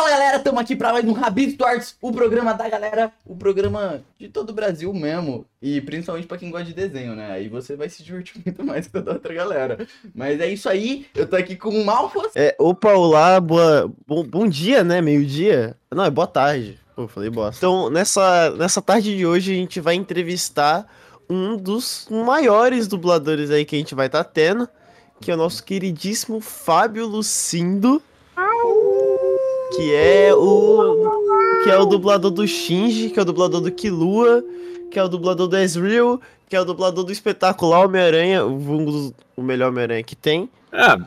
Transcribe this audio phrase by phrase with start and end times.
[0.00, 4.02] Fala galera, estamos aqui para mais um Rabito Torts, o programa da galera, o programa
[4.18, 7.32] de todo o Brasil mesmo, e principalmente para quem gosta de desenho, né?
[7.32, 9.86] Aí você vai se divertir muito mais que toda outra galera.
[10.14, 12.32] Mas é isso aí, eu tô aqui com o Malfas.
[12.34, 15.02] É, opa, olá, boa, bom, bom dia, né?
[15.02, 15.76] Meio-dia?
[15.94, 16.80] Não, é boa tarde.
[16.96, 17.58] Pô, falei bosta.
[17.58, 20.86] Então, nessa, nessa tarde de hoje, a gente vai entrevistar
[21.28, 24.66] um dos maiores dubladores aí que a gente vai estar tá tendo,
[25.20, 28.02] que é o nosso queridíssimo Fábio Lucindo
[29.74, 34.44] que é o que é o dublador do Shinji, que é o dublador do Killua,
[34.90, 39.42] que é o dublador do Ezreal, que é o dublador do espetacular Homem-Aranha, o, o
[39.42, 40.48] melhor Homem-Aranha que tem.
[40.72, 40.98] Ah,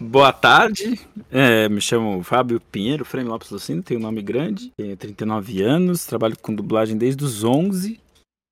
[0.00, 4.96] boa tarde, é, me chamo Fábio Pinheiro, Frame Lopes Lucino, tenho um nome grande, tenho
[4.96, 7.98] 39 anos, trabalho com dublagem desde os 11,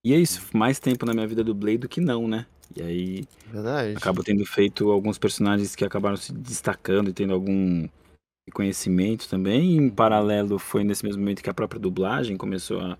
[0.04, 2.46] e é isso, mais tempo na minha vida dublei do que não, né?
[2.76, 3.94] E aí, Verdade.
[3.96, 7.86] acabo tendo feito alguns personagens que acabaram se destacando e tendo algum
[8.48, 9.76] reconhecimento também.
[9.76, 12.96] Em paralelo, foi nesse mesmo momento que a própria dublagem começou a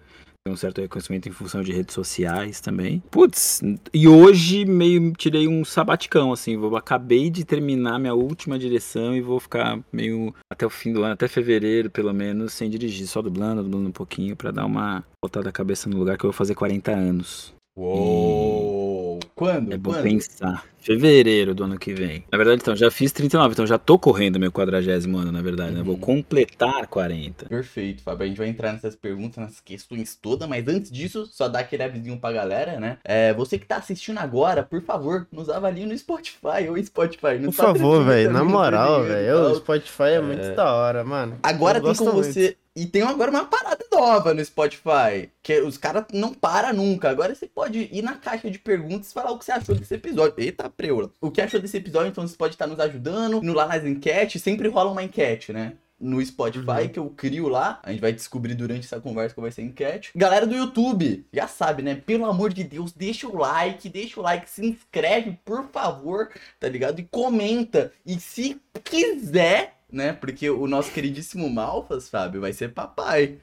[0.46, 3.02] ter um certo reconhecimento em função de redes sociais também.
[3.10, 3.62] Putz,
[3.94, 6.56] e hoje meio tirei um sabaticão, assim.
[6.56, 11.02] Vou, acabei de terminar minha última direção e vou ficar meio até o fim do
[11.02, 15.04] ano, até fevereiro pelo menos, sem dirigir, só dublando, dublando um pouquinho para dar uma
[15.22, 17.54] botada a cabeça no lugar que eu vou fazer 40 anos.
[17.76, 18.93] Uou!
[19.34, 19.72] Quando?
[19.72, 20.02] É bom Quando?
[20.02, 20.64] pensar.
[20.78, 22.24] Fevereiro do ano que vem.
[22.30, 25.72] Na verdade, então, já fiz 39, então já tô correndo meu quadragésimo ano, na verdade,
[25.72, 25.82] né?
[25.82, 26.00] Vou Uhum.
[26.00, 27.46] completar 40.
[27.48, 28.24] Perfeito, Fábio.
[28.24, 31.82] A gente vai entrar nessas perguntas, nessas questões todas, mas antes disso, só dar aquele
[31.84, 32.98] avisinho pra galera, né?
[33.02, 37.38] É, você que tá assistindo agora, por favor, nos avalie no Spotify ou Spotify.
[37.42, 41.38] Por favor, velho, na moral, velho, o Spotify é muito da hora, mano.
[41.42, 42.26] Agora Eu tem como muito.
[42.26, 42.56] você.
[42.76, 45.30] E tem agora uma parada nova no Spotify.
[45.42, 47.08] Que os caras não param nunca.
[47.08, 49.94] Agora você pode ir na caixa de perguntas e falar o que você achou desse
[49.94, 50.34] episódio.
[50.38, 51.10] Eita, preula.
[51.20, 53.40] O que achou desse episódio, então você pode estar nos ajudando.
[53.40, 55.74] No lá nas enquetes, sempre rola uma enquete, né?
[56.00, 56.88] No Spotify, Uhum.
[56.88, 57.78] que eu crio lá.
[57.84, 60.10] A gente vai descobrir durante essa conversa que vai ser enquete.
[60.14, 61.94] Galera do YouTube, já sabe, né?
[61.94, 66.28] Pelo amor de Deus, deixa o like, deixa o like, se inscreve, por favor,
[66.58, 66.98] tá ligado?
[66.98, 67.92] E comenta.
[68.04, 70.12] E se quiser, né?
[70.12, 73.38] Porque o nosso queridíssimo Malfas, Fábio, vai ser papai,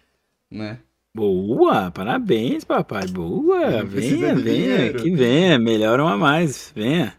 [0.50, 0.79] né?
[1.13, 3.07] Boa, parabéns, papai.
[3.07, 5.00] Boa, venha, venha, dinheiro.
[5.01, 7.13] que venha, melhor uma mais, venha.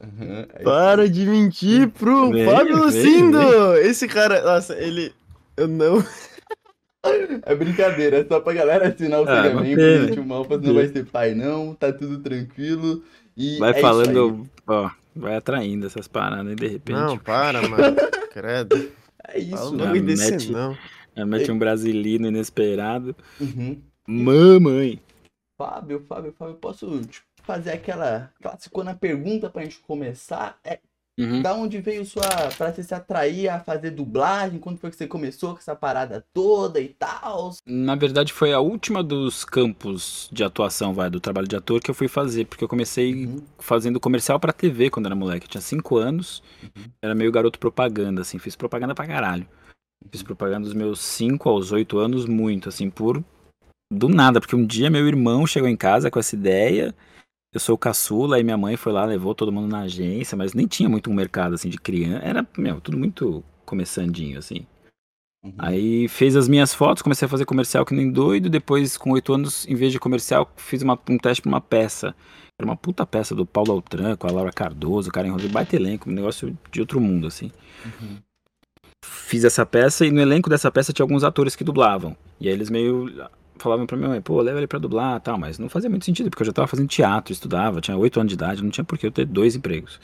[0.00, 3.38] Uhum, é Para de mentir pro Vem, Fábio Lucindo!
[3.78, 5.12] Esse cara, nossa, ele.
[5.56, 6.04] Eu não.
[7.46, 9.80] É brincadeira, é só pra galera assinar o Ah, pagamento.
[9.80, 13.02] gente, o Malfas não vai ser pai, não, tá tudo tranquilo.
[13.36, 14.16] E Vai é isso aí.
[14.16, 17.96] falando, ó, vai atraindo essas paradas e de repente Não, para, mano.
[18.32, 18.90] Credo.
[19.26, 20.76] É isso, Fala bagulho mete- desse, não.
[21.16, 23.14] já mete um brasilino inesperado.
[23.40, 23.80] Uhum.
[24.06, 25.00] Mamãe.
[25.58, 30.58] Fábio, Fábio, Fábio, posso te fazer aquela classicona pergunta pra gente começar?
[30.64, 30.78] É,
[31.18, 31.42] Uhum.
[31.42, 32.22] da onde veio sua.
[32.56, 34.58] pra você se atrair a fazer dublagem?
[34.58, 37.52] Quando foi que você começou com essa parada toda e tal?
[37.66, 41.90] Na verdade, foi a última dos campos de atuação, vai, do trabalho de ator que
[41.90, 43.42] eu fui fazer, porque eu comecei Uhum.
[43.58, 45.46] fazendo comercial pra TV quando era moleque.
[45.46, 46.42] Eu tinha 5 anos,
[47.02, 49.46] era meio garoto propaganda, assim, fiz propaganda pra caralho.
[50.12, 53.22] Fiz propaganda dos meus 5 aos 8 anos, muito, assim, por.
[53.92, 56.94] Do nada, porque um dia meu irmão chegou em casa com essa ideia.
[57.52, 60.52] Eu sou o caçula, aí minha mãe foi lá, levou todo mundo na agência, mas
[60.52, 62.24] nem tinha muito um mercado, assim, de criança.
[62.24, 64.66] Era, meu, tudo muito começandinho, assim.
[65.42, 65.54] Uhum.
[65.56, 68.50] Aí fez as minhas fotos, comecei a fazer comercial que nem doido.
[68.50, 72.14] Depois, com oito anos, em vez de comercial, fiz uma- um teste pra uma peça.
[72.60, 75.76] Era uma puta peça do Paulo Altran, com a Laura Cardoso, o cara enrolou baita
[75.76, 77.52] elenco, um negócio de outro mundo, assim.
[77.84, 78.18] Uhum.
[79.04, 82.16] Fiz essa peça e no elenco dessa peça tinha alguns atores que dublavam.
[82.40, 83.08] E aí eles meio
[83.58, 86.30] falavam pra minha mãe, pô, leva ele pra dublar tal, mas não fazia muito sentido,
[86.30, 88.98] porque eu já tava fazendo teatro, estudava, tinha oito anos de idade, não tinha por
[88.98, 90.00] que eu ter dois empregos.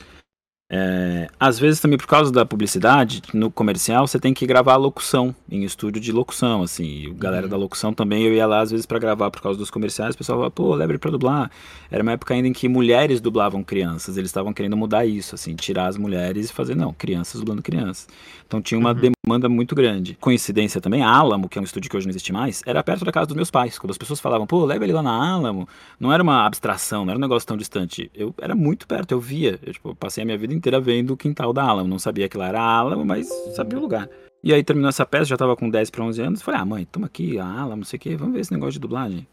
[0.70, 4.76] É, às vezes também por causa da publicidade, no comercial você tem que gravar a
[4.76, 6.84] locução em estúdio de locução, assim.
[6.84, 7.50] E a galera Uhum.
[7.50, 10.18] da locução também eu ia lá às vezes pra gravar por causa dos comerciais, o
[10.18, 11.50] pessoal falava, pô, leva ele pra dublar.
[11.90, 15.54] Era uma época ainda em que mulheres dublavam crianças, eles estavam querendo mudar isso, assim,
[15.54, 18.08] tirar as mulheres e fazer, não, crianças dublando crianças.
[18.46, 19.12] Então tinha uma Uhum.
[19.26, 20.16] demanda muito grande.
[20.18, 23.04] Coincidência também, a Alamo, que é um estúdio que hoje não existe mais, era perto
[23.04, 23.78] da casa dos meus pais.
[23.78, 25.68] Quando as pessoas falavam, pô, leva ele lá na Alamo,
[26.00, 28.10] não era uma abstração, não era um negócio tão distante.
[28.14, 29.58] Eu era muito perto, eu via.
[29.62, 31.88] Eu tipo, passei a minha vida inteira vendo o quintal da Alamo.
[31.88, 34.08] Não sabia que lá era a Alamo, mas sabia o lugar.
[34.42, 36.42] E aí terminou essa peça, já tava com 10 para 11 anos.
[36.42, 38.74] Falei, ah, mãe, toma aqui, a Alamo, não sei o quê, vamos ver esse negócio
[38.74, 39.26] de dublagem.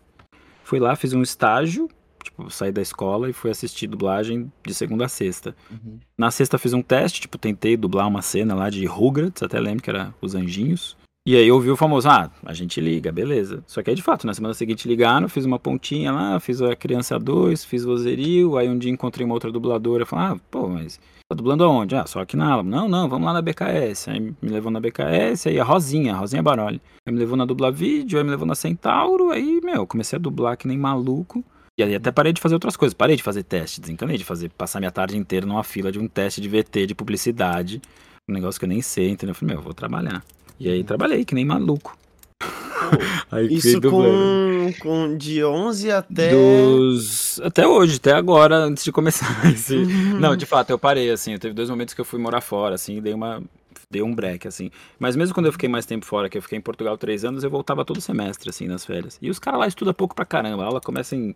[0.63, 1.89] Fui lá, fiz um estágio,
[2.23, 5.55] tipo, saí da escola e fui assistir dublagem de segunda a sexta.
[5.69, 5.99] Uhum.
[6.17, 9.83] Na sexta fiz um teste, tipo, tentei dublar uma cena lá de Rugrats, até lembro
[9.83, 10.95] que era Os Anjinhos.
[11.23, 13.63] E aí ouvi o famoso, ah, a gente liga, beleza.
[13.67, 16.75] Só que aí de fato, na semana seguinte ligaram, fiz uma pontinha lá, fiz a
[16.75, 20.99] Criança 2, fiz vozerio, aí um dia encontrei uma outra dubladora, falei, ah, pô, mas
[21.29, 21.95] tá dublando aonde?
[21.95, 22.71] Ah, só aqui na Alamo.
[22.71, 24.09] Não, não, vamos lá na BKS.
[24.09, 26.81] Aí me levou na BKS, aí a Rosinha, a Rosinha Baroli.
[27.05, 30.19] Aí me levou na Dubla Vídeo, aí me levou na Centauro, aí, meu, comecei a
[30.19, 31.45] dublar que nem maluco.
[31.77, 34.49] E aí até parei de fazer outras coisas, parei de fazer teste, desencanei de fazer,
[34.49, 37.79] passar minha tarde inteira numa fila de um teste de VT, de publicidade,
[38.27, 39.31] um negócio que eu nem sei, entendeu?
[39.31, 40.23] Eu falei, meu, eu vou trabalhar.
[40.61, 41.97] E aí trabalhei, que nem maluco.
[43.31, 46.29] Aí Isso com, com de 11 até.
[46.29, 47.39] Dos...
[47.41, 49.43] Até hoje, até agora, antes de começar.
[49.51, 49.75] Esse...
[49.81, 50.19] Uhum.
[50.19, 51.35] Não, de fato, eu parei, assim.
[51.39, 53.41] Teve dois momentos que eu fui morar fora, assim, dei uma.
[53.89, 54.69] Dei um break, assim.
[54.99, 57.43] Mas mesmo quando eu fiquei mais tempo fora, que eu fiquei em Portugal três anos,
[57.43, 59.17] eu voltava todo semestre, assim, nas férias.
[59.19, 60.63] E os caras lá estudam pouco pra caramba.
[60.63, 61.33] A aula começa em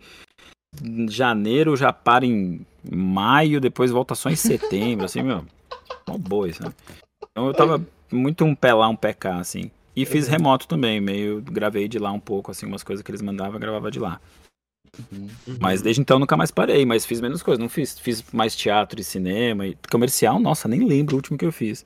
[1.10, 5.44] janeiro, já para em maio, depois volta só em setembro, assim, meu.
[6.08, 6.76] Uma boa, sabe?
[7.32, 7.82] Então eu tava
[8.12, 9.70] muito um pé lá, um pé cá, assim.
[9.96, 13.22] E fiz remoto também, meio gravei de lá um pouco, assim, umas coisas que eles
[13.22, 14.20] mandavam, gravava de lá.
[15.12, 15.30] Uhum.
[15.60, 19.00] Mas desde então nunca mais parei, mas fiz menos coisas, não fiz, fiz mais teatro
[19.00, 21.86] e cinema e comercial, nossa, nem lembro o último que eu fiz.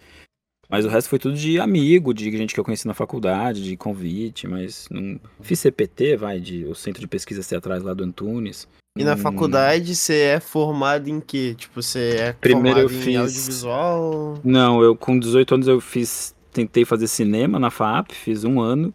[0.67, 3.75] Mas o resto foi tudo de amigo, de gente que eu conheci na faculdade, de
[3.75, 8.67] convite, mas não fiz CPT, vai, de o Centro de Pesquisa Teatrais lá do Antunes.
[8.99, 9.17] E na hum.
[9.17, 11.55] faculdade você é formado em quê?
[11.57, 13.17] Tipo, você é Primeiro formado eu em fiz...
[13.17, 14.39] audiovisual?
[14.43, 18.93] Não, eu com 18 anos eu fiz, tentei fazer cinema na FAP, fiz um ano,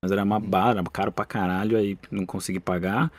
[0.00, 3.10] mas era uma barra, caro pra caralho, aí não consegui pagar.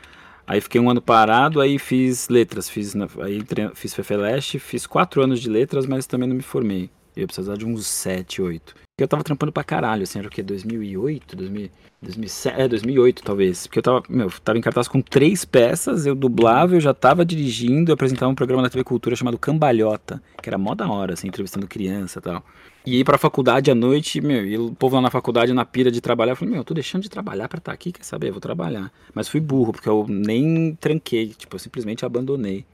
[0.46, 3.42] Aí fiquei um ano parado, aí fiz letras, fiz, aí
[3.74, 6.90] fiz FEFELESH, fiz quatro anos de letras, mas também não me formei.
[7.14, 8.74] Eu ia precisar de uns 7, 8.
[8.96, 10.40] Eu tava trampando pra caralho, assim, era o que?
[10.40, 11.34] 2008?
[11.34, 11.68] 2000,
[12.00, 13.66] 2007, é, 2008 talvez.
[13.66, 17.24] Porque eu tava, meu, tava em cartaz com três peças, eu dublava, eu já tava
[17.24, 21.14] dirigindo, eu apresentava um programa na TV Cultura chamado Cambalhota, que era mó da hora,
[21.14, 22.44] assim, entrevistando criança e tal.
[22.86, 25.90] E ir pra faculdade à noite, meu, e o povo lá na faculdade, na pira
[25.90, 28.04] de trabalhar, eu falei, meu, eu tô deixando de trabalhar pra estar tá aqui, quer
[28.04, 28.28] saber?
[28.28, 28.92] Eu vou trabalhar.
[29.12, 32.64] Mas fui burro, porque eu nem tranquei, tipo, eu simplesmente abandonei.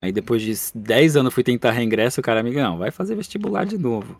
[0.00, 3.66] Aí depois de 10 anos fui tentar reingresso, o cara me não, vai fazer vestibular
[3.66, 4.16] de novo.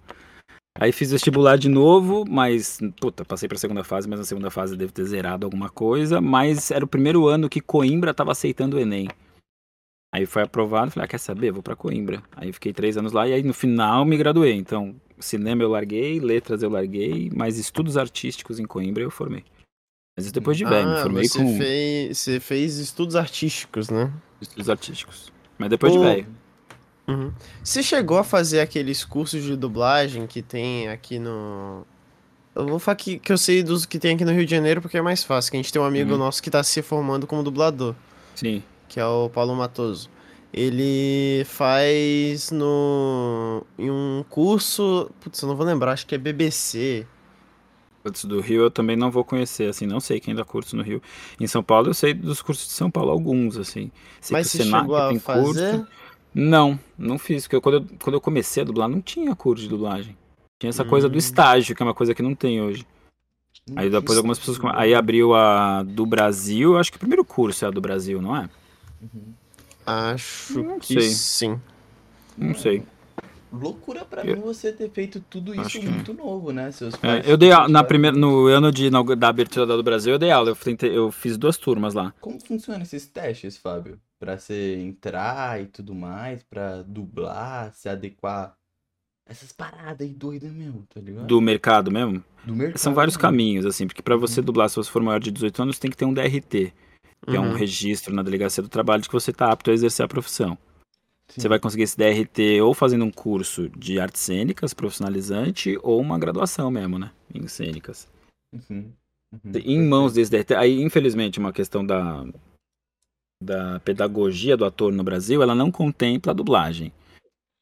[0.77, 4.77] Aí fiz vestibular de novo, mas, puta, passei pra segunda fase, mas na segunda fase
[4.77, 6.21] devo ter zerado alguma coisa.
[6.21, 9.09] Mas era o primeiro ano que Coimbra tava aceitando o Enem.
[10.13, 11.53] Aí foi aprovado, falei, ah, quer saber?
[11.53, 12.23] Vou pra Coimbra.
[12.37, 14.55] Aí fiquei três anos lá e aí no final me graduei.
[14.55, 19.45] Então, cinema eu larguei, letras eu larguei, mas estudos artísticos em Coimbra eu formei.
[20.17, 21.57] Mas depois de velho, ah, me formei você com.
[21.57, 24.13] Fez, você fez estudos artísticos, né?
[24.41, 25.33] Estudos artísticos.
[25.59, 26.27] Mas depois de velho.
[27.07, 27.33] Uhum.
[27.63, 31.87] Você chegou a fazer aqueles cursos de dublagem que tem aqui no.
[32.55, 34.81] Eu vou falar que, que eu sei dos que tem aqui no Rio de Janeiro
[34.81, 35.51] porque é mais fácil.
[35.51, 36.19] Que a gente tem um amigo uhum.
[36.19, 37.95] nosso que tá se formando como dublador.
[38.35, 38.63] Sim.
[38.89, 40.09] Que é o Paulo Matoso.
[40.53, 43.67] Ele faz no.
[43.77, 45.11] em um curso.
[45.21, 47.05] Putz, eu não vou lembrar, acho que é BBC.
[48.05, 50.83] Putz, do Rio eu também não vou conhecer, assim, não sei quem dá curso no
[50.83, 51.03] Rio.
[51.41, 53.91] Em São Paulo eu sei dos cursos de São Paulo, alguns, assim.
[54.21, 55.79] Sei Mas você chegou a fazer?
[55.79, 55.89] Curso.
[56.35, 59.63] Não, não fiz, porque eu, quando, eu, quando eu comecei a dublar não tinha curso
[59.63, 60.17] de dublagem.
[60.59, 60.89] Tinha essa hum.
[60.89, 61.19] coisa do hum.
[61.19, 62.85] estágio, que é uma coisa que não tem hoje.
[63.71, 64.59] Hum, aí depois algumas pessoas.
[64.75, 68.37] Aí abriu a do Brasil, acho que o primeiro curso é a do Brasil, não
[68.37, 68.49] é?
[69.01, 69.35] Uhum.
[69.87, 71.11] Acho não que sei.
[71.11, 71.61] sim.
[72.37, 72.83] Não sei.
[73.53, 74.37] Loucura pra eu...
[74.37, 75.87] mim você ter feito tudo isso que...
[75.87, 76.73] muito novo, né?
[76.73, 79.65] Seus é, pais, é, eu dei aula, na primeira, no ano de, na, da abertura
[79.65, 80.51] do Brasil, eu dei aula.
[80.51, 82.13] Eu, tentei, eu fiz duas turmas lá.
[82.21, 83.99] Como funcionam esses testes, Fábio?
[84.25, 88.57] Pra você entrar e tudo mais, pra dublar, se adequar.
[89.27, 91.27] Essas paradas aí doidas mesmo, tá ligado?
[91.27, 92.25] Do mercado mesmo?
[92.43, 92.79] Do mercado.
[92.79, 93.21] São vários mesmo.
[93.21, 94.47] caminhos, assim, porque para você uhum.
[94.47, 96.73] dublar, se você for maior de 18 anos, tem que ter um DRT, que
[97.29, 97.35] uhum.
[97.35, 97.55] é um uhum.
[97.55, 100.57] registro na delegacia do trabalho de que você tá apto a exercer a profissão.
[101.29, 101.43] Sim.
[101.43, 106.19] Você vai conseguir esse DRT ou fazendo um curso de artes cênicas profissionalizante ou uma
[106.19, 107.11] graduação mesmo, né?
[107.35, 108.09] Em cênicas.
[108.55, 108.91] Uhum.
[109.33, 109.53] Uhum.
[109.55, 110.55] Em mãos desse DRT.
[110.55, 112.25] Aí, infelizmente, uma questão da,
[113.43, 116.93] da pedagogia do ator no Brasil, ela não contempla a dublagem.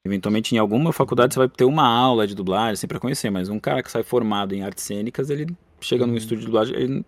[0.05, 3.49] Eventualmente, em alguma faculdade, você vai ter uma aula de dublagem, assim, para conhecer, mas
[3.49, 5.47] um cara que sai formado em artes cênicas, ele
[5.81, 6.19] chega num uhum.
[6.19, 7.05] estúdio de dublagem, ele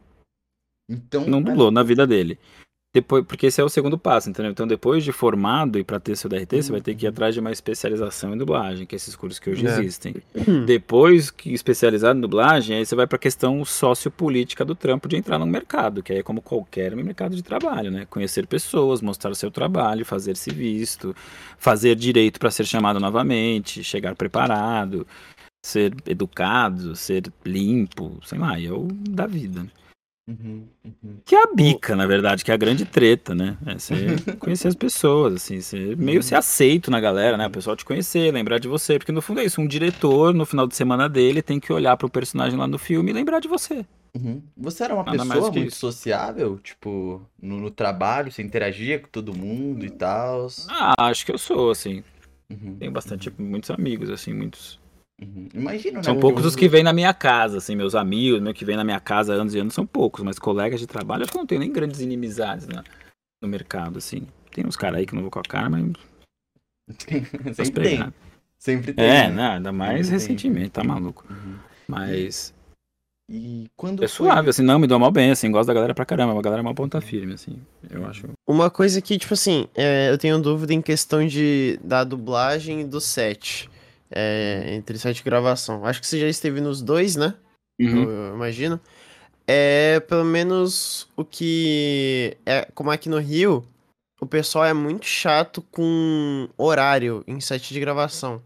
[0.89, 2.39] então, não dublou na vida dele.
[2.95, 4.53] Depois, porque esse é o segundo passo, entendeu?
[4.53, 7.35] Então, depois de formado e para ter seu DRT, você vai ter que ir atrás
[7.35, 9.71] de uma especialização em dublagem, que é esses cursos que hoje é.
[9.71, 10.15] existem.
[10.65, 15.17] Depois que especializado em dublagem, aí você vai para a questão sociopolítica do trampo de
[15.17, 18.07] entrar no mercado, que aí é como qualquer mercado de trabalho, né?
[18.09, 21.17] Conhecer pessoas, mostrar o seu trabalho, fazer-se visto,
[21.59, 25.05] fazer direito para ser chamado novamente, chegar preparado,
[25.67, 29.67] ser educado, ser limpo, sei lá, é o da vida.
[30.27, 31.17] Uhum, uhum.
[31.23, 33.59] Que é a bica, na verdade, que é a grande treta, né?
[33.67, 33.95] É você
[34.41, 37.47] conhecer as pessoas, assim, você meio ser aceito na galera, né?
[37.47, 38.99] O pessoal te conhecer, lembrar de você.
[38.99, 41.97] Porque no fundo é isso, um diretor, no final de semana dele, tem que olhar
[41.97, 43.85] pro personagem lá no filme e lembrar de você.
[44.17, 44.41] Uhum.
[44.57, 45.81] Você era uma Nada pessoa muito isso.
[45.81, 46.59] sociável?
[46.59, 50.47] Tipo, no, no trabalho, você interagia com todo mundo e tal?
[50.69, 52.03] Ah, acho que eu sou, assim.
[52.49, 54.79] Uhum, Tenho bastante, muitos amigos, assim, muitos.
[55.21, 55.49] Uhum.
[55.55, 56.03] Imagino, né?
[56.03, 58.85] São poucos os que vêm na minha casa, assim, meus amigos, meu que vêm na
[58.85, 61.41] minha casa há anos e anos são poucos, mas colegas de trabalho, acho que eu
[61.43, 62.85] não tenho nem grandes inimizades na-
[63.43, 64.27] no mercado, assim.
[64.53, 65.93] Tem uns caras aí que eu não vou com a cara, mas
[67.55, 67.97] Sempre tem.
[67.99, 68.13] pegar.
[68.59, 69.05] Sempre tem.
[69.05, 69.35] É, né?
[69.35, 69.49] né?
[69.57, 70.13] Ainda mais Sempre tem.
[70.19, 71.25] recentemente, tá maluco.
[71.31, 71.57] Uhum.
[71.89, 72.55] Mas
[73.29, 75.95] E quando é foi- suave, assim, não, me dou mal bem, assim, gosto da galera
[75.95, 77.59] pra caramba, a galera é uma ponta firme, assim,
[77.91, 78.29] eu acho.
[78.47, 82.85] Uma coisa que, tipo assim, é, eu tenho dúvida em questão de da dublagem e
[82.85, 83.69] do set.
[84.11, 85.85] É, entre set e gravação.
[85.85, 87.35] Acho que você já esteve nos dois, né?
[87.81, 88.03] Uhum.
[88.03, 88.81] Eu, eu imagino.
[89.47, 92.37] É pelo menos o que.
[92.47, 93.67] É, como aqui no Rio,
[94.21, 98.43] o pessoal é muito chato com horário em set de gravação.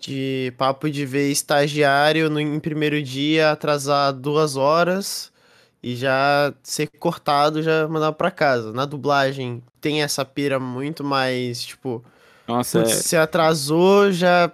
[0.00, 5.32] De papo de ver estagiário no, em primeiro dia atrasar duas horas
[5.80, 8.72] e já ser cortado, já mandar pra casa.
[8.72, 12.04] Na dublagem tem essa pira muito mais, tipo,
[12.46, 14.50] Nossa, putz, é, se atrasou, já.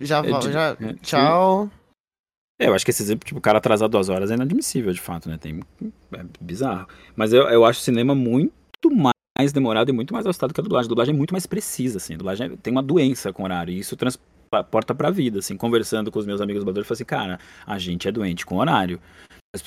[0.00, 1.70] Já, É de- já é, tchau.
[2.58, 5.00] É, eu acho que esse exemplo, tipo, o cara atrasar duas horas é inadmissível, de
[5.00, 5.36] fato, né?
[5.38, 5.60] Tem,
[6.12, 6.86] é bizarro.
[7.16, 8.52] Mas eu, eu acho o cinema muito
[8.90, 10.86] mais demorado e muito mais ajustado que a dublagem.
[10.86, 12.14] A dublagem é muito mais precisa, assim.
[12.14, 13.72] A dublagem é- tem uma doença com horário.
[13.72, 15.56] E isso transporta pra vida, assim.
[15.56, 18.56] Conversando com os meus amigos dubladores, eu falei assim, cara, a gente é doente com
[18.56, 19.00] horário.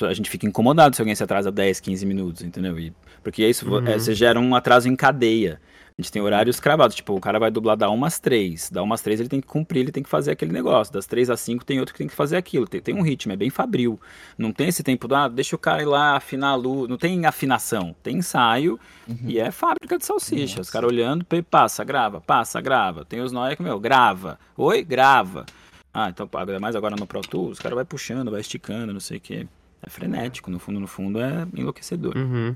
[0.01, 2.79] A gente fica incomodado se alguém se atrasa 10, 15 minutos, entendeu?
[2.79, 3.85] E, porque isso Uhum.
[3.87, 5.59] é, você gera um atraso em cadeia.
[5.95, 8.71] A gente tem horários cravados, tipo, o cara vai dublar da 1 às 3.
[8.71, 10.91] Da 1 às 3 ele tem que cumprir, ele tem que fazer aquele negócio.
[10.91, 12.67] Das 3 às 5 tem outro que tem que fazer aquilo.
[12.67, 13.99] Tem, tem um ritmo, é bem fabril.
[14.35, 16.89] Não tem esse tempo do, ah, deixa o cara ir lá afinar a luz.
[16.89, 17.95] Não tem afinação.
[18.01, 19.17] Tem ensaio Uhum.
[19.27, 20.53] e é fábrica de salsicha.
[20.61, 20.71] Os Nossa.
[20.71, 23.05] caras olhando, passa, grava, passa, grava.
[23.05, 24.39] Tem os nóia que, meu, grava.
[24.57, 25.45] Oi, grava.
[25.93, 26.27] Ah, então,
[26.59, 29.47] mais agora no Pro Tools, os caras vai puxando, vai esticando, não sei o quê.
[29.85, 32.17] É frenético, no fundo, no fundo é enlouquecedor.
[32.17, 32.55] Uhum.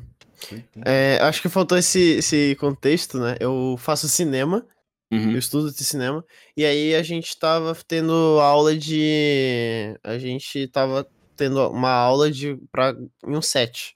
[0.86, 3.36] É, acho que faltou esse, esse contexto, né?
[3.39, 4.65] Eu faço cinema,
[5.12, 5.32] Uhum.
[5.32, 6.24] eu estudo de cinema,
[6.56, 9.98] e aí a gente tava tendo aula de.
[10.03, 12.94] A gente tava tendo uma aula de pra,
[13.25, 13.96] em um set.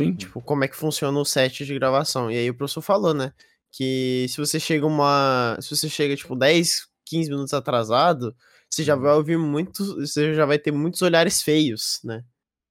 [0.00, 0.14] Sim.
[0.14, 2.30] Tipo, como é que funciona o set de gravação.
[2.30, 3.32] E aí o professor falou, né?
[3.70, 5.56] Que se você chega uma.
[5.60, 8.34] Se você chega, tipo, 10, 15 minutos atrasado,
[8.68, 9.02] você já Uhum.
[9.02, 9.94] vai ouvir muitos.
[9.94, 12.22] Você já vai ter muitos olhares feios, né?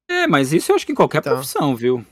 [0.10, 1.34] É, mas isso eu acho que em qualquer Então.
[1.34, 2.06] profissão, viu?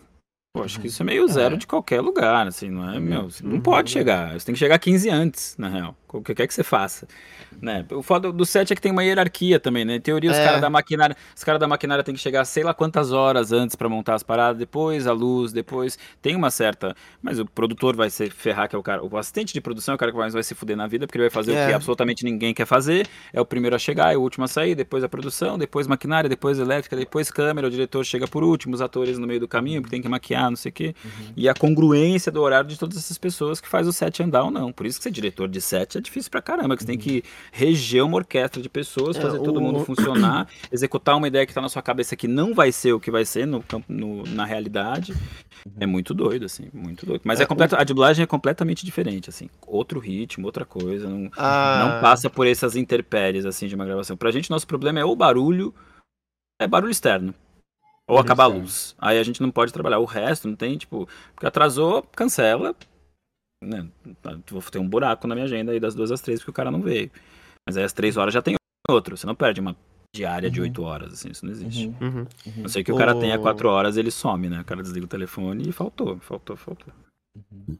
[0.55, 1.57] Eu acho que isso é meio zero É.
[1.57, 3.29] de qualquer lugar, assim, não é, meu?
[3.29, 3.61] Você não Uhum.
[3.61, 4.33] pode chegar.
[4.37, 5.95] Você tem que chegar 15 antes, na real.
[6.11, 7.07] O que quer que você faça.
[7.61, 7.85] Né?
[7.91, 9.95] O foda do set é que tem uma hierarquia também, né?
[9.95, 10.43] Em teoria, os É.
[10.45, 11.15] caras da maquinária.
[11.35, 14.23] Os caras da maquinária têm que chegar sei lá quantas horas antes pra montar as
[14.23, 15.97] paradas, depois a luz, depois.
[16.21, 16.95] Tem uma certa.
[17.21, 19.03] Mas o produtor vai se ferrar, que é o cara.
[19.03, 21.17] O assistente de produção é o cara que mais vai se fuder na vida, porque
[21.17, 21.67] ele vai fazer o É.
[21.67, 23.07] que absolutamente ninguém quer fazer.
[23.33, 26.29] É o primeiro a chegar, é o último a sair, depois a produção, depois maquinária,
[26.29, 29.81] depois elétrica, depois câmera, o diretor chega por último, os atores no meio do caminho,
[29.81, 30.95] porque tem que maquiar, não sei o quê.
[31.03, 31.33] Uhum.
[31.35, 34.51] E a congruência do horário de todas essas pessoas que faz o set andar ou
[34.51, 34.71] não.
[34.71, 37.23] Por isso que ser diretor de set é difícil pra caramba, que você tem que
[37.51, 41.53] reger uma orquestra de pessoas, É, fazer todo o- mundo funcionar, executar uma ideia que
[41.53, 44.23] tá na sua cabeça que não vai ser o que vai ser no, campo- no-
[44.23, 45.13] na realidade.
[45.79, 47.21] É muito doido, assim, muito doido.
[47.25, 49.49] Mas É, é, completo, a dublagem é completamente diferente, assim.
[49.67, 51.07] Outro ritmo, outra coisa.
[51.09, 54.15] Não, Ah, não passa por essas intempéries, assim, de uma gravação.
[54.17, 55.73] Pra gente, nosso problema é o barulho,
[56.61, 57.33] é barulho externo.
[58.07, 58.95] Ou acabar a luz.
[58.97, 59.99] Aí a gente não pode trabalhar.
[59.99, 62.75] O resto não tem, tipo, porque atrasou, cancela.
[63.63, 63.87] Né?
[64.49, 66.71] Vou ter um buraco na minha agenda aí das duas às três, porque o cara
[66.71, 67.11] não veio.
[67.67, 68.55] Mas aí às três horas já tem
[68.89, 69.17] outro.
[69.17, 69.75] Você não perde uma
[70.15, 70.65] diária de Uhum.
[70.65, 71.87] oito horas, assim, isso não existe.
[71.87, 72.27] Uhum, Uhum.
[72.57, 74.61] A não ser que o cara tenha quatro horas, ele some, né?
[74.61, 76.93] O cara desliga o telefone e faltou, faltou, faltou.
[77.35, 77.77] Uhum.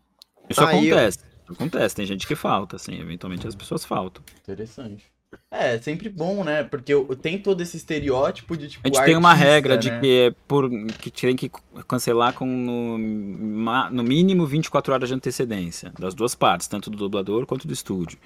[0.50, 1.19] Isso Ah, e eu- acontece.
[1.50, 4.24] Acontece, tem gente que falta, assim, eventualmente as pessoas faltam.
[4.43, 5.03] Interessante.
[5.51, 6.63] É, é sempre bom, né?
[6.63, 8.88] Porque eu- tem todo esse estereótipo de tipo.
[8.88, 10.00] A gente tem uma artista, regra de né?
[10.00, 10.69] que é por
[11.00, 11.51] que tem que
[11.88, 17.45] cancelar com no, no mínimo 24 horas de antecedência, das duas partes, tanto do dublador
[17.45, 18.17] quanto do estúdio.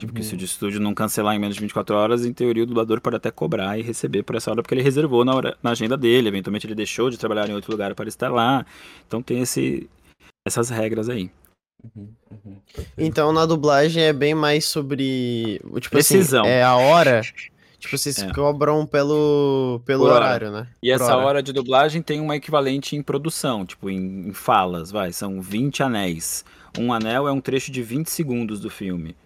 [0.00, 0.26] Tipo, que Uhum.
[0.26, 3.00] se o de estúdio não cancelar em menos de 24 horas, em teoria o dublador
[3.00, 5.96] pode até cobrar e receber por essa hora, porque ele reservou na, hora- na agenda
[5.96, 8.66] dele, eventualmente ele deixou de trabalhar em outro lugar para estar lá.
[9.06, 9.88] Então tem esse,
[10.46, 11.30] essas regras aí.
[11.84, 12.56] Uhum, uhum.
[12.96, 15.60] Então na dublagem é bem mais sobre.
[15.80, 16.42] Tipo Precisão.
[16.42, 17.20] assim, é a hora.
[17.78, 18.32] Tipo, vocês É.
[18.32, 20.24] cobram pelo, pelo Por hora.
[20.24, 20.68] horário, né?
[20.80, 21.42] E Por essa hora.
[21.42, 26.44] de dublagem tem uma equivalente em produção, tipo em, em falas, vai, são 20 anéis.
[26.78, 29.16] Um anel é um trecho de 20 segundos do filme.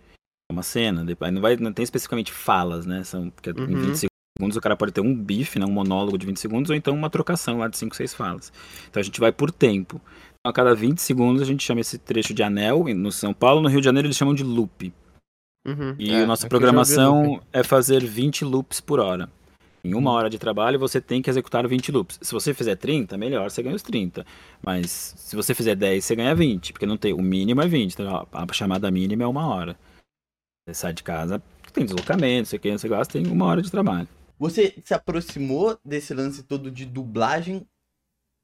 [0.51, 3.05] É uma cena, depois não vai não tem especificamente falas, né?
[3.05, 3.67] São porque em Uhum.
[3.67, 4.07] 20 segundos
[4.39, 6.93] segundos, o cara pode ter um bife, né, um monólogo de 20 segundos, ou então
[6.95, 8.53] uma trocação lá de 5, 6 falas.
[8.91, 9.99] Então a gente vai por tempo.
[10.47, 13.69] A cada 20 segundos a gente chama esse trecho de anel, no São Paulo, no
[13.69, 14.95] Rio de Janeiro eles chamam de loop.
[15.67, 15.97] Uhum.
[15.99, 19.29] E É, a nossa programação é fazer 20 loops por hora.
[19.83, 22.21] Em uma hora de trabalho, você tem que executar 20 loops.
[22.23, 24.25] Se você fizer 30, melhor, você ganha os 30.
[24.63, 27.95] Mas se você fizer 10, você ganha 20, porque não tem, o mínimo é 20.
[27.95, 29.77] Então, a chamada mínima é uma hora.
[30.65, 34.09] Você sai de casa, tem deslocamento, você quer, você gasta, tem uma hora de trabalho.
[34.39, 37.67] Você se aproximou desse lance todo de dublagem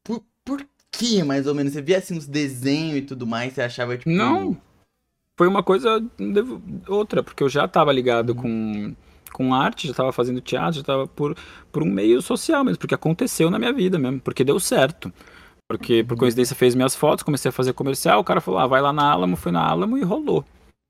[0.04, 1.72] por, por quê, mais ou menos?
[1.72, 4.10] Você via assim os desenhos e tudo mais, você achava tipo.
[4.10, 4.56] Não.
[5.38, 6.04] Foi uma coisa
[6.86, 8.94] outra, porque eu já estava ligado com,
[9.32, 11.34] com arte, já estava fazendo teatro, já estava por,
[11.72, 15.12] por um meio social mesmo, porque aconteceu na minha vida mesmo, porque deu certo.
[15.66, 18.82] Porque, por coincidência, fez minhas fotos, comecei a fazer comercial, o cara falou, ah, vai
[18.82, 20.44] lá na Alamo, foi na Alamo e rolou.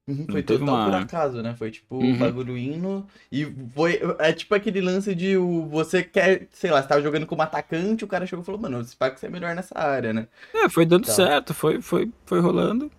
[0.08, 1.54] Uhum, foi total uma- por acaso, né?
[1.56, 2.18] Foi tipo Uhum.
[2.18, 3.06] bagulho indo.
[3.30, 3.44] E
[3.74, 4.00] foi.
[4.18, 8.04] É tipo aquele lance de o, você quer, sei lá, você tava jogando como atacante,
[8.04, 10.26] o cara chegou e falou, mano, esse que você é melhor nessa área, né?
[10.52, 11.12] É, foi dando Tá.
[11.12, 12.90] certo, foi, foi, foi rolando.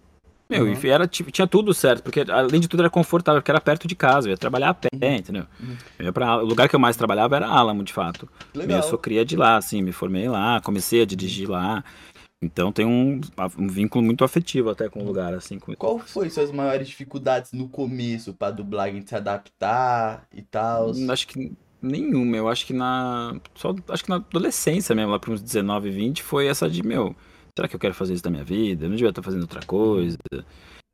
[0.49, 0.73] Meu, Uhum.
[0.83, 3.87] e era, tipo, tinha tudo certo, porque além de tudo era confortável, porque era perto
[3.87, 5.15] de casa, eu ia trabalhar a pé, Uhum.
[5.15, 5.45] entendeu?
[5.59, 5.75] Uhum.
[5.97, 8.29] Eu ia pra, o lugar que eu mais trabalhava era Alamo, de fato.
[8.53, 8.77] Legal.
[8.77, 11.83] Eu sou cria de lá, assim, me formei lá, comecei a dirigir lá.
[12.43, 13.19] Então tem um,
[13.57, 15.59] um vínculo muito afetivo até com o lugar, assim.
[15.59, 15.75] Com...
[15.75, 20.91] Qual foi suas maiores dificuldades no começo pra dublagem se adaptar e tal?
[20.91, 23.35] Hum, Acho que nenhuma, eu acho que na.
[23.55, 27.15] Só acho que na adolescência mesmo, lá para uns 19, 20, foi essa de, meu,
[27.55, 28.85] será que eu quero fazer isso da minha vida?
[28.85, 30.17] Eu não devia estar fazendo outra coisa.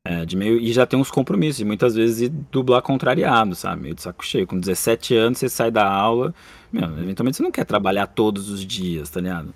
[0.05, 3.81] É, de meio, e já tem uns compromissos, e muitas vezes ir dublar contrariado, sabe?
[3.83, 4.47] Meio de saco cheio.
[4.47, 6.33] Com 17 anos, você sai da aula,
[6.71, 9.53] meu, eventualmente você não quer trabalhar todos os dias, tá ligado?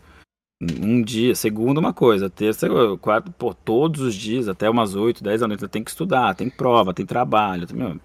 [0.82, 2.68] Um dia, segunda uma coisa, terça,
[3.02, 6.50] quarta, pô, todos os dias, até umas 8, 10 da noite, tem que estudar, tem
[6.50, 8.00] prova, tem trabalho, meu,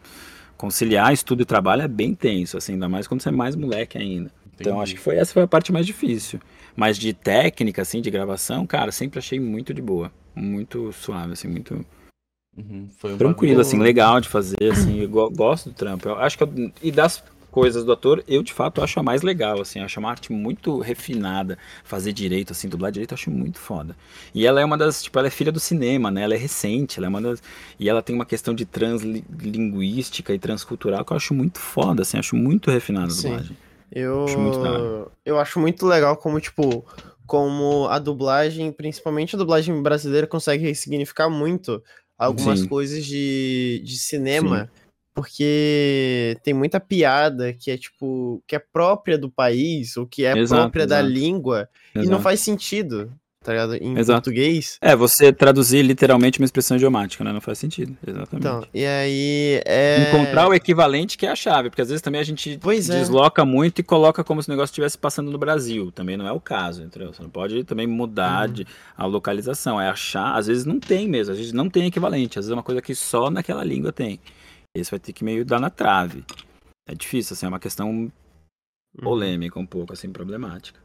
[0.56, 3.96] conciliar estudo e trabalho é bem tenso, assim, ainda mais quando você é mais moleque
[3.98, 4.30] ainda.
[4.60, 4.82] Então Entendi.
[4.82, 6.40] acho que foi essa foi a parte mais difícil.
[6.74, 10.10] Mas de técnica, assim, de gravação, cara, sempre achei muito de boa.
[10.34, 11.84] Muito suave, assim, muito
[12.56, 16.08] Uhum, foi um tranquilo, bagulho- assim, legal de fazer, assim, eu go- gosto do trampo.
[16.08, 19.22] Eu acho que eu- e das coisas do ator, eu de fato acho a mais
[19.22, 23.58] legal, assim, acho uma arte muito refinada, fazer direito, assim, dublar direito, eu acho muito
[23.58, 23.96] foda.
[24.34, 26.22] E ela é uma das, tipo, ela é filha do cinema, né?
[26.22, 27.42] Ela é recente, ela é uma das
[27.78, 32.18] e ela tem uma questão de translinguística e transcultural que eu acho muito foda, assim,
[32.18, 33.28] acho muito refinada a Sim.
[33.28, 33.56] dublagem.
[33.90, 35.06] Eu, Acho muito hora.
[35.24, 36.84] eu acho muito legal como, tipo,
[37.26, 41.82] como a dublagem, principalmente a dublagem brasileira, consegue ressignificar muito
[42.18, 42.68] algumas Sim.
[42.68, 44.70] coisas de, de cinema.
[45.18, 50.36] Porque tem muita piada que é, tipo, que é própria do país, ou que é
[50.38, 51.12] Exato, própria da exato.
[51.12, 52.22] língua, e não Exato.
[52.22, 53.10] faz sentido,
[53.42, 53.74] tá ligado?
[53.76, 54.20] Em Exato.
[54.22, 54.78] português.
[54.80, 57.32] É, você traduzir literalmente uma expressão idiomática, né?
[57.32, 57.96] Não faz sentido.
[58.06, 58.36] Exatamente.
[58.36, 60.08] Então, e aí é.
[60.08, 62.98] Encontrar o equivalente que é a chave, porque às vezes também a gente Pois é.
[62.98, 65.90] desloca muito e coloca como se o negócio estivesse passando no Brasil.
[65.92, 67.12] Também não é o caso, entendeu?
[67.12, 68.54] Você não pode também mudar Uhum.
[68.54, 69.80] de, a localização.
[69.80, 72.54] É achar, às vezes não tem mesmo, às vezes não tem equivalente, às vezes é
[72.54, 74.20] uma coisa que só naquela língua tem.
[74.80, 76.24] Esse vai ter que meio dar na trave.
[76.86, 78.10] É difícil, assim, é uma questão
[78.96, 79.04] Uhum.
[79.04, 80.80] polêmica um pouco, assim, problemática.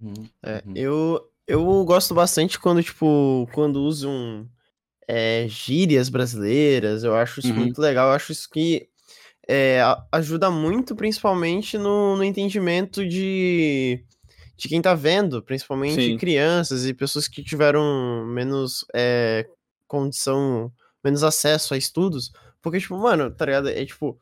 [0.00, 0.72] Uhum, É, uhum.
[0.76, 4.48] eu, eu gosto bastante quando, tipo, quando usam
[5.08, 7.60] é, gírias brasileiras, eu acho isso Uhum.
[7.60, 8.88] muito legal, eu acho isso que
[9.48, 9.80] é,
[10.12, 14.04] ajuda muito, principalmente no, no entendimento de,
[14.56, 16.16] de quem tá vendo, principalmente Sim.
[16.16, 19.44] crianças e pessoas que tiveram menos é,
[19.88, 22.30] condição, menos acesso a estudos,
[22.62, 23.68] porque, tipo, mano, tá ligado?
[23.68, 24.18] É tipo,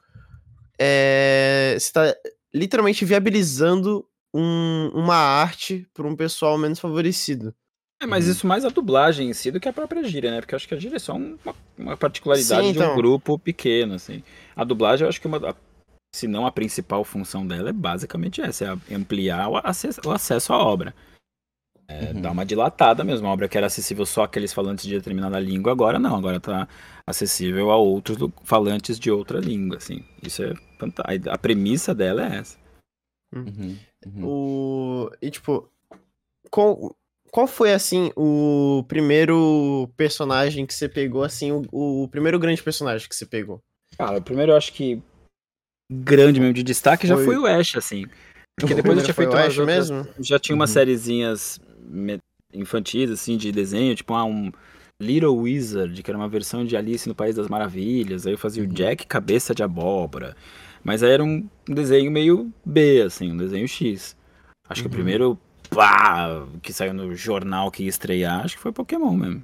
[0.79, 2.15] é, você tá
[2.55, 7.55] literalmente viabilizando um- uma arte para um pessoal menos favorecido.
[8.01, 8.31] É, mas Uhum.
[8.33, 10.41] isso mais a dublagem em si do que a própria gíria, né?
[10.41, 12.83] Porque eu acho que a gíria é só um- uma, uma particularidade Sim, de um
[12.83, 12.95] então.
[12.95, 14.23] grupo pequeno, assim.
[14.55, 15.55] A dublagem, eu acho que uma, a-
[16.15, 20.53] se não a principal função dela é basicamente essa, é ampliar o acesso, o acesso
[20.53, 20.95] à obra.
[21.91, 22.21] É, Uhum.
[22.21, 23.27] Dar uma dilatada mesmo.
[23.27, 26.15] A obra que era acessível só àqueles falantes de determinada língua, agora não.
[26.17, 26.69] Agora tá
[27.07, 30.05] acessível a outros falantes de outra língua, assim.
[30.23, 31.31] Isso é fantástico.
[31.31, 32.59] A premissa dela é essa.
[33.35, 34.25] Uhum, uhum.
[34.27, 35.11] O...
[35.21, 35.71] E, tipo,
[36.51, 36.95] qual,
[37.31, 43.09] qual foi, assim, o primeiro personagem que você pegou, assim, o, o primeiro grande personagem
[43.09, 43.63] que você pegou?
[43.97, 45.03] Cara, primeiro eu acho que
[45.91, 48.05] grande mesmo de destaque já Foi- foi o Ash, assim.
[48.61, 50.07] Porque depois eu tinha feito umas outras- mesmo?
[50.21, 50.75] Já tinha umas Uhum.
[50.75, 51.61] sériezinhas
[52.53, 54.51] infantis, assim, de desenho, tipo ah, um
[55.01, 58.27] Little Wizard, que era uma versão de Alice no País das Maravilhas.
[58.27, 58.71] Aí eu fazia Uhum.
[58.71, 60.37] o Jack Cabeça de Abóbora.
[60.83, 64.17] Mas aí era um desenho meio B, assim, um desenho X.
[64.69, 64.95] Acho que o Uhum.
[64.97, 65.39] primeiro
[65.71, 69.43] pá, que saiu no jornal que ia estrear, acho que foi Pokémon mesmo.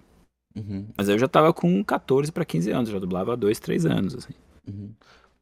[0.56, 3.58] Uhum, Mas aí eu já tava com 14 pra 15 anos, já dublava há 2,
[3.58, 4.32] 3 anos, assim.
[4.66, 4.90] uhum.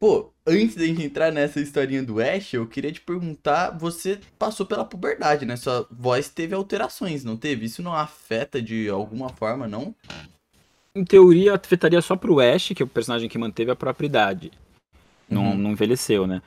[0.00, 4.66] pô, antes da gente entrar nessa historinha do Ash, eu queria te perguntar, você passou
[4.66, 5.56] pela puberdade, né?
[5.56, 7.66] Sua voz teve alterações, não teve?
[7.66, 9.94] Isso não afeta de alguma forma, não?
[10.94, 14.52] Em teoria, afetaria só pro Ash, que é o personagem que manteve a própria idade.
[15.28, 15.56] Não, Uhum.
[15.56, 16.42] não envelheceu, né?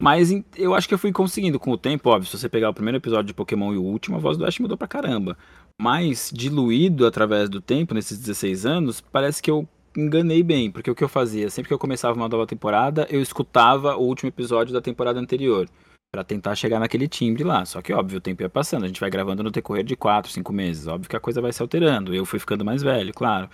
[0.00, 2.74] Mas eu acho que eu fui conseguindo com o tempo, óbvio, se você pegar o
[2.74, 5.36] primeiro episódio de Pokémon e o último, a voz do Ash mudou pra caramba.
[5.78, 10.94] Mas diluído através do tempo, nesses 16 anos, parece que eu enganei bem, porque o
[10.94, 14.72] que eu fazia, sempre que eu começava uma nova temporada, eu escutava o último episódio
[14.72, 15.68] da temporada anterior.
[16.12, 17.64] Pra tentar chegar naquele timbre lá.
[17.64, 18.82] Só que, óbvio, o tempo ia passando.
[18.82, 20.88] A gente vai gravando no decorrer de 4, 5 meses.
[20.88, 22.12] Óbvio que a coisa vai se alterando.
[22.12, 23.48] Eu fui ficando mais velho, claro.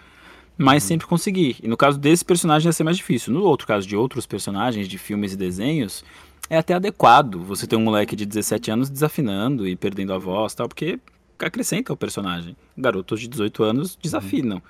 [0.56, 1.56] Mas sempre consegui.
[1.62, 3.34] E no caso desse personagem ia ser mais difícil.
[3.34, 6.02] No outro caso de outros personagens de filmes e desenhos,
[6.48, 10.54] é até adequado você ter um moleque de 17 anos desafinando e perdendo a voz
[10.54, 10.98] tal, porque
[11.38, 12.56] acrescenta o personagem.
[12.74, 14.62] Garotos de 18 anos desafinam.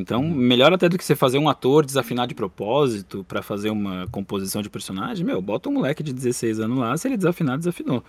[0.00, 4.06] Então, melhor até do que você fazer um ator desafinar de propósito pra fazer uma
[4.10, 8.02] composição de personagem, meu, bota um moleque de 16 anos lá, se ele desafinar, desafinou.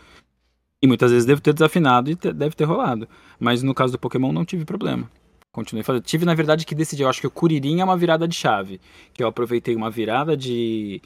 [0.82, 3.08] E muitas vezes devo ter desafinado e te- deve ter rolado.
[3.40, 5.10] Mas no caso do Pokémon não tive problema.
[5.52, 6.04] Continuei fazendo.
[6.04, 7.04] Tive, na verdade, que decidir.
[7.04, 8.80] Eu acho que o Kuririn é uma virada de chave.
[9.14, 11.02] Que eu aproveitei uma virada de.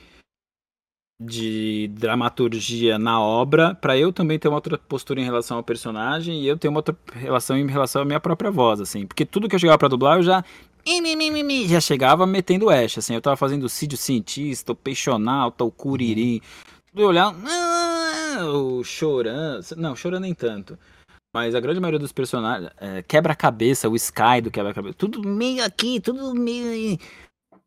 [1.19, 6.41] de dramaturgia na obra, pra eu também ter uma outra postura em relação ao personagem
[6.41, 9.05] e eu ter uma outra relação em relação à minha própria voz, assim.
[9.07, 10.43] Porque tudo que eu chegava pra dublar, eu já.
[11.67, 13.13] Já chegava metendo Ash, assim.
[13.15, 16.41] Eu tava fazendo o Cídio Cientista, o Peixonauta, o Kuririn.
[16.91, 17.37] Tudo eu olhava.
[17.47, 19.61] "Ah", O Choran.
[19.77, 20.77] Não, Choran nem tanto.
[21.33, 22.69] Mas a grande maioria dos personagens.
[22.79, 24.93] é, quebra-cabeça, o Sky do quebra-cabeça.
[24.97, 26.99] Tudo meio aqui, tudo meio aí.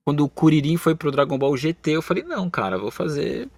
[0.06, 3.48] Quando o Kuririn foi pro Dragon Ball GT, eu falei, não, cara, vou fazer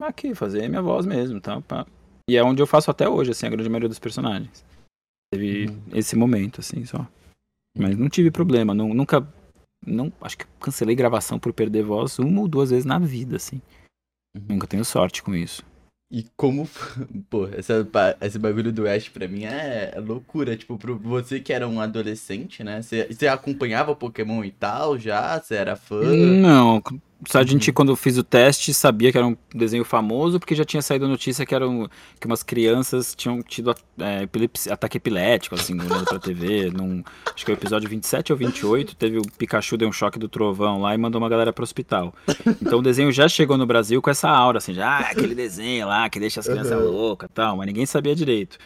[0.00, 1.60] aqui, fazer minha voz mesmo, tá?
[1.60, 1.86] Pá.
[2.30, 4.64] E é onde eu faço até hoje, assim, a grande maioria dos personagens.
[5.32, 5.82] Teve Uhum.
[5.92, 7.06] esse momento, assim, só.
[7.76, 9.26] Mas não tive problema, não, nunca.
[9.86, 13.60] Não, acho que cancelei gravação por perder voz uma ou duas vezes na vida, assim.
[14.34, 14.44] Uhum.
[14.50, 15.62] Nunca tenho sorte com isso.
[16.10, 16.68] E como.
[17.28, 17.86] Pô, essa,
[18.20, 20.56] esse bagulho do Ash pra mim é, é loucura.
[20.56, 22.80] Tipo, pro você que era um adolescente, né?
[22.80, 25.38] Você, você acompanhava Pokémon e tal já?
[25.40, 26.02] Você era fã?
[26.02, 26.82] Não,
[27.26, 27.46] só a Uhum.
[27.46, 30.82] gente, quando eu fiz o teste, sabia que era um desenho famoso, porque já tinha
[30.82, 31.88] saído a notícia que, eram,
[32.20, 36.70] que umas crianças tinham tido é, epilepsia- ataque epilético, assim, olhando pra TV.
[36.76, 37.02] Num,
[37.34, 40.28] acho que é o episódio 27 ou 28, teve o Pikachu deu um choque do
[40.28, 42.14] trovão lá e mandou uma galera pro hospital.
[42.60, 45.86] Então o desenho já chegou no Brasil com essa aura, assim, já, ah, aquele desenho
[45.86, 46.84] lá que deixa as crianças Uhum.
[46.90, 48.58] loucas e tal, mas ninguém sabia direito.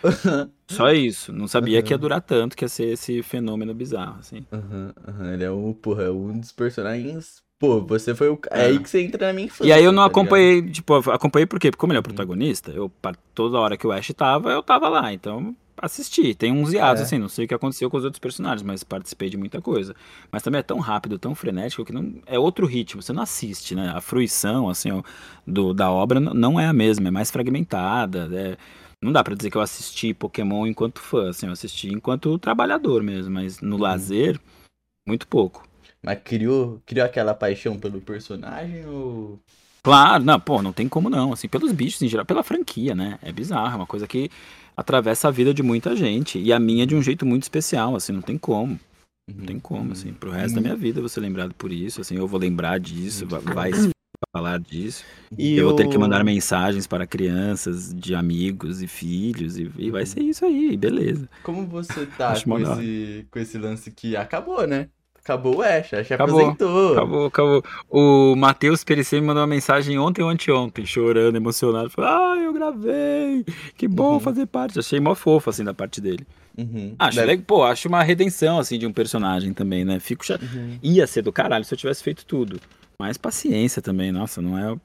[0.68, 2.00] Só isso, não sabia que ia Uhum.
[2.00, 4.44] durar tanto, que ia ser esse fenômeno bizarro, assim.
[4.52, 7.42] Aham, ele é um, porra, é um dos personagens.
[7.60, 8.38] Pô, você foi o.
[8.50, 8.64] É É.
[8.68, 9.68] aí que você entra na minha infância.
[9.68, 10.18] E aí eu não tá ligado?
[10.22, 11.70] acompanhei, tipo, eu acompanhei por quê?
[11.70, 12.90] Porque como ele é o protagonista, eu,
[13.34, 16.34] toda hora que o Ash tava, eu tava lá, então assisti.
[16.34, 17.04] Tem uns hiatos, É.
[17.04, 19.94] assim, não sei o que aconteceu com os outros personagens, mas participei de muita coisa.
[20.32, 23.74] Mas também é tão rápido, tão frenético, que não é outro ritmo, você não assiste,
[23.74, 23.92] né?
[23.94, 25.02] A fruição, assim, ó,
[25.46, 28.56] do, da obra não é a mesma, é mais fragmentada, é-
[29.02, 33.02] Não dá pra dizer que eu assisti Pokémon enquanto fã, assim, eu assisti enquanto trabalhador
[33.02, 33.82] mesmo, mas no Uhum.
[33.82, 34.38] lazer,
[35.08, 35.66] muito pouco.
[36.02, 39.38] Mas criou, criou aquela paixão pelo personagem ou.
[39.82, 43.18] Claro, não, pô, não tem como não, assim, pelos bichos em geral, pela franquia, né?
[43.22, 44.30] É bizarro, é uma coisa que
[44.76, 48.12] atravessa a vida de muita gente e a minha de um jeito muito especial, assim,
[48.12, 48.78] não tem como,
[49.34, 52.00] não tem como, assim, pro resto da minha vida eu vou ser lembrado por isso,
[52.00, 53.90] assim, eu vou lembrar disso, va- vai se
[54.34, 55.04] falar disso,
[55.38, 59.90] E eu vou ter que mandar mensagens para crianças, de amigos e filhos e, e
[59.90, 61.28] vai ser isso aí, beleza.
[61.42, 64.88] Como você tá com esse, com esse lance que acabou, né?
[65.22, 66.92] Acabou o Ash, Ash Acabou, aposentou.
[66.92, 67.64] Acabou, acabou.
[67.88, 71.90] O Matheus Perecer me mandou uma mensagem ontem ou anteontem, chorando, emocionado.
[71.90, 73.44] Falou, ah, eu gravei.
[73.76, 74.20] Que bom Uhum.
[74.20, 74.78] fazer parte.
[74.78, 76.26] Achei mó fofo, assim, da parte dele.
[76.56, 76.94] Uhum.
[76.98, 80.00] Acho, Deve- pô, acho uma redenção, assim, de um personagem também, né?
[80.00, 80.24] Fico.
[80.32, 80.78] Uhum.
[80.82, 82.58] Ia ser do caralho se eu tivesse feito tudo.
[82.98, 84.76] Mas paciência também, nossa, não é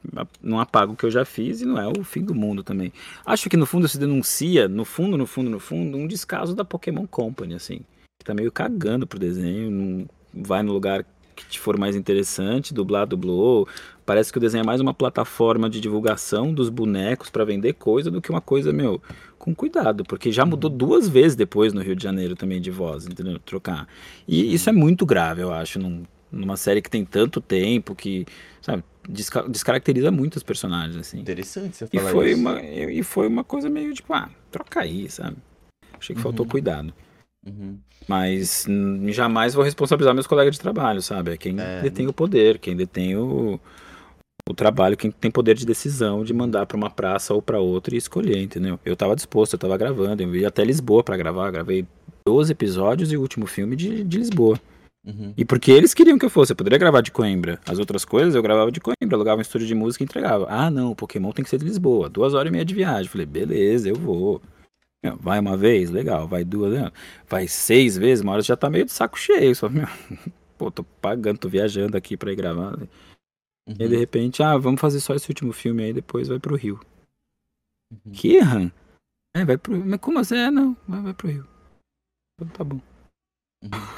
[0.42, 2.90] não apago o que eu já fiz e não é o fim do mundo também.
[3.26, 6.64] Acho que no fundo se denuncia, no fundo, no fundo, no fundo, um descaso da
[6.64, 7.80] Pokémon Company, assim.
[8.18, 12.72] Que tá meio cagando pro desenho, não vai no lugar que te for mais interessante,
[12.72, 13.68] dublar, dublou.
[14.06, 18.10] Parece que o desenho é mais uma plataforma de divulgação dos bonecos pra vender coisa
[18.10, 19.02] do que uma coisa, meu,
[19.38, 23.06] com cuidado, porque já mudou duas vezes depois no Rio de Janeiro também de voz,
[23.06, 23.38] entendeu?
[23.40, 23.86] Trocar.
[24.26, 28.24] E isso é muito grave, eu acho, num- numa série que tem tanto tempo, que,
[28.62, 31.18] sabe, desca- descaracteriza muito os personagens, assim.
[31.20, 32.40] Interessante você E falar foi, isso.
[32.40, 35.36] uma, e foi uma coisa meio tipo, ah, troca aí, sabe?
[35.98, 36.50] Achei que faltou Uhum.
[36.50, 36.94] cuidado.
[37.46, 37.78] Uhum.
[38.08, 38.66] Mas
[39.08, 41.32] jamais vou responsabilizar meus colegas de trabalho, sabe?
[41.32, 41.80] É quem É.
[41.82, 43.58] detém o poder, quem detém o,
[44.48, 47.94] o trabalho, quem tem poder de decisão de mandar pra uma praça ou pra outra
[47.94, 48.78] e escolher, entendeu?
[48.84, 51.84] Eu tava disposto, eu tava gravando, eu ia até Lisboa pra gravar, gravei
[52.26, 54.58] 12 episódios e o último filme de, de Lisboa.
[55.06, 55.32] Uhum.
[55.36, 57.60] E porque eles queriam que eu fosse, eu poderia gravar de Coimbra.
[57.64, 60.46] As outras coisas eu gravava de Coimbra, alugava um estúdio de música e entregava.
[60.48, 63.08] Ah, não, o Pokémon tem que ser de Lisboa, duas horas e meia de viagem.
[63.08, 64.42] Falei, beleza, eu vou.
[65.20, 66.26] Vai uma vez, legal.
[66.26, 66.90] Vai duas, né?
[67.28, 69.54] vai seis vezes, uma hora já tá meio de saco cheio.
[69.54, 69.86] Só, meu,
[70.58, 72.76] pô, tô pagando, tô viajando aqui pra ir gravar.
[72.76, 73.74] Uhum.
[73.78, 76.56] E aí, de repente, ah, vamos fazer só esse último filme aí, depois vai pro
[76.56, 76.80] Rio.
[77.92, 78.12] Uhum.
[78.12, 78.72] Que, Han?
[79.36, 80.36] É, vai pro Mas como assim?
[80.36, 81.46] É, não, vai, vai pro Rio.
[82.40, 82.80] Então tá bom.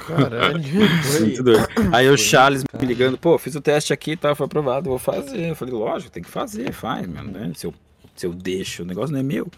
[0.07, 0.59] Caralho.
[1.93, 5.49] Aí o Charles me ligando, pô, fiz o teste aqui, tá, foi aprovado, vou fazer.
[5.49, 7.51] Eu falei, lógico, tem que fazer, faz, mano, né?
[7.55, 7.73] Se eu,
[8.15, 9.49] se eu deixo, o negócio não é meu.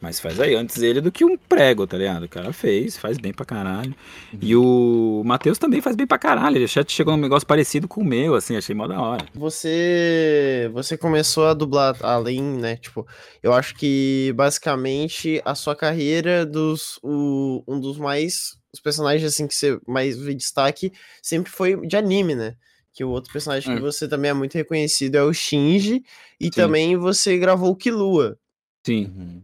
[0.00, 2.24] Mas faz aí, antes ele do que um prego, tá ligado?
[2.24, 3.94] O cara fez, faz bem pra caralho.
[4.40, 6.56] E o Matheus também faz bem pra caralho.
[6.56, 9.24] Ele já chegou num negócio parecido com o meu, assim, achei mó da hora.
[9.34, 12.76] Você você começou a dublar além, né?
[12.76, 13.06] Tipo,
[13.42, 19.46] eu acho que basicamente a sua carreira dos o, um dos mais os personagens assim
[19.46, 22.54] que você mais vê destaque sempre foi de anime, né?
[22.92, 23.82] Que o outro personagem que Hum.
[23.82, 26.02] você também é muito reconhecido é o Shinji
[26.38, 26.50] e Sim.
[26.50, 28.38] também você gravou o Killua.
[28.84, 29.42] Sim.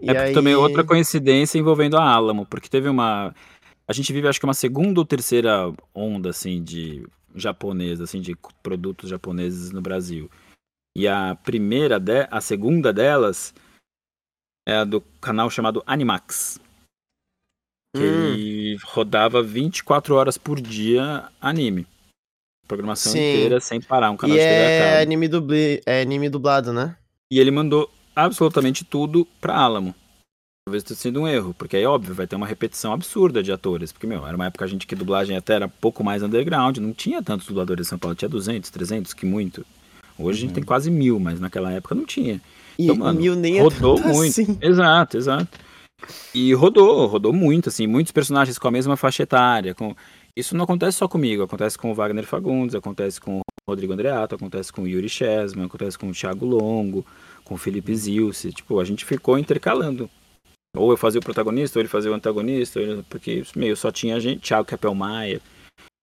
[0.00, 0.34] E é porque aí...
[0.34, 3.34] também outra coincidência envolvendo a Alamo, porque teve uma.
[3.88, 8.36] A gente vive, acho que uma segunda ou terceira onda, assim, de japonesa, assim, de
[8.62, 10.30] produtos japoneses no Brasil.
[10.96, 12.26] E a primeira, de...
[12.30, 13.54] a segunda delas
[14.66, 16.58] é a do canal chamado Animax.
[17.94, 18.34] Que Hum.
[18.34, 21.86] ele rodava 24 horas por dia anime.
[22.66, 23.18] Programação Sim.
[23.18, 26.96] inteira sem parar, um canal E de TV é anime, dublê, é anime dublado, né?
[27.30, 29.94] E ele mandou absolutamente tudo pra Alamo.
[30.68, 33.92] Talvez tenha sido um erro, porque aí, óbvio, vai ter uma repetição absurda de atores.
[33.92, 36.92] Porque, meu, era uma época a gente que dublagem até era pouco mais underground, não
[36.92, 39.64] tinha tantos dubladores em São Paulo, tinha 200, 300, que muito.
[40.18, 40.54] Hoje a gente Uhum.
[40.54, 42.40] tem quase mil, mas naquela época não tinha.
[42.78, 44.30] E, Então, mano, mil nem é rodou tanto muito.
[44.40, 44.58] assim.
[44.60, 45.58] Exato, exato.
[46.34, 49.72] E rodou, rodou muito, assim, muitos personagens com a mesma faixa etária.
[49.74, 49.94] Com...
[50.36, 54.34] Isso não acontece só comigo, acontece com o Wagner Fagundes, acontece com o Rodrigo Andreato,
[54.34, 57.06] acontece com o Yuri Chesman, acontece com o Thiago Longo,
[57.46, 58.52] com o Felipe Zilce.
[58.52, 60.10] Tipo, a gente ficou intercalando.
[60.76, 64.20] Ou eu fazia o protagonista, ou ele fazia o antagonista, ele- porque, meio, só tinha
[64.20, 65.40] gente, Thiago Capel Maia.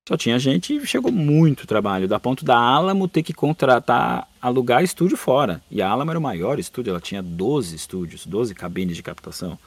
[0.10, 4.84] Só tinha gente e chegou muito trabalho, da ponto da Alamo ter que contratar, alugar
[4.84, 5.62] estúdio fora.
[5.70, 9.58] E a Alamo era o maior estúdio, ela tinha 12 estúdios, 12 cabines de captação.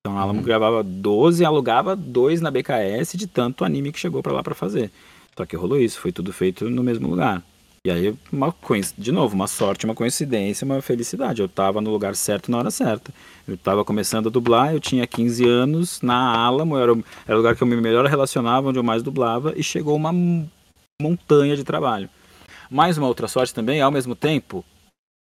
[0.00, 0.44] Então a Alamo Uhum.
[0.44, 4.54] gravava 12 e alugava dois na BKS de tanto anime que chegou pra lá pra
[4.54, 4.90] fazer.
[5.36, 7.42] Só que rolou isso, foi tudo feito no mesmo lugar.
[7.84, 8.54] E aí, uma
[8.96, 11.42] de novo, uma sorte, uma coincidência, uma felicidade.
[11.42, 13.12] Eu tava no lugar certo na hora certa.
[13.46, 17.38] Eu tava começando a dublar, eu tinha 15 anos, na Alamo, era o, era o
[17.38, 20.12] lugar que eu me melhor relacionava, onde eu mais dublava, e chegou uma
[21.00, 22.08] montanha de trabalho.
[22.70, 24.64] Mais uma outra sorte também, ao mesmo tempo,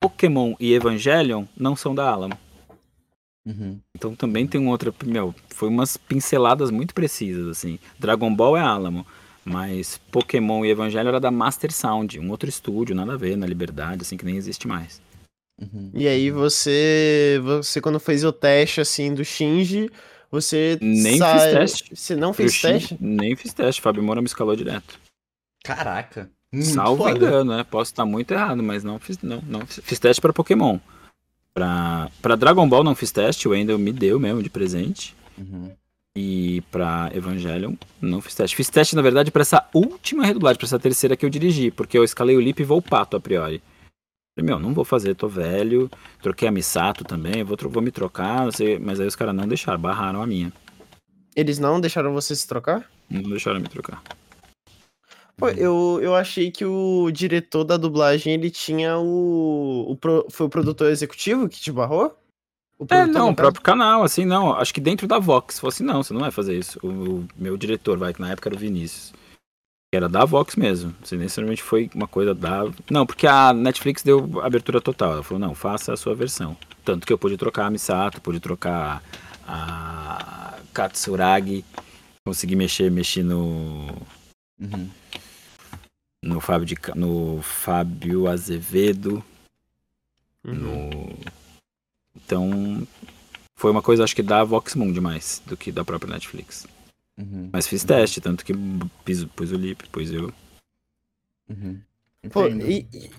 [0.01, 2.39] Pokémon e Evangelion não são da Alamo.
[3.45, 3.79] Uhum.
[3.95, 4.95] Então também tem um outro.
[5.05, 7.79] Meu, foi umas pinceladas muito precisas, assim.
[7.99, 9.07] Dragon Ball é Alamo,
[9.47, 13.47] mas Pokémon e Evangelho era da Master Sound, um outro estúdio, nada a ver, na
[13.47, 15.01] Liberdade, assim, que nem existe mais.
[15.61, 15.91] Uhum.
[15.95, 19.91] E aí você, você quando fez o teste assim do Shinji,
[20.31, 21.97] você Nem sa- fiz teste.
[21.97, 22.97] Você não fez Shin, teste?
[23.01, 24.99] Nem fiz teste, Fábio Moura me escalou direto.
[25.65, 26.29] Caraca.
[26.53, 27.17] Muito Salvo foda.
[27.17, 27.65] engano, né?
[27.65, 30.79] Posso estar muito errado, mas não fiz, não, não fiz, fiz teste pra Pokémon.
[31.55, 35.15] Pra, pra Dragon Ball não fiz teste, o Wendel me deu mesmo de presente.
[35.39, 35.73] Uhum.
[36.19, 38.57] E pra Evangelion, não fiz teste.
[38.57, 41.99] Fiz teste, na verdade, pra essa última redublagem, pra essa terceira que eu dirigi, porque
[41.99, 43.63] eu escalei o Lip e Volpato a priori.
[44.35, 45.91] Falei, meu, não vou fazer, tô velho.
[46.23, 49.47] Troquei a Misato também, vou, vou me trocar, não sei, mas aí os caras não
[49.47, 50.51] deixaram, barraram a minha.
[51.35, 52.91] Eles não deixaram você se trocar?
[53.11, 54.03] Não deixaram me trocar.
[55.37, 60.47] Pô, eu, eu achei que o diretor da dublagem, ele tinha o, o pro- foi
[60.47, 62.19] o produtor executivo que te barrou?
[62.79, 64.55] É, produtor, não, no o próprio canal, assim, não.
[64.55, 66.79] Acho que dentro da Vox, fosse não, você não vai fazer isso.
[66.83, 69.13] O, o meu diretor, vai, que na época era o Vinícius.
[69.91, 70.95] Que era da Vox mesmo.
[71.03, 72.65] Assim, necessariamente foi uma coisa da.
[72.91, 75.13] Não, porque a Netflix deu abertura total.
[75.13, 76.57] Ela falou, não, faça a sua versão.
[76.85, 79.03] Tanto que eu pude trocar a Misato, pude trocar
[79.47, 81.65] a Katsuragi,
[82.27, 83.97] consegui mexer, mexer no.
[84.61, 84.91] Uhum.
[86.23, 89.25] No Fábio, de, no Fábio Azevedo.
[90.45, 90.55] Uhum.
[90.55, 91.37] No...
[92.27, 92.87] Então,
[93.57, 96.67] foi uma coisa, acho que da Vox Mundi mais do que da própria Netflix.
[97.17, 97.49] Uhum.
[97.53, 98.53] Mas fiz teste, tanto que
[99.05, 100.33] pus, pus o Lip, pus eu.
[101.49, 101.81] Uhum.
[102.31, 103.11] Pô, e, e,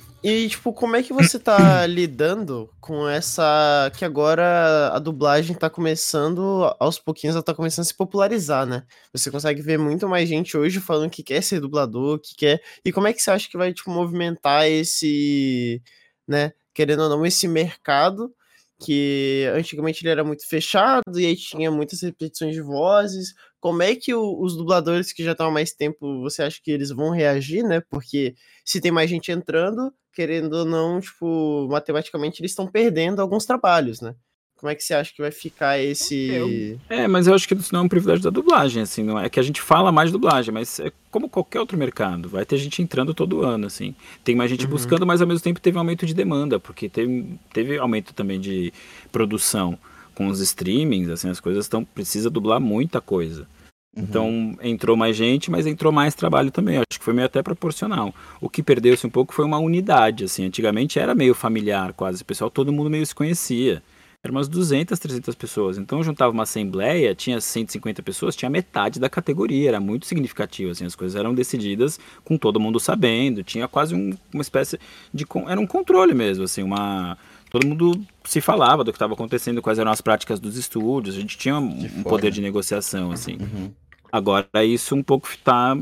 [0.43, 3.89] e, tipo, como é que você tá lidando com essa.
[3.97, 8.83] Que agora a dublagem tá começando, aos pouquinhos, ela tá começando a se popularizar, né?
[9.13, 12.61] Você consegue ver muito mais gente hoje falando que quer ser dublador, que quer.
[12.83, 15.81] E como é que você acha que vai, tipo, movimentar esse.
[16.27, 16.51] né?
[16.73, 18.31] Querendo ou não, esse mercado
[18.79, 23.33] que antigamente ele era muito fechado e aí tinha muitas repetições de vozes.
[23.59, 26.71] como é que o- os dubladores que já estão há mais tempo, você acha que
[26.71, 27.81] eles vão reagir, né?
[27.89, 33.45] Porque se tem mais gente entrando, querendo ou não, tipo, matematicamente eles estão perdendo alguns
[33.45, 34.15] trabalhos, né?
[34.57, 36.77] Como é que você acha que vai ficar esse.
[36.89, 39.29] É, mas eu acho que isso não é um privilégio da dublagem, assim, não é
[39.29, 42.57] que a gente fala mais de dublagem, mas é como qualquer outro mercado, vai ter
[42.57, 43.93] gente entrando todo ano, assim.
[44.23, 44.71] Tem mais gente Uhum.
[44.71, 48.39] buscando, mas ao mesmo tempo teve um aumento de demanda, porque teve, teve aumento também
[48.39, 48.73] de
[49.11, 49.77] produção
[50.15, 53.47] com os streamings, assim, as coisas estão precisa dublar muita coisa.
[53.95, 54.03] Uhum.
[54.03, 56.77] Então entrou mais gente, mas entrou mais trabalho também.
[56.77, 58.13] Acho que foi meio até proporcional.
[58.41, 60.45] O que perdeu-se um pouco foi uma unidade, assim.
[60.45, 62.21] Antigamente era meio familiar, quase.
[62.21, 63.81] O pessoal, todo mundo meio se conhecia.
[64.27, 65.77] Eram umas 200, 300 pessoas.
[65.77, 69.69] Então juntava uma assembleia, tinha 150 pessoas, tinha metade da categoria.
[69.69, 70.85] Era muito significativo, assim.
[70.85, 73.41] As coisas eram decididas com todo mundo sabendo.
[73.43, 74.77] Tinha quase um- uma espécie
[75.13, 75.25] de...
[75.47, 76.61] Era um controle mesmo, assim.
[76.61, 77.17] Uma...
[77.49, 81.15] Todo mundo se falava do que estava acontecendo, quais eram as práticas dos estúdios.
[81.15, 83.37] A gente tinha um, um poder de negociação, assim.
[83.39, 83.71] Uhum.
[84.11, 85.77] Agora isso um pouco tá.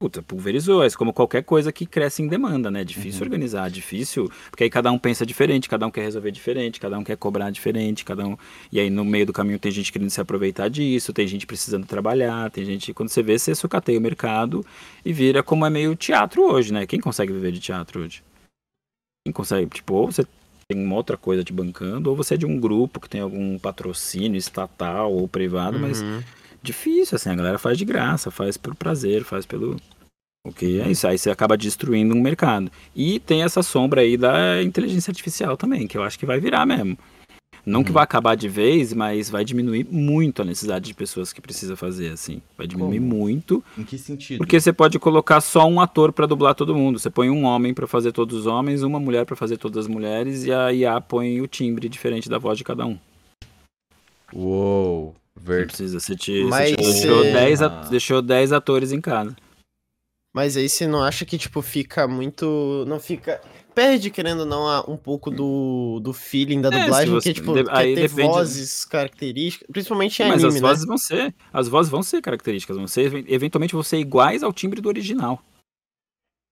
[0.00, 0.84] Puta, pulverizou.
[0.84, 2.84] É como qualquer coisa que cresce em demanda, né?
[2.84, 3.26] Difícil Uhum.
[3.26, 4.30] organizar, difícil.
[4.48, 7.50] Porque aí cada um pensa diferente, cada um quer resolver diferente, cada um quer cobrar
[7.50, 8.36] diferente, cada um.
[8.70, 11.84] E aí no meio do caminho tem gente querendo se aproveitar disso, tem gente precisando
[11.84, 12.94] trabalhar, tem gente.
[12.94, 14.64] Quando você vê, você sucateia o mercado
[15.04, 16.86] e vira como é meio teatro hoje, né?
[16.86, 18.22] Quem consegue viver de teatro hoje?
[19.26, 19.68] Quem consegue?
[19.68, 20.24] Tipo, ou você
[20.68, 23.58] tem uma outra coisa te bancando, ou você é de um grupo que tem algum
[23.58, 26.22] patrocínio estatal ou privado, mas Uhum.
[26.62, 29.76] Difícil, assim, a galera faz de graça, faz pelo prazer, faz pelo.
[30.46, 32.70] O que é isso, aí você acaba destruindo um mercado.
[32.96, 36.64] E tem essa sombra aí da inteligência artificial também, que eu acho que vai virar
[36.64, 36.96] mesmo.
[37.66, 37.94] Não que Uhum.
[37.94, 42.10] vai acabar de vez, mas vai diminuir muito a necessidade de pessoas que precisa fazer,
[42.12, 42.40] assim.
[42.56, 43.14] Vai diminuir Como?
[43.14, 44.38] muito, Em que sentido?
[44.38, 46.98] porque você pode colocar só um ator pra dublar todo mundo.
[46.98, 49.86] Você põe um homem pra fazer todos os homens, uma mulher pra fazer todas as
[49.86, 52.96] mulheres, e a IA põe o timbre diferente da voz de cada um.
[54.32, 55.66] Uou, Não verdade.
[55.68, 57.68] precisa, você, te, Mas você te deixou, é- 10 Ah.
[57.90, 59.36] deixou 10 atores em casa.
[60.34, 62.84] Mas aí você não acha que, tipo, fica muito.
[62.86, 63.40] Não fica.
[63.74, 67.54] Perde, querendo ou não, um pouco do, do feeling da É, dublagem, você- porque, tipo,
[67.54, 70.60] de- quer aí ter depende- vozes características, principalmente em Mas anime, as né?
[70.68, 74.52] vozes vão ser, as vozes vão ser características, vão ser, eventualmente vão ser iguais ao
[74.52, 75.40] timbre do original.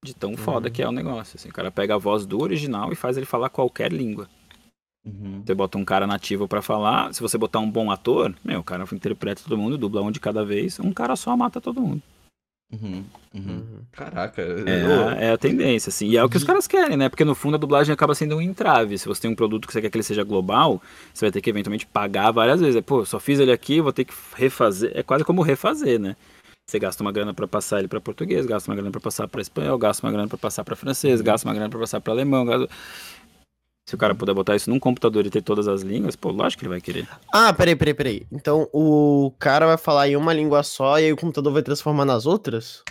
[0.04, 0.72] De tão foda Uhum.
[0.72, 1.36] que é o negócio.
[1.36, 4.28] Assim, o cara pega a voz do original e faz ele falar qualquer língua.
[5.06, 5.42] Uhum.
[5.46, 8.64] Você bota um cara nativo pra falar, se você botar um bom ator, meu, o
[8.64, 12.02] cara interpreta todo mundo, dubla um de cada vez, um cara só mata todo mundo.
[12.72, 13.04] Uhum.
[13.32, 13.42] Uhum.
[13.44, 13.80] Uhum.
[13.92, 14.42] Caraca.
[14.42, 16.08] É, a- é a tendência, assim.
[16.08, 17.08] E é o que os caras querem, né?
[17.08, 18.98] Porque no fundo a dublagem acaba sendo um entrave.
[18.98, 20.82] Se você tem um produto que você quer que ele seja global,
[21.14, 22.74] você vai ter que eventualmente pagar várias vezes.
[22.74, 24.90] É, Pô, eu só fiz ele aqui, vou ter que refazer.
[24.96, 26.16] É quase como refazer, né?
[26.68, 29.40] Você gasta uma grana pra passar ele pra português, gasta uma grana pra passar pra
[29.40, 32.44] espanhol, gasta uma grana pra passar pra francês, gasta uma grana pra passar pra alemão.
[32.44, 32.68] gasta-
[33.88, 36.60] Se o cara puder botar isso num computador e ter todas as línguas, pô, lógico
[36.60, 37.08] que ele vai querer.
[37.32, 38.26] Ah, peraí, peraí, peraí.
[38.32, 42.04] Então o cara vai falar em uma língua só e aí o computador vai transformar
[42.04, 42.82] nas outras?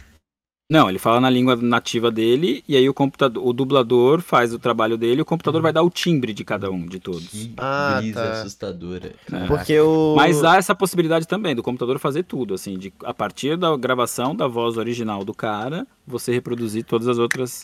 [0.72, 4.58] Não, ele fala na língua nativa dele e aí o computador, o dublador faz o
[4.58, 7.28] trabalho dele, e o computador vai dar o timbre de cada um, de todos.
[7.28, 8.32] Que Ah, brisa tá.
[8.32, 9.14] assustadora.
[9.32, 9.46] É.
[9.48, 10.16] Porque o.
[10.16, 14.36] Mas há essa possibilidade também do computador fazer tudo, assim, de a partir da gravação
[14.36, 17.64] da voz original do cara, você reproduzir todas as outras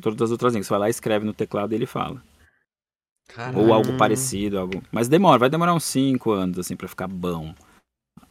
[0.00, 0.66] todas as outras línguas.
[0.66, 2.22] Você vai lá, escreve no teclado e ele fala.
[3.54, 4.82] Ou algo parecido, algo.
[4.90, 7.54] Mas demora, vai demorar uns 5 anos assim pra ficar bom.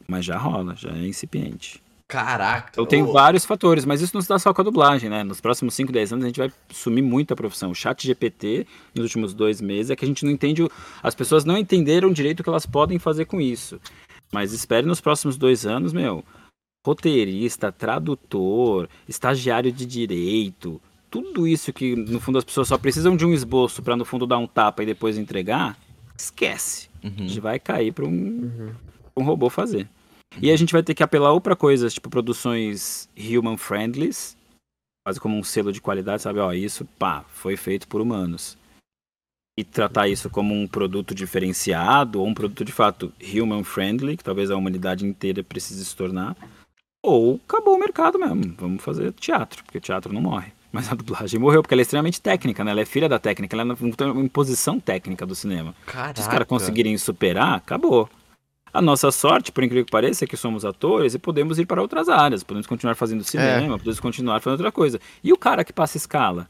[0.06, 1.82] Mas já rola, já é incipiente.
[2.10, 2.70] Caraca.
[2.72, 5.22] Então tem vários fatores, mas isso não se dá só com a dublagem, né?
[5.22, 7.70] Nos próximos 5, 10 anos a gente vai sumir muito a profissão.
[7.70, 10.62] O chat GPT, nos últimos dois meses, é que a gente não entende.
[10.62, 10.70] o-
[11.02, 13.78] As pessoas não entenderam direito o que elas podem fazer com isso.
[14.32, 16.24] Mas espere nos próximos dois anos, meu.
[16.86, 23.24] Roteirista, tradutor, estagiário de direito, tudo isso que no fundo as pessoas só precisam de
[23.24, 25.78] um esboço pra no fundo dar um tapa e depois entregar,
[26.16, 26.88] esquece.
[27.02, 27.14] A Uhum.
[27.28, 28.74] gente vai cair pra um, Uhum.
[29.16, 29.88] um robô fazer.
[30.42, 34.10] E a gente vai ter que apelar ou para coisas tipo produções human friendly,
[35.06, 36.38] quase como um selo de qualidade, sabe?
[36.38, 38.56] Ó, isso, pá, foi feito por humanos.
[39.58, 44.22] E tratar isso como um produto diferenciado ou um produto de fato human friendly, que
[44.22, 46.36] talvez a humanidade inteira precise se tornar.
[47.04, 48.54] Ou acabou o mercado mesmo.
[48.58, 50.52] Vamos fazer teatro, porque teatro não morre.
[50.70, 52.70] Mas a dublagem morreu, porque ela é extremamente técnica, né?
[52.72, 55.74] Ela é filha da técnica, ela é uma imposição técnica do cinema.
[55.86, 56.16] Caraca.
[56.16, 58.08] Se os caras conseguirem superar, acabou.
[58.72, 61.80] A nossa sorte, por incrível que pareça, é que somos atores e podemos ir para
[61.80, 62.42] outras áreas.
[62.42, 65.00] Podemos continuar fazendo cinema, podemos continuar fazendo outra coisa.
[65.24, 66.48] E o cara que passa escala?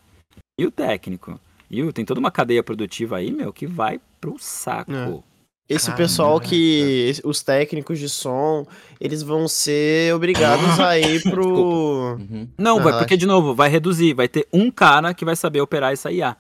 [0.59, 1.39] E o técnico?
[1.71, 4.93] E o, tem toda uma cadeia produtiva aí, meu, que vai pro saco.
[4.93, 5.28] É.
[5.69, 7.13] Esse pessoal que.
[7.25, 8.67] Os técnicos de som,
[8.99, 12.17] eles vão ser obrigados a ir pro.
[12.19, 12.49] Uhum.
[12.57, 14.15] Não, vai, Ah, porque, de novo, vai reduzir.
[14.15, 16.37] Vai ter um cara que vai saber operar essa IA.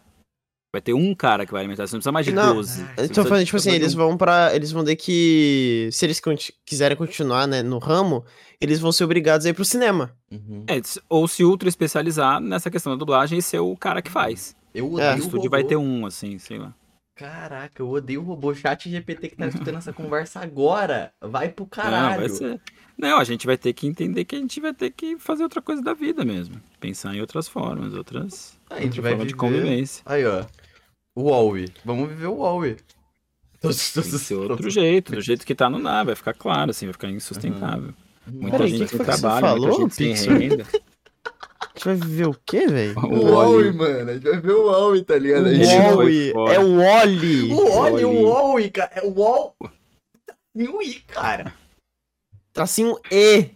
[0.73, 2.73] Vai ter um cara que vai alimentar, você não precisa mais de Não, 12.
[2.73, 5.89] Você Eu tô precisa falando, de- tipo assim, eles vão para Eles vão ter que.
[5.93, 8.25] Se eles conti- quiserem continuar, né, no ramo,
[8.61, 10.11] eles vão ser obrigados a ir pro cinema.
[10.31, 10.65] Uhum.
[10.69, 14.55] É, ou se ultra especializar nessa questão da dublagem e ser o cara que faz.
[14.75, 14.89] Eu É.
[14.93, 16.75] odeio O o estúdio vai ter um, assim, sei lá.
[17.19, 18.55] Caraca, eu odeio o robô.
[18.55, 21.13] Chat GPT que tá escutando essa conversa agora.
[21.21, 22.21] Vai pro Não, caralho.
[22.21, 22.61] vai ser.
[22.97, 25.61] Não, a gente vai ter que entender que a gente vai ter que fazer outra
[25.61, 26.61] coisa da vida mesmo.
[26.79, 28.57] Pensar em outras formas, outras.
[28.71, 30.03] A gente outra vai forma de viver- convivência.
[30.07, 30.45] Aí, ó.
[31.17, 31.69] O Huawei.
[31.85, 32.77] Vamos viver o Huawei.
[33.61, 36.87] Tem que ser outro jeito, do jeito que tá não dá, vai ficar claro, assim,
[36.87, 37.93] vai ficar insustentável.
[38.25, 40.39] Muita Peraí, gente que que sem trabalho, muita falou, gente sem Pixel?
[40.39, 40.67] renda.
[41.79, 42.99] A gente vai viver o quê, velho?
[42.99, 43.73] O O Oli.
[43.73, 44.11] mano.
[44.11, 45.45] A gente vai ver o Huawei, tá ligado?
[45.45, 46.53] Foi Wally, fora.
[46.55, 47.53] é o Wally.
[47.53, 48.25] O Oli, o Oli.
[48.25, 48.91] Huawei, cara.
[48.97, 49.53] É o Huawei.
[50.57, 51.55] E o I, cara.
[52.53, 53.51] Tracinho E.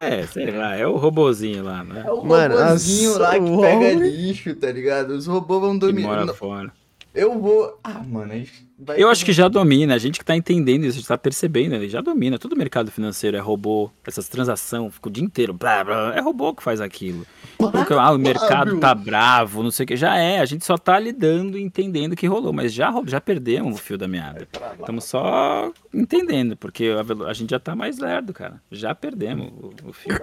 [0.00, 2.04] É, sei lá, é o robozinho lá, né?
[2.06, 5.10] É o Mano, robôzinho as- lá que o pega lixo, tá ligado?
[5.10, 6.08] Os robôs vão Que dominar.
[6.24, 6.72] mora fora.
[7.14, 7.78] Eu vou.
[7.84, 8.32] Ah, mano.
[8.32, 10.98] a gente vai Eu acho que já domina, a gente que tá entendendo isso, a
[10.98, 12.40] gente tá percebendo, ele já domina.
[12.40, 16.52] Todo mercado financeiro é robô, essas transações, fica o dia inteiro, blá, blá, é robô
[16.52, 17.24] que faz aquilo.
[17.56, 19.96] Porque, ah, o mercado tá bravo, não sei o que.
[19.96, 23.76] Já é, a gente só tá lidando e entendendo que rolou, mas já, já perdemos
[23.76, 24.48] o fio da meada.
[24.80, 26.90] Estamos só entendendo, porque
[27.28, 28.60] a gente já tá mais lerdo, cara.
[28.72, 30.18] Já perdemos o, o fio.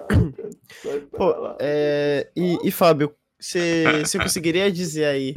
[1.15, 5.33] Pô, é, e, e Fábio, você você conseguiria dizer aí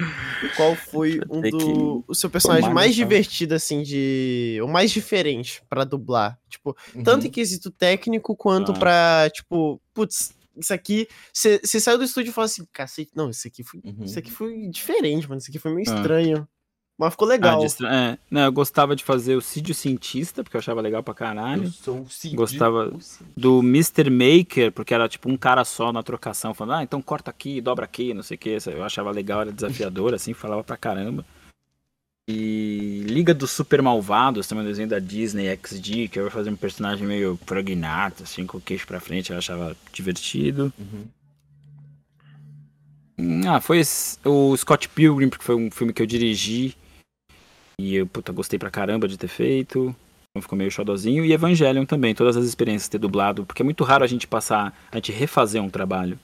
[0.56, 3.04] qual foi um do o seu personagem tomar mais noção.
[3.08, 4.58] divertido, assim, de.
[4.62, 6.38] O mais diferente pra dublar?
[6.48, 7.02] Tipo, Uhum.
[7.02, 8.78] tanto em quesito técnico quanto Ah.
[8.78, 11.08] pra, tipo, putz, isso aqui.
[11.32, 13.80] Você saiu do estúdio e falou assim, cacete, não, isso aqui foi.
[13.84, 14.04] Uhum.
[14.04, 15.38] Isso aqui foi diferente, mano.
[15.40, 15.94] Isso aqui foi meio Ah.
[15.96, 16.48] estranho.
[16.96, 17.64] Mas ficou Ah, legal.
[17.64, 21.10] estra- é, não, eu gostava de fazer o Cídio Cientista, porque eu achava legal pra
[21.10, 21.68] Eu caralho.
[21.68, 22.36] sou o Cid.
[22.36, 23.28] Gostava o Cid.
[23.36, 24.08] do Mr.
[24.10, 27.84] Maker, porque era tipo um cara só na trocação, falando, ah, então corta aqui, dobra
[27.84, 28.58] aqui, não sei o que.
[28.66, 31.24] Eu achava legal, era desafiador, assim, falava pra caramba.
[32.28, 36.48] E Liga dos Super Malvados, também um desenho da Disney XD, que eu ia fazer
[36.50, 40.72] um personagem meio prognato, assim, com o queixo pra frente, eu achava divertido.
[40.78, 41.04] Uhum.
[43.18, 46.76] Hum, Ah, foi esse- o Scott Pilgrim, porque foi um filme que eu dirigi.
[47.78, 49.94] E eu, puta, gostei pra caramba de ter feito.
[50.30, 51.24] Então ficou meio xodozinho.
[51.24, 53.44] E Evangelion também, todas as experiências ter dublado.
[53.44, 56.18] Porque é muito raro a gente passar, a gente refazer um trabalho.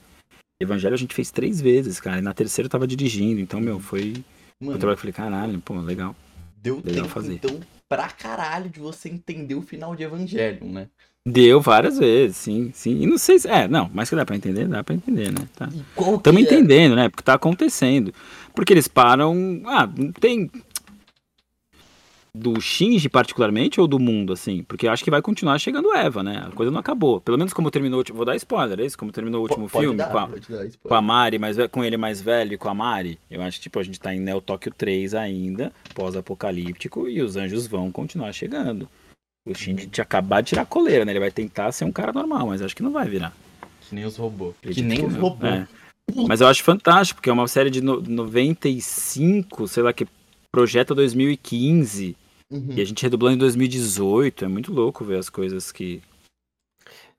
[0.59, 2.19] Evangelho a gente fez três vezes, cara.
[2.19, 3.39] E na terceira eu tava dirigindo.
[3.39, 4.23] Então, meu, foi.
[4.59, 6.15] Mano, trabalho que eu falei, caralho, pô, legal.
[6.61, 7.33] deu legal tempo, fazer.
[7.33, 10.87] então, pra caralho de você entender o final de Evangelion, né?
[11.27, 13.01] Deu várias vezes, sim, sim.
[13.01, 13.47] E não sei se.
[13.47, 15.47] É, não, mas que dá pra entender, dá pra entender, né?
[15.55, 15.67] Tá.
[15.67, 16.43] Estamos é?
[16.43, 17.09] entendendo, né?
[17.09, 18.11] Porque tá acontecendo.
[18.55, 19.61] Porque eles param.
[19.65, 19.87] Ah,
[20.19, 20.49] tem.
[22.33, 24.63] Do Shinji, particularmente, ou do mundo, assim?
[24.63, 26.45] Porque eu acho que vai continuar chegando Eva, né?
[26.47, 27.19] A coisa não acabou.
[27.19, 27.97] Pelo menos como terminou.
[27.97, 28.97] o último- Vou dar spoiler, é isso?
[28.97, 30.29] Como terminou o último pode filme dar, com, a,
[30.87, 33.19] com a Mari, mais, ve- com ele mais velho e com a Mari.
[33.29, 37.35] Eu acho que, tipo, a gente tá em Neo Tóquio 3 ainda, pós-apocalíptico, e os
[37.35, 38.87] anjos vão continuar chegando.
[39.45, 41.11] O Shinji tinha acabado de tirar a coleira, né?
[41.11, 43.33] Ele vai tentar ser um cara normal, mas acho que não vai virar.
[43.89, 44.55] Que nem os robôs.
[44.61, 45.51] Que nem os robôs.
[45.51, 45.67] É.
[46.27, 50.07] Mas eu acho fantástico, porque é uma série de no- 95, sei lá, que
[50.49, 52.15] projeta 2015.
[52.51, 52.73] Uhum.
[52.75, 54.45] E a gente redublando em 2018.
[54.45, 56.01] É muito louco ver as coisas que.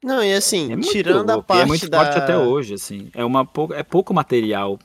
[0.04, 1.98] Não, e assim, É tirando a louco, e parte é muito da...
[2.04, 3.08] forte até hoje, assim.
[3.14, 3.72] É, uma pou...
[3.72, 4.78] é pouco material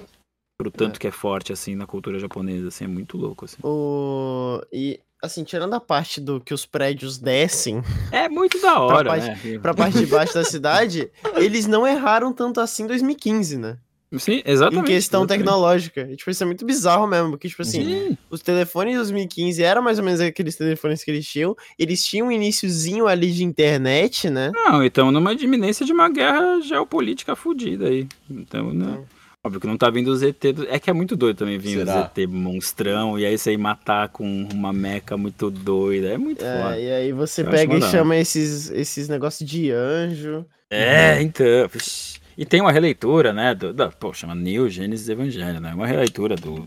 [0.59, 2.85] pro tanto que é forte, assim, na cultura japonesa, assim.
[2.85, 3.57] É muito louco, assim.
[3.63, 4.61] O...
[4.71, 7.81] E, assim, tirando a parte do que os prédios descem
[8.11, 9.59] É muito da hora, parte- né?
[9.59, 13.77] pra parte de baixo da cidade, eles não erraram tanto assim em 2015, né?
[14.17, 14.83] Sim, exatamente.
[14.91, 15.43] em questão exatamente.
[15.45, 16.01] tecnológica.
[16.09, 19.61] E, tipo, isso é muito bizarro mesmo, porque, tipo assim, Sim, os telefones de 2015
[19.63, 21.55] eram mais ou menos aqueles telefones que eles tinham.
[21.77, 24.51] Eles tinham um iniciozinho ali de internet, né?
[24.53, 28.07] não, então numa iminência de uma guerra geopolítica fodida aí.
[28.29, 28.85] Então, né?
[28.91, 29.05] Então.
[29.43, 30.51] Óbvio que não tá vindo os ET.
[30.51, 32.11] do- É que é muito doido também vir os Será?
[32.13, 36.07] ET monstrão e aí você ir matar com uma meca muito doida.
[36.07, 36.79] É muito É, foda.
[36.79, 40.45] e aí você Eu pega e chama esses, esses negócios de anjo.
[40.69, 41.45] É, então.
[41.71, 42.19] vixi.
[42.37, 43.55] E tem uma releitura, né?
[43.55, 45.73] Do, da, pô, chama Neo Gênesis Evangelho, né?
[45.73, 46.65] Uma releitura do,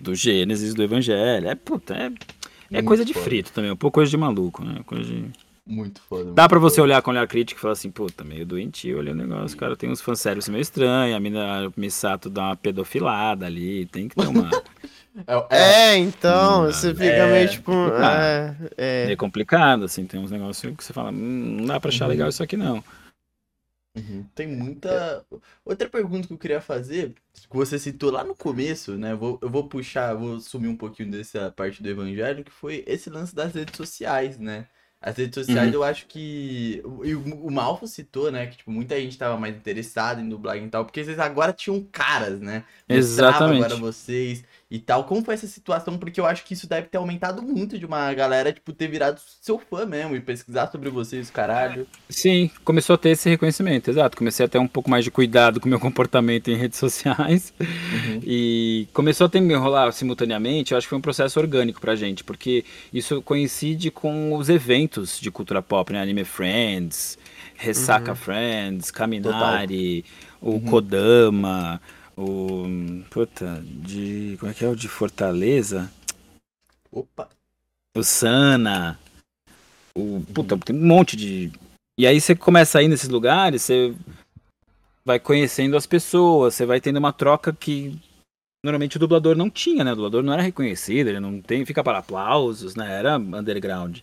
[0.00, 1.48] do Gênesis do Evangelho.
[1.48, 2.12] É, puta, é,
[2.78, 3.24] é coisa de foda.
[3.24, 4.80] frito também, um pouco coisa de maluco, né?
[4.86, 5.24] Coisa de...
[5.66, 6.30] Muito foda.
[6.32, 6.82] Dá muito pra você foda.
[6.84, 9.90] olhar com olhar crítico e falar assim, puta, meio doentio ali o negócio, cara, tem
[9.90, 14.48] uns fanservice meio estranho, a mina Misato dá uma pedofilada ali, tem que ter uma...
[15.26, 17.72] É, é, É, então, Hum, você fica é, meio tipo.
[17.72, 19.04] É, é.
[19.06, 22.10] meio complicado, assim, tem uns negócios que você fala, hum, não dá pra achar Uhum.
[22.10, 22.84] legal isso aqui não.
[23.96, 24.28] Uhum.
[24.34, 25.26] Tem muita.
[25.64, 29.14] Outra pergunta que eu queria fazer, que você citou lá no começo, né?
[29.14, 33.08] Vou, eu vou puxar, vou sumir um pouquinho dessa parte do evangelho, que foi esse
[33.08, 34.68] lance das redes sociais, né?
[35.06, 35.74] As redes sociais, Uhum.
[35.74, 36.82] eu acho que.
[37.04, 38.46] E o, o Malfo citou, né?
[38.46, 41.80] Que tipo, muita gente tava mais interessada em dublagem e tal, porque vocês agora tinham
[41.92, 42.64] caras, né?
[42.88, 43.64] Exatamente.
[43.64, 45.04] agora vocês e tal.
[45.04, 45.96] Como foi essa situação?
[45.96, 49.20] Porque eu acho que isso deve ter aumentado muito de uma galera, tipo, ter virado
[49.40, 51.86] seu fã mesmo e pesquisar sobre vocês, caralho.
[52.08, 54.16] Sim, começou a ter esse reconhecimento, exato.
[54.16, 57.54] Comecei a ter um pouco mais de cuidado com o meu comportamento em redes sociais.
[57.60, 58.20] Uhum.
[58.24, 61.94] E começou a ter me rolar simultaneamente, eu acho que foi um processo orgânico pra
[61.94, 66.00] gente, porque isso coincide com os eventos de cultura pop, né?
[66.00, 67.18] Anime Friends,
[67.54, 70.04] Ressaca Friends, Kaminari,
[70.40, 70.60] o Uhum.
[70.60, 71.80] Kodama,
[72.16, 72.64] o.
[73.10, 74.36] Puta, de.
[74.38, 75.90] Como é que é o de Fortaleza?
[76.90, 77.28] Opa.
[77.96, 78.98] O Sana.
[79.94, 80.22] O.
[80.32, 81.52] Puta, tem um monte de.
[81.98, 83.94] E aí você começa a ir nesses lugares, você
[85.04, 87.98] vai conhecendo as pessoas, você vai tendo uma troca que
[88.62, 89.92] normalmente o dublador não tinha, né?
[89.92, 92.98] O dublador não era reconhecido, ele não tem, fica para aplausos, né?
[92.98, 94.00] Era underground.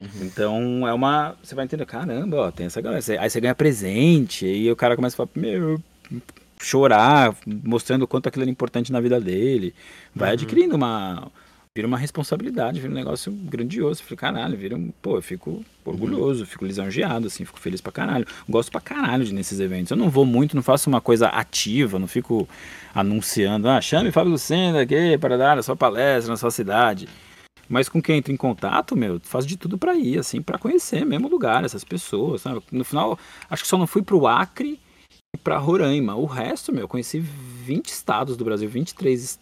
[0.00, 0.08] Uhum.
[0.22, 1.34] Então é uma.
[1.42, 3.02] Você vai entender, caramba, ó, tem essa galera.
[3.20, 5.80] Aí você ganha presente, e o cara começa a falar, meu,
[6.60, 9.74] chorar, mostrando o quanto aquilo era importante na vida dele.
[10.14, 10.34] Vai Uhum.
[10.34, 11.30] adquirindo uma.
[11.76, 14.00] Vira uma responsabilidade, vira um negócio grandioso.
[14.00, 14.92] Fica, caralho, vira um.
[15.02, 18.24] Pô, eu fico orgulhoso, fico lisonjeado, assim, fico feliz pra caralho.
[18.48, 19.90] Gosto pra caralho de nesses eventos.
[19.90, 22.48] Eu não vou muito, não faço uma coisa ativa, não fico
[22.94, 27.08] anunciando, ah, chame Fábio Lucena aqui para dar a sua palestra na sua cidade.
[27.68, 31.04] Mas com quem entra em contato, meu, faz de tudo pra ir, assim, pra conhecer
[31.04, 32.60] mesmo o lugar, essas pessoas, sabe?
[32.70, 34.78] No final, acho que só não fui pro Acre
[35.34, 36.14] e pra Roraima.
[36.14, 39.40] O resto, meu, conheci 20 estados do Brasil, 23, est-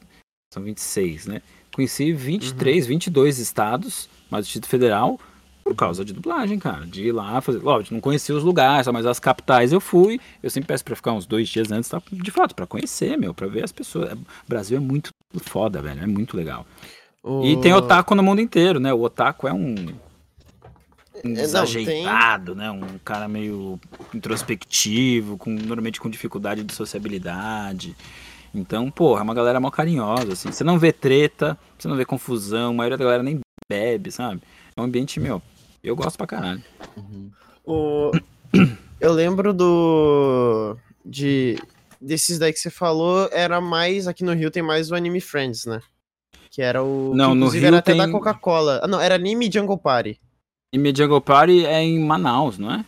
[0.54, 1.42] são 26, né?
[1.74, 5.18] Conheci 23, 22 estados, mas o Distrito Federal,
[5.64, 6.84] por causa de dublagem, cara.
[6.86, 7.58] De ir lá fazer.
[7.60, 10.20] Lógico, não conhecia os lugares, mas as capitais eu fui.
[10.42, 12.02] Eu sempre peço pra ficar uns dois dias antes, tá?
[12.10, 14.12] de fato, pra conhecer, meu, pra ver as pessoas.
[14.12, 14.18] O
[14.48, 15.10] Brasil é muito
[15.46, 16.66] foda, velho, é muito legal.
[17.24, 18.92] E O- tem otaku no mundo inteiro, né?
[18.92, 19.74] O otaku é um.
[21.24, 22.70] Um É, desajeitado, né?
[22.70, 23.78] Um cara meio
[24.12, 27.94] introspectivo, com, normalmente com dificuldade de sociabilidade.
[28.54, 30.50] Então, porra, é uma galera mal carinhosa, assim.
[30.50, 34.42] Você não vê treta, você não vê confusão, a maioria da galera nem bebe, sabe?
[34.76, 35.40] É um ambiente, meu,
[35.82, 36.62] eu gosto pra caralho.
[36.96, 37.30] Uhum.
[37.64, 38.10] O...
[39.00, 40.76] Eu lembro do.
[41.04, 41.58] De.
[42.00, 44.06] Desses daí que você falou, era mais.
[44.06, 45.80] Aqui no Rio tem mais o Anime Friends, né?
[46.52, 47.14] Que era o.
[47.14, 48.80] Não, que, no Rio era até tem- da Coca-Cola.
[48.82, 50.20] Ah, não, era Anime Jungle Party.
[50.74, 52.84] E Mediago Party é em Manaus, não é?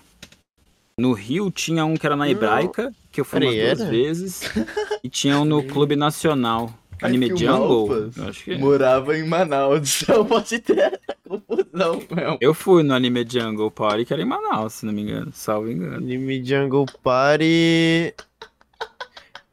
[0.99, 2.31] No Rio tinha um que era na Não.
[2.31, 4.43] Hebraica, que eu fui Peraí, duas vezes.
[5.03, 6.73] E tinha um no Clube Nacional.
[7.03, 8.11] Anime Jungle?
[8.17, 8.59] Eu acho que é.
[8.59, 10.99] Morava em Manaus, então pode ter essa
[11.29, 12.39] confusão mesmo.
[12.41, 15.31] Eu fui no Anime Jungle Party, que era em Manaus, se não me engano.
[15.35, 15.97] Salvo engano.
[15.97, 18.15] Anime Jungle Party.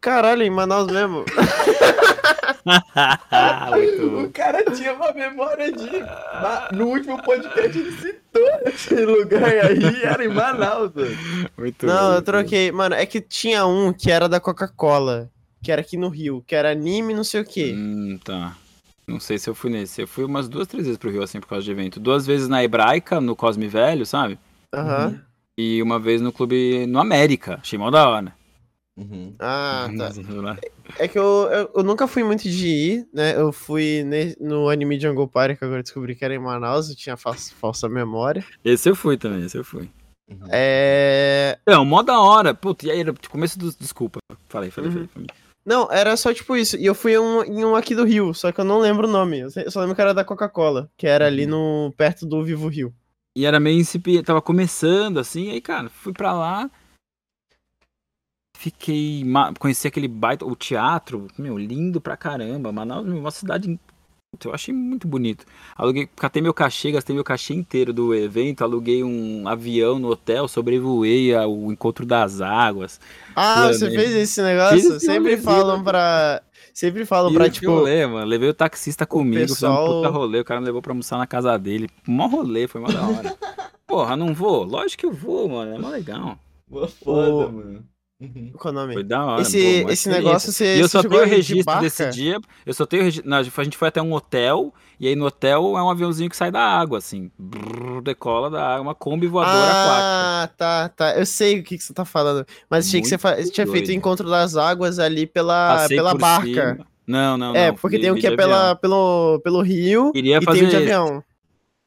[0.01, 1.23] Caralho, em Manaus mesmo.
[3.71, 4.23] Muito bom.
[4.23, 5.89] O cara tinha uma memória de.
[6.75, 10.91] No último podcast ele citou esse lugar aí, era em Manaus.
[10.93, 11.15] mano.
[11.57, 12.71] Muito Não, bom, eu troquei.
[12.71, 15.29] Mano, é que tinha um que era da Coca-Cola.
[15.63, 16.43] Que era aqui no Rio.
[16.45, 17.73] Que era anime não sei o quê.
[17.75, 18.55] Hum, tá.
[19.07, 20.01] Não sei se eu fui nesse.
[20.01, 21.99] Eu fui umas duas, três vezes pro Rio, assim, por causa de evento.
[21.99, 24.39] Duas vezes na Hebraica, no Cosme Velho, sabe?
[24.73, 25.19] Aham.
[25.57, 27.59] E uma vez no clube no América.
[27.61, 28.33] Achei mó da hora.
[28.97, 29.33] Uhum.
[29.39, 30.11] Ah, tá.
[30.99, 33.35] É que eu, eu, eu nunca fui muito de ir, né?
[33.35, 36.89] Eu fui ne- no Anime Jungle Party, que agora eu descobri que era em Manaus,
[36.89, 38.43] eu tinha fa- falsa memória.
[38.63, 39.89] Esse eu fui também, esse eu fui.
[40.29, 40.39] Uhum.
[40.51, 41.57] É.
[41.67, 42.53] Não, mó da hora.
[42.53, 43.71] Puta, e aí, era começo do.
[43.77, 44.19] Desculpa.
[44.49, 45.07] Falei, falei, Uhum.
[45.07, 45.27] falei.
[45.65, 46.75] Não, era só tipo isso.
[46.75, 49.07] E eu fui em um, em um aqui do Rio, só que eu não lembro
[49.07, 49.39] o nome.
[49.39, 52.93] Eu só lembro que era da Coca-Cola, que era ali no perto do Vivo Rio.
[53.37, 56.69] E era meio incipiente, tava começando assim, aí, cara, fui pra lá.
[58.61, 59.23] Fiquei.
[59.57, 60.45] Conheci aquele baita.
[60.45, 62.71] O teatro, meu, lindo pra caramba.
[62.71, 63.79] Manaus, meu, uma cidade.
[64.45, 65.43] Eu achei muito bonito.
[65.75, 70.47] Aluguei, catei meu cachê, gastei meu cachê inteiro do evento, aluguei um avião no hotel,
[70.47, 73.01] sobrevoei ao encontro das águas.
[73.35, 73.73] Ah, Planejei.
[73.89, 74.77] você fez esse negócio?
[74.77, 75.83] Fiz esse Sempre rolezinho, falam né?
[75.83, 76.41] pra.
[76.71, 77.71] Sempre falam E pra, tipo.
[77.71, 78.25] rolê, mano.
[78.27, 80.39] Levei o taxista comigo, pessoal- fizemos um puta rolê.
[80.39, 81.89] O cara me levou pra almoçar na casa dele.
[82.07, 83.35] Mó rolê, foi mó da hora.
[83.87, 84.63] Porra, não vou?
[84.63, 85.75] Lógico que eu vou, mano.
[85.75, 86.37] É mó legal.
[86.69, 87.83] Boa foda, O- mano.
[88.21, 88.51] Uhum.
[88.55, 88.93] Qual é o nome?
[88.93, 89.41] Foi da hora.
[89.41, 90.75] Esse, uma esse negócio você.
[90.77, 91.81] E eu só tenho o de registro barca?
[91.81, 92.39] desse dia.
[92.63, 93.33] Eu só tenho o registro.
[93.33, 94.71] A gente foi até um hotel.
[94.99, 97.31] E aí no hotel é um aviãozinho que sai da água, assim.
[97.39, 100.05] Brrr, decola da água, uma Kombi voadora aquática.
[100.05, 101.17] Ah, tá, tá.
[101.17, 102.45] Eu sei o que, que você tá falando.
[102.69, 105.77] Mas achei que você, Muito fa- você tinha feito o encontro das águas ali pela,
[105.77, 106.45] Passei pela barca.
[106.75, 106.87] cima.
[107.07, 107.75] Não, não, É, não.
[107.75, 110.67] porque fui- tem um que é de pela, pelo, pelo rio Queria e fazer tem
[110.67, 111.23] o de avião.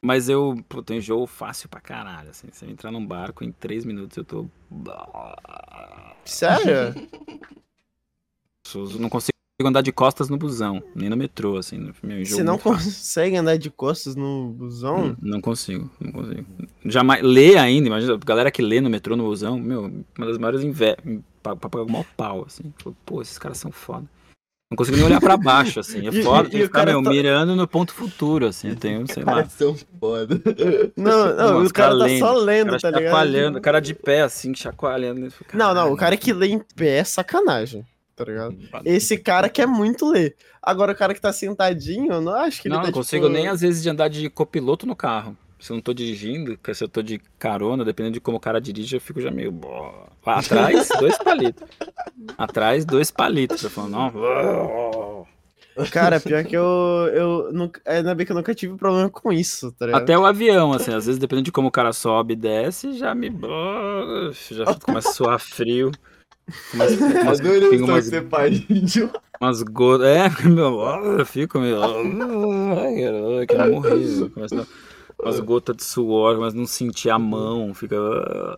[0.03, 2.47] Mas eu, pô, tenho jogo fácil pra caralho, assim.
[2.51, 4.45] Se eu entrar num barco, em três minutos eu tô...
[6.25, 6.95] Sério?
[8.99, 11.91] Não consigo andar de costas no busão, nem no metrô, assim.
[12.03, 15.15] Meu, Você não consegue andar de costas no busão?
[15.21, 16.45] Não, não, consigo, não consigo.
[16.83, 17.21] Jamais.
[17.23, 20.63] Ler ainda, imagina, a galera que lê no metrô, no busão, meu, uma das maiores
[20.63, 20.97] invejas.
[21.41, 22.73] Pra, pra pagar o maior pau, assim.
[23.05, 24.05] Pô, esses caras são foda.
[24.69, 26.07] Não consigo nem olhar pra baixo, assim.
[26.07, 27.09] É foda, tem que ficar, meu, tá...
[27.09, 28.69] mirando no ponto futuro, assim.
[28.69, 29.45] Eu tenho, sei lá.
[29.45, 30.41] são foda.
[30.97, 33.03] Não, não, o cara, tá só lendo, cara tá ligado?
[33.03, 35.31] Chacoalhando, o cara de pé, assim, chacoalhando.
[35.53, 37.85] Não, não, o cara que lê em pé é sacanagem
[38.15, 38.57] tá ligado?
[38.85, 40.35] Esse cara quer muito ler.
[40.61, 43.25] Agora, o cara que tá sentadinho, eu não acho que ele não, tá, Não, consigo
[43.25, 43.37] tipo...
[43.37, 45.37] nem às vezes de andar de copiloto no carro.
[45.65, 48.61] Se eu não tô dirigindo, se eu tô de carona, dependendo de como o cara
[48.61, 49.51] dirige, eu fico já meio.
[50.23, 51.67] Lá atrás, dois palitos.
[52.37, 53.63] Atrás, dois palitos.
[53.63, 55.25] Eu falo, não.
[55.89, 56.61] Cara, pior que eu.
[57.11, 60.03] eu nunca, ainda bem que eu nunca tive problema com isso, tá ligado?
[60.03, 63.15] Até o avião, assim, às vezes, dependendo de como o cara sobe e desce, já
[63.15, 63.31] me.
[64.51, 65.89] Já começa a suar frio.
[66.75, 68.63] Mas, mas Adorei umas, ser pai
[69.41, 70.07] umas gotas.
[70.07, 70.79] É, meu,
[71.17, 71.81] eu fico meio.
[71.83, 74.29] Ai, que não morri.
[74.29, 74.67] Começa
[75.21, 78.57] umas gotas de suor, mas não sentir a mão, fica uh,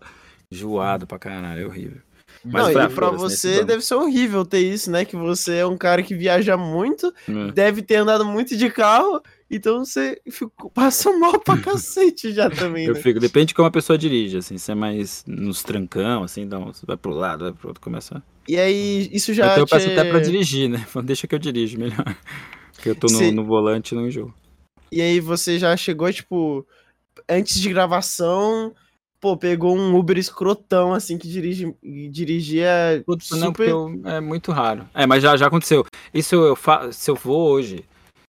[0.51, 2.01] enjoado pra caralho, é horrível.
[2.43, 5.03] Mas não, e pra você deve ser horrível ter isso, né?
[5.03, 7.51] Que você é um cara que viaja muito, é.
[7.51, 10.21] deve ter andado muito de carro, então você
[10.73, 12.85] passa mal pra cacete já também.
[12.85, 13.01] Eu né?
[13.01, 16.59] fico, depende de como a pessoa dirige, assim, se é mais nos trancão, assim, dá
[16.59, 18.21] um, vai pro lado, vai pro outro, começa.
[18.47, 19.47] E aí, isso já.
[19.47, 20.85] Então eu peço até pra dirigir, né?
[21.03, 22.15] Deixa que eu dirijo melhor.
[22.73, 24.33] Porque eu tô no, no volante e não enjoo.
[24.91, 26.65] E aí você já chegou, tipo,
[27.27, 28.73] antes de gravação,
[29.19, 31.75] pô, pegou um Uber escrotão, assim, que dirige,
[32.09, 33.69] dirigia Putz, super...
[33.69, 34.87] Não, eu, é muito raro.
[34.93, 35.85] É, mas já, já aconteceu.
[36.13, 36.91] Isso eu fa...
[36.91, 37.85] se eu vou hoje,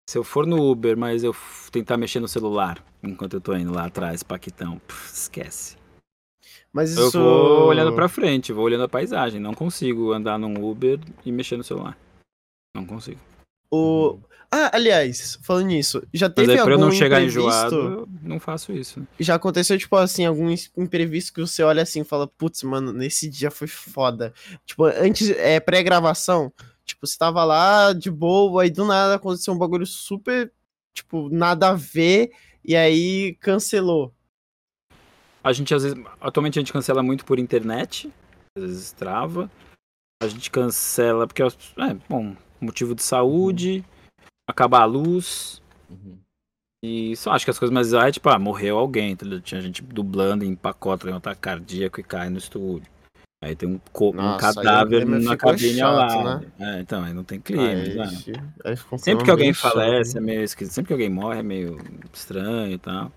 [0.08, 1.34] se eu for no Uber, mas eu
[1.72, 5.76] tentar mexer no celular enquanto eu tô indo lá atrás, Paquitão, puf, esquece.
[6.72, 7.18] Mas isso...
[7.18, 9.40] Eu vou olhando pra frente, vou olhando a paisagem.
[9.40, 11.96] Não consigo andar num Uber e mexer no celular.
[12.76, 13.20] Não consigo.
[13.70, 14.18] O...
[14.50, 18.38] Ah, aliás, falando nisso, já teve Mas aí, pra algum eu não chegar enjoado, não
[18.38, 19.06] faço isso.
[19.18, 23.28] Já aconteceu, tipo assim, algum imprevisto que você olha assim e fala, putz, mano, nesse
[23.28, 24.32] dia foi foda.
[24.64, 26.52] Tipo, antes, é pré-gravação,
[26.84, 30.52] tipo, você tava lá de boa, e do nada aconteceu um bagulho super,
[30.92, 32.30] tipo, nada a ver,
[32.64, 34.14] e aí cancelou.
[35.42, 38.10] A gente, às vezes, atualmente a gente cancela muito por internet,
[38.56, 39.50] às vezes trava.
[40.22, 41.48] A gente cancela porque, é,
[42.08, 43.84] bom, motivo de saúde
[44.46, 45.62] acabar a luz.
[45.88, 46.18] Uhum.
[46.82, 49.40] E só acho que as coisas mais é tipo, ah, morreu alguém, entendeu?
[49.40, 52.92] Tinha gente dublando em pacote, um ataque cardíaco e cai no estúdio.
[53.42, 53.80] Aí tem um,
[54.12, 56.40] Nossa, um cadáver na cabine ao lado.
[56.40, 56.52] Né?
[56.58, 57.68] É, então, aí não tem clima.
[57.68, 58.06] Aí, né?
[58.96, 60.72] sempre que alguém falece, é meio esquisito.
[60.72, 61.78] Sempre que alguém morre é meio
[62.10, 63.12] estranho e tal.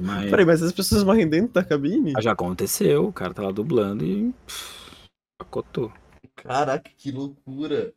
[0.00, 0.30] Mas...
[0.30, 2.12] Peraí, mas as pessoas morrem dentro da cabine?
[2.16, 4.32] Ah, já aconteceu, o cara tá lá dublando e.
[4.46, 5.08] Pff,
[5.38, 5.92] pacotou.
[6.36, 7.92] Caraca, que loucura.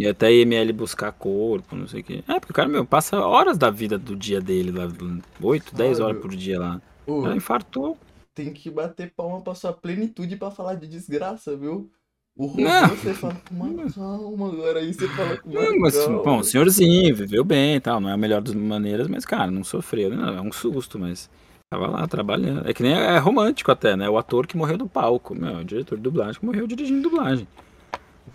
[0.00, 2.24] E até IML buscar corpo, não sei o quê.
[2.26, 4.88] É, porque o cara, meu, passa horas da vida do dia dele lá,
[5.42, 6.80] 8, 10 horas por dia lá.
[7.06, 7.98] Ela infartou.
[8.34, 11.90] Tem que bater palma pra sua plenitude pra falar de desgraça, viu?
[12.34, 12.88] O robô, não.
[12.88, 16.22] você fala com uma calma, agora aí você fala com uma não, mas, calma.
[16.22, 19.50] Bom, o senhorzinho viveu bem e tal, não é a melhor das maneiras, mas, cara,
[19.50, 21.28] não sofreu, não, é um susto, mas
[21.68, 22.66] tava lá trabalhando.
[22.66, 24.08] É que nem é romântico até, né?
[24.08, 27.46] O ator que morreu no palco, meu, o diretor de dublagem que morreu dirigindo dublagem.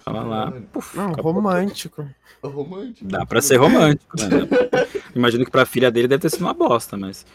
[0.03, 0.53] Tava lá.
[0.71, 2.07] Puf, não, romântico.
[2.43, 3.09] Romântico.
[3.09, 4.27] Dá pra ser romântico, né?
[5.15, 7.25] Imagino que pra filha dele deve ter sido uma bosta, mas.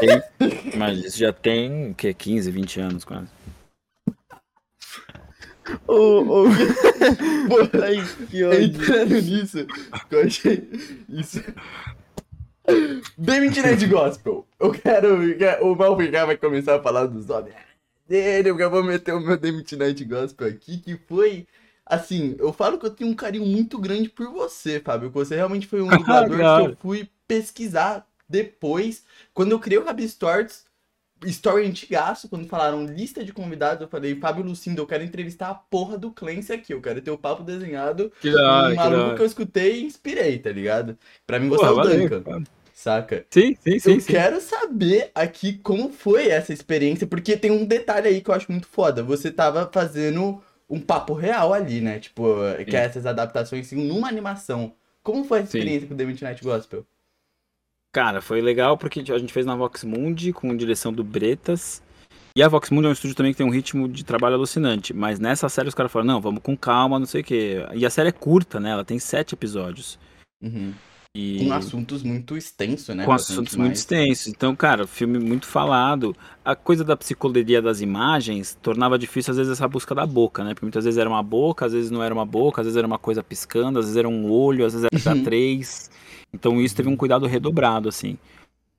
[0.00, 0.22] Tem,
[0.76, 2.12] mas isso já tem o quê?
[2.12, 3.28] 15, 20 anos quase.
[5.86, 6.44] Ô, ô.
[7.82, 8.62] Ai, que ódio.
[8.62, 9.66] Entrando nisso,
[10.10, 10.68] eu achei.
[11.08, 11.42] Isso.
[13.16, 14.46] Bem de gospel.
[14.58, 15.16] Eu quero.
[15.62, 17.66] O Malficar vai começar a falar dos homens
[18.08, 21.46] dele, eu vou meter o meu Demit Night Gospel aqui, que foi
[21.86, 25.08] assim, eu falo que eu tenho um carinho muito grande por você, Fábio.
[25.08, 29.04] Que você realmente foi um dublador que eu fui pesquisar depois.
[29.32, 30.64] Quando eu criei o Rabi Stories,
[31.24, 35.54] story antigaço, quando falaram lista de convidados, eu falei, Fábio Lucindo, eu quero entrevistar a
[35.54, 38.12] porra do Clancy aqui, eu quero ter o papo desenhado.
[38.20, 40.98] Que da, um maluco que, que, eu escutei e inspirei, tá ligado?
[41.26, 42.44] Pra mim gostar do Duncan.
[42.74, 43.24] Saca?
[43.30, 43.94] Sim, sim, sim.
[43.94, 44.12] Eu sim.
[44.12, 48.52] quero saber aqui como foi essa experiência, porque tem um detalhe aí que eu acho
[48.52, 49.02] muito foda.
[49.02, 51.98] Você tava fazendo um papo real ali, né?
[51.98, 52.36] Tipo,
[52.68, 54.74] que é essas adaptações assim, numa animação.
[55.02, 55.88] Como foi a experiência Sim.
[55.88, 56.84] com The Midnight Gospel?
[57.92, 61.82] Cara, foi legal porque a gente fez na Vox Mundi com direção do Bretas.
[62.34, 64.92] E a Vox Mundi é um estúdio também que tem um ritmo de trabalho alucinante.
[64.92, 67.66] Mas nessa série os caras falaram, não, vamos com calma, não sei o quê.
[67.74, 68.72] E a série é curta, né?
[68.72, 69.98] Ela tem sete episódios.
[70.42, 70.74] Uhum.
[71.18, 71.38] E...
[71.46, 73.06] Com assuntos muito extensos, né?
[73.06, 73.78] com assuntos muito mais.
[73.78, 74.26] extensos.
[74.26, 76.14] Então, cara, filme muito falado.
[76.44, 80.52] A coisa da psicologia das imagens tornava difícil, às vezes, essa busca da boca, né?
[80.52, 82.86] Porque muitas vezes era uma boca, às vezes não era uma boca, às vezes era
[82.86, 85.24] uma coisa piscando, às vezes era um olho, às vezes era Uhum.
[85.24, 85.90] três.
[86.34, 88.18] Então, isso teve um cuidado redobrado, assim.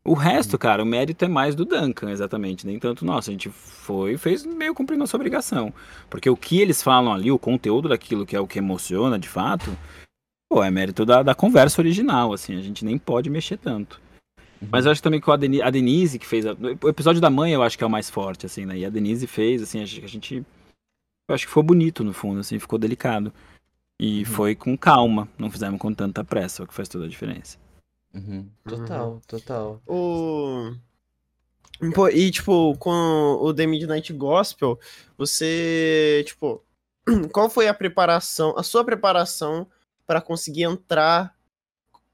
[0.05, 2.67] O resto, cara, o mérito é mais do Duncan, exatamente.
[2.67, 3.29] Nem tanto nosso.
[3.29, 5.73] A gente foi e fez meio cumprir nossa obrigação.
[6.09, 9.27] Porque o que eles falam ali, o conteúdo daquilo que é o que emociona de
[9.27, 9.75] fato,
[10.49, 12.57] pô, é mérito da, da conversa original, assim.
[12.57, 14.01] A gente nem pode mexer tanto.
[14.61, 14.67] Uhum.
[14.71, 16.45] Mas eu acho também que a Deni- a Denise que fez.
[16.45, 18.77] a- o episódio da mãe eu acho que é o mais forte, assim, né?
[18.77, 20.43] E a Denise fez, assim, a gente.
[21.29, 23.31] Eu acho que foi bonito no fundo, assim, ficou delicado.
[23.99, 24.25] E Uhum.
[24.25, 27.57] foi com calma, não fizemos com tanta pressa, o que faz toda a diferença.
[28.13, 28.47] Uhum.
[28.67, 29.81] Total, total.
[29.87, 30.71] O...
[31.93, 32.89] Pô, e, tipo, com
[33.41, 34.79] o The Midnight Gospel,
[35.17, 36.63] você, tipo,
[37.31, 39.67] qual foi a preparação, a sua preparação
[40.07, 41.35] para conseguir entrar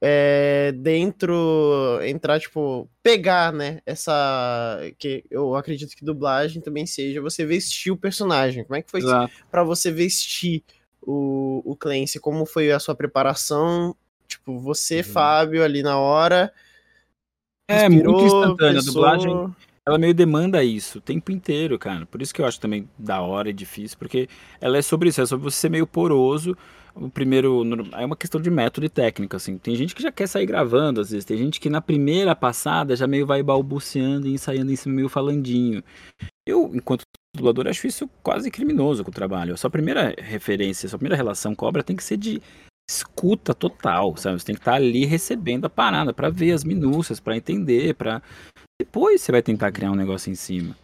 [0.01, 7.45] é, dentro, entrar, tipo, pegar, né, essa, que eu acredito que dublagem também seja você
[7.45, 8.65] vestir o personagem.
[8.65, 8.99] Como é que foi
[9.49, 10.61] para você vestir
[11.01, 12.19] o, o Clancy?
[12.19, 13.95] Como foi a sua preparação?
[14.27, 15.03] Tipo, você, Uhum.
[15.03, 16.51] Fábio, ali na hora,
[17.69, 18.71] É, muito instantânea.
[18.71, 18.93] A pensou.
[18.93, 22.05] dublagem, ela meio demanda isso o tempo inteiro, cara.
[22.05, 24.27] Por isso que eu acho também da hora e difícil, porque
[24.59, 26.57] ela é sobre isso, é sobre você ser meio poroso.
[26.95, 27.63] O primeiro.
[27.93, 29.57] É uma questão de método e técnica, assim.
[29.57, 31.25] Tem gente que já quer sair gravando, às vezes.
[31.25, 35.09] Tem gente que na primeira passada já meio vai balbuciando e ensaiando em cima, meio
[35.09, 35.83] falandinho.
[36.47, 37.03] Eu, enquanto
[37.35, 39.55] dublador, acho isso quase criminoso com o trabalho.
[39.55, 42.39] A sua primeira referência, a sua primeira relação com a obra tem que ser de
[42.87, 44.39] escuta total, sabe?
[44.39, 48.21] Você tem que estar ali recebendo a parada pra ver as minúcias, pra entender, pra
[48.79, 50.75] depois você vai tentar criar um negócio em cima.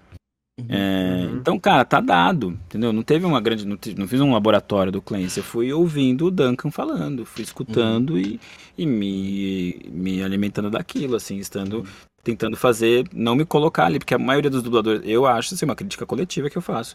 [0.68, 1.38] É, Uhum.
[1.38, 2.92] Então, cara, tá dado, entendeu?
[2.92, 3.66] Não teve uma grande.
[3.66, 8.18] Não, não fiz um laboratório do Clancy, eu fui ouvindo o Duncan falando, fui escutando
[8.18, 8.40] e,
[8.78, 11.86] e me, me alimentando daquilo, assim, estando.
[12.22, 15.76] Tentando fazer, não me colocar ali, porque a maioria dos dubladores, eu acho, assim, uma
[15.76, 16.94] crítica coletiva que eu faço.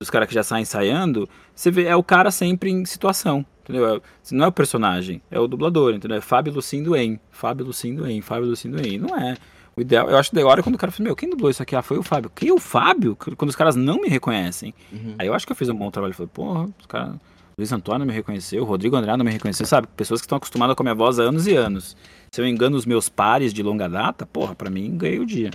[0.00, 3.96] Os caras que já saem ensaiando, você vê, é o cara sempre em situação, entendeu?
[3.96, 4.00] É-
[4.30, 6.18] não é o personagem, é o dublador, entendeu?
[6.18, 8.98] É Fábio Lucindo em, Fábio Lucindo em, Fábio Lucindo em.
[8.98, 9.36] Não é.
[9.78, 11.76] O ideal, eu acho da hora quando o cara fala, meu, quem dublou isso aqui?
[11.76, 12.32] Ah, foi o Fábio.
[12.34, 13.14] Quem é o Fábio?
[13.14, 14.74] Quando os caras não me reconhecem.
[14.92, 15.14] Uhum.
[15.16, 16.12] Aí eu acho que eu fiz um bom trabalho.
[16.12, 17.14] Falei, porra, os caras.
[17.56, 19.86] Luiz Antônio não me reconheceu, Rodrigo André não me reconheceu, sabe?
[19.96, 21.96] Pessoas que estão acostumadas com a minha voz há anos e anos.
[22.32, 25.50] Se eu engano os meus pares de longa data, porra, pra mim ganhei o dia.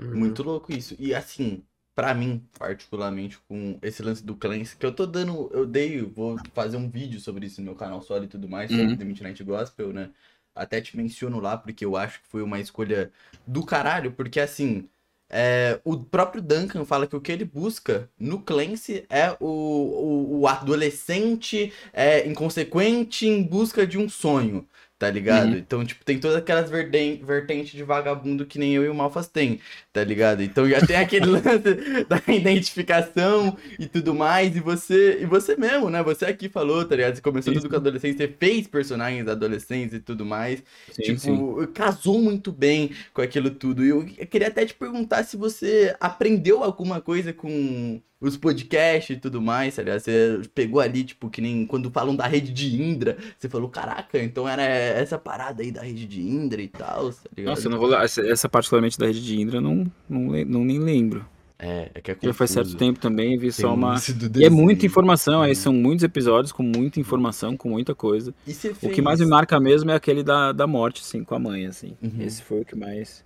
[0.00, 0.18] Uhum.
[0.18, 0.94] Muito louco isso.
[0.98, 1.62] E assim,
[1.94, 5.50] pra mim, particularmente, com esse lance do Clancy, que eu tô dando.
[5.52, 8.70] Eu dei, vou fazer um vídeo sobre isso no meu canal solo e tudo mais,
[8.70, 8.96] sobre Uhum.
[8.96, 10.08] The Midnight Gospel, né?
[10.54, 13.12] Até te menciono lá, porque eu acho que foi uma escolha
[13.46, 14.88] do caralho, porque assim.
[15.30, 20.40] é, o próprio Duncan fala que o que ele busca no Clancy é o, o,
[20.40, 24.68] o adolescente é, inconsequente em busca de um sonho,
[24.98, 25.54] tá ligado?
[25.54, 25.58] Uhum.
[25.58, 29.28] Então, tipo, tem todas aquelas verten- vertentes de vagabundo que nem eu e o Malfas
[29.28, 29.60] tem,
[29.92, 30.42] tá ligado?
[30.42, 35.90] Então já tem aquele lance da identificação e tudo mais, e você, e você mesmo,
[35.90, 36.02] né?
[36.02, 37.16] Você aqui falou, tá ligado?
[37.16, 40.62] Você começou Sim, tudo com adolescência, você fez personagens adolescentes e tudo mais.
[40.90, 41.66] Sim, tipo, sim.
[41.72, 43.84] casou muito bem com aquilo tudo.
[43.84, 49.20] E eu queria até te perguntar se você aprendeu alguma coisa com os podcasts e
[49.20, 50.00] tudo mais, tá ligado?
[50.00, 54.22] Você pegou ali, tipo, que nem quando falam da rede de Indra, você falou, caraca,
[54.22, 57.54] então era essa parada aí da rede de Indra e tal, tá ligado?
[57.54, 57.88] Nossa, eu não vou.
[57.88, 61.24] lá- Essa, essa particularmente da rede de Indra, eu não, não, não nem lembro.
[61.56, 62.78] É, é que é Já faz certo confuso.
[62.78, 63.94] tempo também, vi Tem só uma.
[64.36, 65.54] E é muita informação, aí Uhum.
[65.54, 68.34] são muitos episódios com muita informação, com muita coisa.
[68.46, 68.52] E
[68.82, 71.66] O que mais me marca mesmo é aquele da, da morte, assim, com a mãe,
[71.66, 71.92] assim.
[72.02, 72.20] Uhum.
[72.20, 73.24] Esse foi o que mais.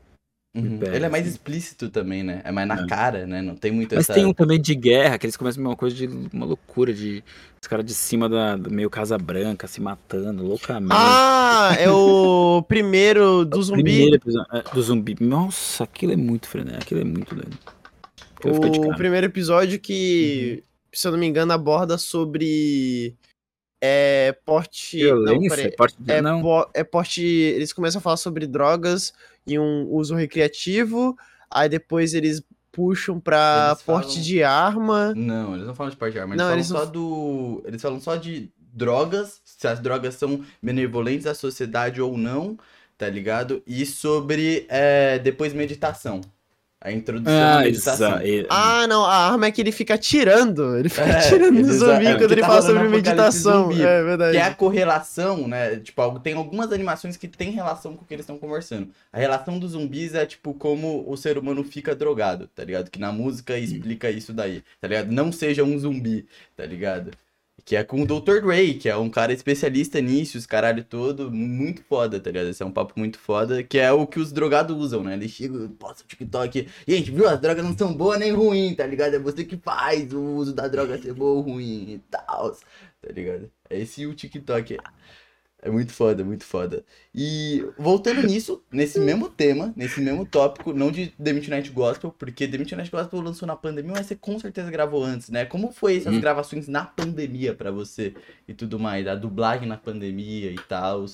[0.59, 0.81] Uhum.
[0.83, 1.33] Ele é mais assim.
[1.33, 2.41] explícito também, né?
[2.45, 2.87] É mais na É.
[2.87, 3.41] cara, né?
[3.41, 4.15] Não tem muito Mas essa...
[4.15, 7.23] tem um também de guerra, que eles começam uma coisa de uma loucura, de
[7.61, 10.95] os caras de cima da do meio Casa Branca se matando loucamente.
[10.95, 13.83] Ah, é o primeiro do O zumbi.
[13.83, 15.17] Primeiro episódio é, do zumbi.
[15.21, 17.59] Nossa, aquilo é muito frenético, aquilo é muito doido.
[18.45, 23.17] O primeiro episódio que, se eu não me engano, aborda sobre
[23.81, 24.99] é, porte.
[24.99, 25.77] Não, Violência, peraí.
[25.77, 26.13] parte de...
[26.13, 26.43] É, não.
[26.43, 27.23] po- é porte.
[27.23, 29.13] Eles começam a falar sobre drogas
[29.47, 31.17] e um uso recreativo.
[31.51, 35.15] Aí depois eles puxam pra Eles porte falam- de arma.
[35.15, 37.63] Não, eles não falam de parte de arma, eles Não, falam eles não só do.
[37.67, 42.57] Eles falam só de drogas, se as drogas são benevolentes à sociedade ou não,
[42.97, 43.63] tá ligado?
[43.67, 46.21] E sobre é, depois meditação.
[46.81, 48.21] A introdução à Ah, meditação.
[48.21, 50.77] exa- e- Ah, não, a arma é que ele fica atirando.
[50.79, 53.63] Ele fica É, atirando no zumbi é, quando ele tá fala sobre meditação.
[53.73, 53.83] zumbi.
[53.83, 54.33] É verdade.
[54.33, 55.77] Que é a correlação, né?
[55.81, 58.89] Tipo, tem algumas animações que tem relação com o que eles estão conversando.
[59.13, 62.91] A relação dos zumbis é, tipo, como o ser humano fica drogado, tá ligado?
[62.91, 65.11] Que na música explica isso daí, tá ligado?
[65.11, 66.27] Não seja um zumbi,
[66.57, 67.11] tá ligado?
[67.69, 68.41] Que é com o Dr.
[68.41, 72.49] Dre, que é um cara especialista nisso, os caralho todo, muito foda, tá ligado?
[72.49, 75.13] Esse é um papo muito foda, que é o que os drogados usam, né?
[75.13, 77.29] Eles chegam, posta o TikTok, gente, viu?
[77.29, 79.17] As drogas não são boas nem ruins, tá ligado?
[79.17, 83.13] É você que faz o uso da droga ser boa ou ruim e tal, tá
[83.13, 83.51] ligado?
[83.69, 84.79] É esse o TikTok.
[85.61, 86.85] É muito foda, muito foda.
[87.13, 92.47] E voltando nisso, nesse mesmo tema, nesse mesmo tópico, não de The Midnight Gospel, porque
[92.47, 95.45] The Midnight Gospel lançou na pandemia, mas você com certeza gravou antes, né?
[95.45, 96.21] Como foi essas Hum.
[96.21, 98.15] gravações na pandemia pra você
[98.47, 99.07] e tudo mais?
[99.09, 101.05] A dublagem na pandemia e tal.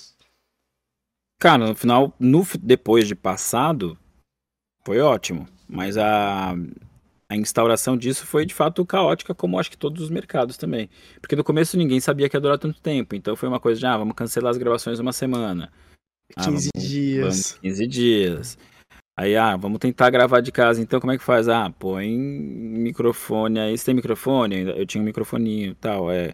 [1.38, 3.98] Cara, no final, no, depois de passado,
[4.84, 5.46] foi ótimo.
[5.68, 6.54] Mas a,
[7.34, 10.88] a instauração disso foi de fato caótica, como acho que todos os mercados também.
[11.20, 13.14] Porque no começo ninguém sabia que ia durar tanto tempo.
[13.14, 15.70] Então foi uma coisa de, ah, vamos cancelar as gravações uma semana.
[16.36, 17.22] Ah, 15 vamos- dias.
[17.22, 18.58] Vamos, 15 dias.
[19.16, 20.82] Aí, ah, vamos tentar gravar de casa.
[20.82, 21.48] Então, como é que faz?
[21.48, 23.78] Ah, põe microfone aí.
[23.78, 24.62] Você tem microfone?
[24.76, 26.10] Eu tinha um microfoninho e tal.
[26.10, 26.32] É.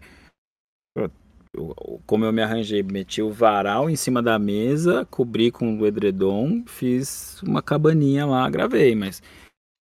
[2.05, 6.63] Como eu me arranjei, meti o varal em cima da mesa, cobri com o edredom,
[6.65, 9.21] fiz uma cabaninha lá, gravei, mas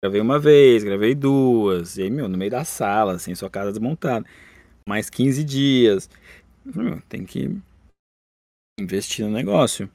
[0.03, 3.71] gravei uma vez, gravei duas, e aí, meu, no meio da sala, assim, sua casa
[3.71, 4.25] desmontada.
[4.87, 6.09] Mais 15 dias.
[6.63, 7.57] Meu, tem que
[8.79, 9.89] investir no negócio.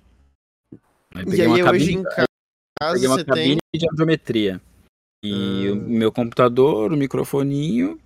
[1.15, 2.27] Aí E aí hoje em casa
[2.93, 3.81] peguei uma você cabine tem.
[3.81, 4.61] de audiometria.
[5.25, 5.73] E Ah.
[5.73, 7.99] o meu computador, o microfoninho.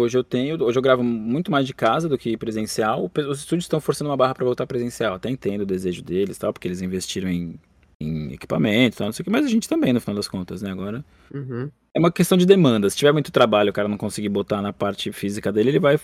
[0.00, 3.10] Hoje eu tenho, hoje eu gravo muito mais de casa do que presencial.
[3.28, 5.14] Os estúdios estão forçando uma barra para voltar presencial.
[5.14, 7.58] Até entendo o desejo deles, tal, porque eles investiram em,
[8.00, 10.62] em equipamento, tal, não sei o que, mas a gente também, no final das contas,
[10.62, 10.70] né?
[10.70, 11.68] Agora Uhum.
[11.94, 12.88] é uma questão de demanda.
[12.88, 15.98] Se tiver muito trabalho, o cara não conseguir botar na parte física dele, ele vai,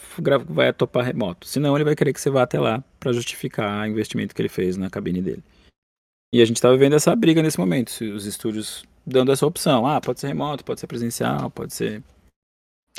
[0.48, 1.46] vai topar remoto.
[1.46, 4.48] Senão, ele vai querer que você vá até lá para justificar o investimento que ele
[4.48, 5.42] fez na cabine dele.
[6.34, 7.92] E a gente tá vivendo essa briga nesse momento.
[7.92, 9.86] se Os estúdios dando essa opção.
[9.86, 12.02] Ah, pode ser remoto, pode ser presencial, pode ser.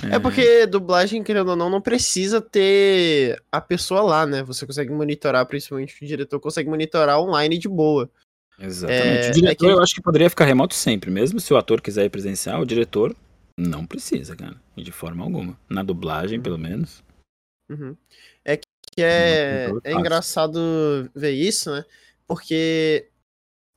[0.09, 4.43] É porque dublagem, querendo ou não, não precisa ter a pessoa lá, né?
[4.43, 8.09] Você consegue monitorar, principalmente o diretor consegue monitorar online de boa.
[8.59, 9.27] Exatamente.
[9.27, 11.11] É, o diretor, é que- eu acho que poderia ficar remoto sempre.
[11.11, 13.15] Mesmo se o ator quiser ir presencial, o diretor
[13.57, 14.55] não precisa, cara.
[14.75, 15.57] E de forma alguma.
[15.69, 17.03] Na dublagem, pelo menos.
[17.69, 17.95] Uhum.
[18.43, 18.63] É que
[19.01, 19.99] é, é fácil.
[19.99, 21.83] engraçado ver isso, né?
[22.27, 23.07] Porque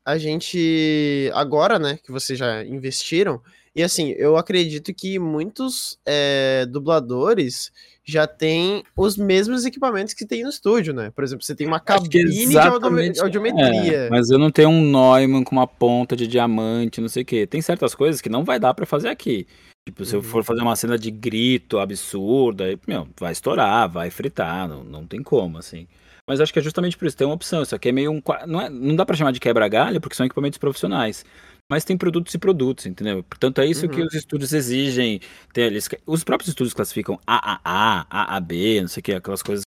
[0.07, 3.43] a gente, agora, né, que vocês já investiram,
[3.79, 7.71] e assim, eu acredito que muitos é, dubladores
[8.05, 11.11] já têm os mesmos equipamentos que tem no estúdio, né?
[11.15, 13.97] Por exemplo, você tem uma cabine de audiometria.
[14.07, 17.27] É, mas eu não tenho um Neumann com uma ponta de diamante, não sei o
[17.27, 17.47] quê.
[17.47, 19.47] Tem certas coisas que não vai dar pra fazer aqui.
[19.87, 20.25] Tipo, se eu Uhum.
[20.25, 25.07] for fazer uma cena de grito absurda, aí, meu, vai estourar, vai fritar, não, não
[25.07, 25.87] tem como, assim.
[26.27, 27.63] Mas acho que é justamente por isso, tem uma opção.
[27.63, 28.23] Isso aqui é meio um.
[28.47, 31.25] Não, é, não dá pra chamar de quebra-galho, porque são equipamentos profissionais.
[31.71, 33.23] Mas tem produtos e produtos, entendeu?
[33.23, 34.07] Portanto, é isso que Uhum.
[34.07, 35.21] os estúdios exigem.
[35.53, 39.65] Tem, eles, os próprios estúdios classificam AAA, AAB, não sei o que, aquelas coisas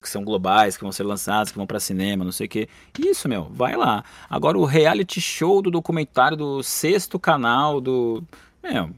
[0.00, 2.68] que são globais, que vão ser lançadas, que vão pra cinema, não sei o que.
[2.98, 4.04] Isso, meu, vai lá.
[4.30, 8.22] Agora o reality show do documentário do sexto canal do.
[8.62, 8.90] Meu,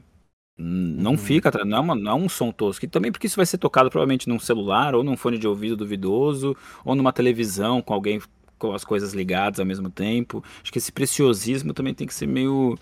[0.57, 1.17] não Uhum.
[1.17, 2.85] fica, não é, uma- não é um som tosco.
[2.85, 5.75] E também porque isso vai ser tocado provavelmente num celular, ou num fone de ouvido
[5.75, 8.19] duvidoso, ou numa televisão com alguém
[8.57, 10.43] com as coisas ligadas ao mesmo tempo.
[10.61, 12.77] Acho que esse preciosismo também tem que ser meio.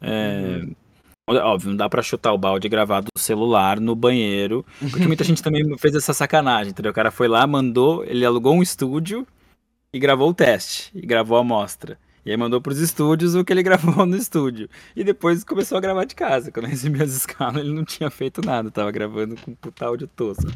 [0.00, 0.62] é,
[1.28, 5.24] Óbvio, não dá pra chutar o balde e gravar do celular no banheiro, porque muita
[5.24, 6.92] gente também fez essa sacanagem, entendeu?
[6.92, 9.26] O cara foi lá, mandou, ele alugou um estúdio
[9.92, 11.98] e gravou o teste, e gravou a amostra.
[12.26, 14.68] E aí mandou pros estúdios o que ele gravou no estúdio.
[14.96, 16.50] E depois começou a gravar de casa.
[16.50, 20.08] Quando eu recebi as escalas, ele não tinha feito nada, tava gravando com puta áudio
[20.08, 20.50] tosco.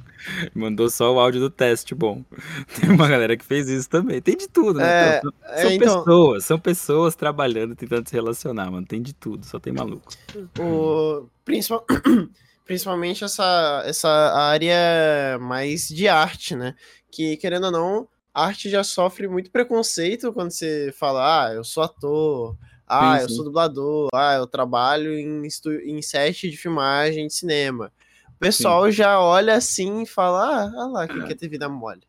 [0.53, 2.25] Mandou só o áudio do teste bom.
[2.81, 4.21] Tem uma galera que fez isso também.
[4.21, 5.15] Tem de tudo, né?
[5.15, 8.85] É, Então, é, são então- pessoas, são pessoas trabalhando, tentando se relacionar, mano.
[8.85, 10.11] Tem de tudo, só tem maluco.
[10.59, 11.87] O, principal,
[12.67, 16.75] principalmente essa, essa área mais de arte, né?
[17.13, 21.83] Que, querendo ou não, arte já sofre muito preconceito quando você fala, ah, eu sou
[21.83, 22.57] ator,
[22.87, 23.35] ah, Sim, eu sim.
[23.37, 25.43] sou dublador, ah, eu trabalho em,
[25.85, 27.93] em set de filmagem de cinema.
[28.29, 32.03] O pessoal já olha assim e fala, ah, olha lá, quem quer ter vida mole.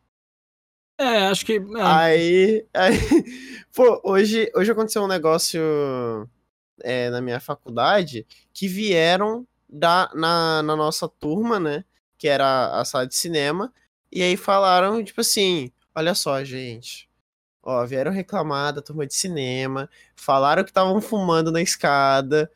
[0.98, 1.54] É, acho que.
[1.54, 2.96] é, Aí, aí,
[3.74, 5.60] pô, hoje, hoje aconteceu um negócio
[6.82, 11.84] é, na minha faculdade que vieram da, na, na nossa turma, né?
[12.16, 13.72] Que era a sala de cinema,
[14.10, 17.08] e aí falaram, tipo assim: olha só, gente.
[17.62, 22.50] Ó, vieram reclamar da turma de cinema, falaram que estavam fumando na escada.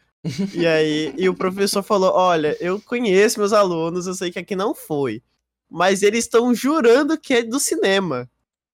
[0.52, 4.56] E aí, e o professor falou: Olha, eu conheço meus alunos, eu sei que aqui
[4.56, 5.22] não foi.
[5.70, 8.28] Mas eles estão jurando que é do cinema.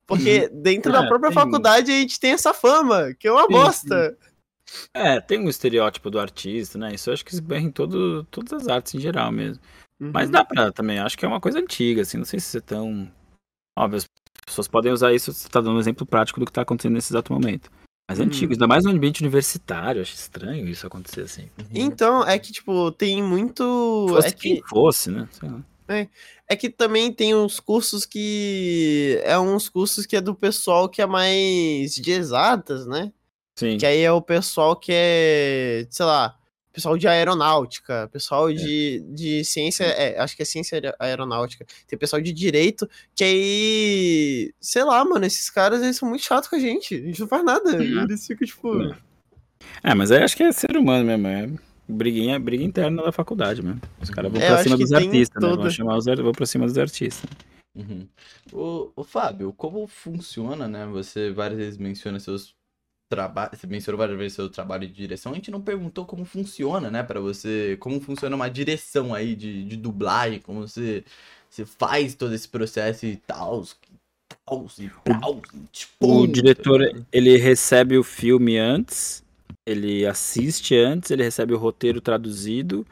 [0.06, 3.46] Porque dentro da É, própria tem- faculdade a gente tem essa fama, que é uma
[3.46, 4.18] Sim, bosta.
[4.94, 6.94] É, tem um estereótipo do artista, né?
[6.94, 9.62] Isso eu acho que esberra em todo, todas as artes em geral mesmo.
[9.98, 10.32] Mas Uhum.
[10.32, 13.10] dá pra também, acho que é uma coisa antiga, assim, não sei se é tão.
[13.78, 14.02] Óbvio,
[14.40, 16.94] as pessoas podem usar isso, você tá dando um exemplo prático do que tá acontecendo
[16.94, 17.70] nesse exato momento.
[18.10, 18.28] Mas é Uhum.
[18.28, 21.48] antigo, ainda mais no ambiente universitário, acho estranho isso acontecer assim.
[21.72, 24.06] Então, é que, tipo, tem muito.
[24.08, 25.28] Fosse É quem que, fosse, né?
[25.30, 26.08] Sei lá.
[26.48, 29.20] é que também tem uns cursos que.
[29.24, 33.12] É uns cursos que é do pessoal que é mais de exatas, né?
[33.58, 33.78] Sim.
[33.78, 36.34] Que aí é o pessoal que é, sei lá,
[36.72, 41.66] pessoal de aeronáutica, pessoal de, de ciência, é, acho que é ciência aer- aeronáutica.
[41.86, 46.48] Tem pessoal de direito, que aí, sei lá, mano, esses caras eles são muito chatos
[46.48, 46.94] com a gente.
[46.94, 47.70] A gente não faz nada.
[47.76, 48.02] Uhum.
[48.02, 48.82] Eles ficam, tipo.
[48.82, 48.96] É.
[49.82, 51.48] É, mas aí acho que é ser humano mesmo, é
[51.88, 53.80] briguinha, briga interna da faculdade mesmo.
[54.00, 55.56] Os caras vão É, pra cima dos artistas, né?
[55.56, 57.28] Vão chamar os vão pra cima dos artistas.
[57.74, 58.06] Uhum.
[58.52, 60.86] Ô, ô, Fábio, como funciona, né?
[60.86, 62.54] Você várias vezes menciona seus
[63.12, 65.32] trabalhos, você mencionou várias vezes seu trabalho de direção.
[65.32, 69.64] A gente não perguntou como funciona, né, Pra você, como funciona uma direção aí de,
[69.64, 71.04] de dublagem, como você,
[71.50, 73.62] você faz todo esse processo e tal,
[74.46, 75.42] tal e tal.
[75.70, 76.80] tipo, O diretor,
[77.12, 79.22] ele recebe o filme antes,
[79.66, 82.86] ele assiste antes, ele recebe o roteiro traduzido,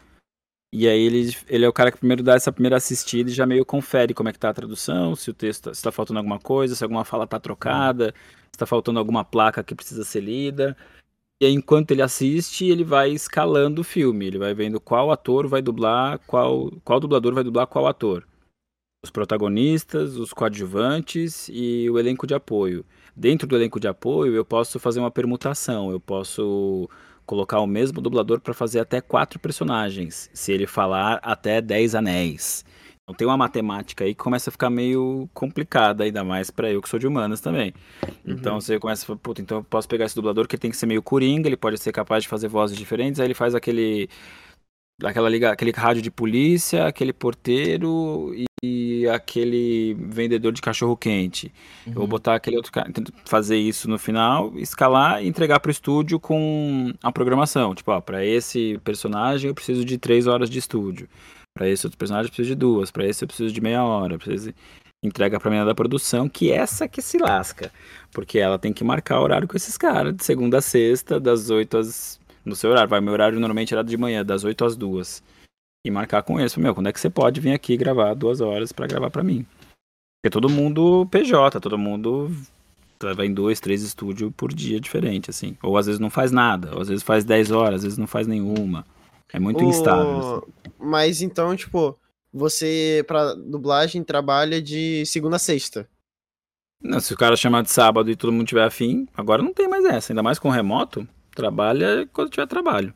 [0.72, 3.44] e aí ele, ele é o cara que primeiro dá essa primeira assistida e já
[3.46, 6.18] meio confere como é que tá a tradução, se o texto, tá- se tá faltando
[6.18, 10.20] alguma coisa, se alguma fala tá trocada, se tá faltando alguma placa que precisa ser
[10.20, 10.76] lida.
[11.40, 15.48] E aí, enquanto ele assiste, ele vai escalando o filme, ele vai vendo qual ator
[15.48, 18.26] vai dublar, qual, qual dublador vai dublar qual ator.
[19.02, 22.84] Os protagonistas, os coadjuvantes e o elenco de apoio.
[23.16, 25.90] Dentro do elenco de apoio, eu posso fazer uma permutação.
[25.90, 26.86] Eu posso
[27.24, 32.64] colocar o mesmo dublador para fazer até quatro personagens, se ele falar até 10 anéis.
[33.10, 36.80] Então tem uma matemática aí que começa a ficar meio complicada, ainda mais para eu
[36.80, 37.74] que sou de humanas também.
[38.24, 40.76] Então você começa a falar, puta, então eu posso pegar esse dublador que tem que
[40.76, 44.08] ser meio coringa, ele pode ser capaz de fazer vozes diferentes, aí ele faz aquele
[45.02, 48.32] aquela liga, aquele rádio de polícia, aquele porteiro
[48.62, 51.52] e aquele vendedor de cachorro quente.
[51.86, 52.92] Eu vou botar aquele outro cara,
[53.24, 57.74] fazer isso no final, escalar e entregar pro estúdio com a programação.
[57.74, 61.08] Tipo, ó, pra esse personagem eu preciso de três horas de estúdio.
[61.56, 62.90] Pra esse outro personagem eu preciso de duas.
[62.90, 64.14] Pra esse eu preciso de meia hora.
[64.14, 64.52] eu Preciso...
[65.02, 67.72] Entrega pra menina da produção, que é essa que se lasca.
[68.12, 71.78] Porque ela tem que marcar horário com esses caras, de segunda a sexta, das 8
[71.78, 72.20] às.
[72.44, 72.90] No seu horário.
[72.90, 75.22] Vai, meu horário normalmente era de manhã, das 8 às 2.
[75.86, 76.54] E marcar com eles.
[76.56, 79.46] Meu, quando é que você pode vir aqui gravar duas horas pra gravar pra mim?
[80.22, 82.30] Porque todo mundo PJ, todo mundo
[83.16, 85.56] vai em dois, três estúdios por dia diferente, assim.
[85.62, 88.06] Ou às vezes não faz nada, ou às vezes faz 10 horas, às vezes não
[88.06, 88.84] faz nenhuma.
[89.32, 90.38] É muito instável.
[90.44, 90.72] assim.
[90.78, 91.96] Mas então, tipo,
[92.32, 95.88] você, pra dublagem, trabalha de segunda a sexta.
[96.82, 99.68] Não, se o cara chamar de sábado e todo mundo tiver afim, agora não tem
[99.68, 100.12] mais essa.
[100.12, 102.94] Ainda mais com remoto, trabalha quando tiver trabalho.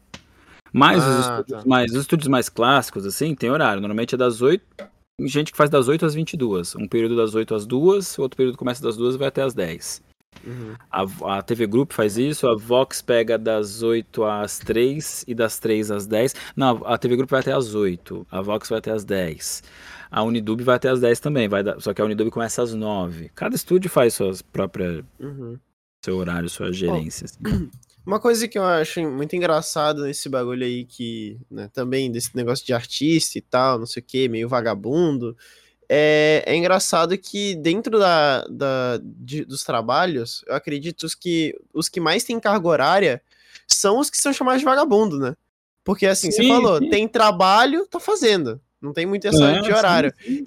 [0.73, 1.69] Mas, os, Ah, estúdios tá.
[1.69, 3.81] mais os estúdios mais clássicos, assim, tem horário.
[3.81, 4.65] Normalmente é das 8.
[5.19, 6.75] Tem gente que faz das 8 às 22.
[6.77, 9.55] Um período das 8 às 2, outro período começa das 2 e vai até às
[9.55, 10.03] 10.
[10.47, 10.75] Uhum.
[10.91, 15.59] A, a TV Group faz isso, a Vox pega das 8 às 3 e das
[15.59, 16.35] 3 às 10.
[16.57, 19.63] Não, a TV Group vai até às 8, a Vox vai até às 10.
[20.11, 22.73] A Unidub vai até às 10 também, vai dar- só que a Unidub começa às
[22.75, 23.31] 9.
[23.35, 25.59] Cada estúdio faz suas próprias, Uhum.
[26.05, 27.25] seu horário, sua gerência.
[27.25, 27.39] assim.
[28.07, 32.65] Uma coisa que eu acho muito engraçado nesse bagulho aí, que, né, também desse negócio
[32.67, 35.35] de artista e tal, não sei o que, meio vagabundo,
[35.89, 42.01] é, é engraçado que dentro da, da, de- dos trabalhos, eu acredito que, os que
[42.01, 43.23] mais têm carga horária
[43.69, 45.37] são os que são chamados de vagabundo, né?
[45.85, 46.89] Porque assim, você Sim, falou, sim.
[46.89, 48.61] tem trabalho, tá fazendo.
[48.81, 50.13] Não tem muito essa É, de horário.
[50.23, 50.45] sim.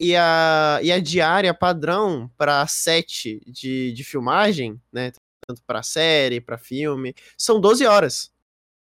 [0.00, 5.12] E a, e a diária padrão para set de, de filmagem, né?
[5.46, 8.32] Tanto para série, para filme, são 12 horas.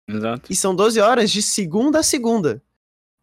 [0.09, 0.53] Exato.
[0.53, 2.63] E são 12 horas de segunda a segunda.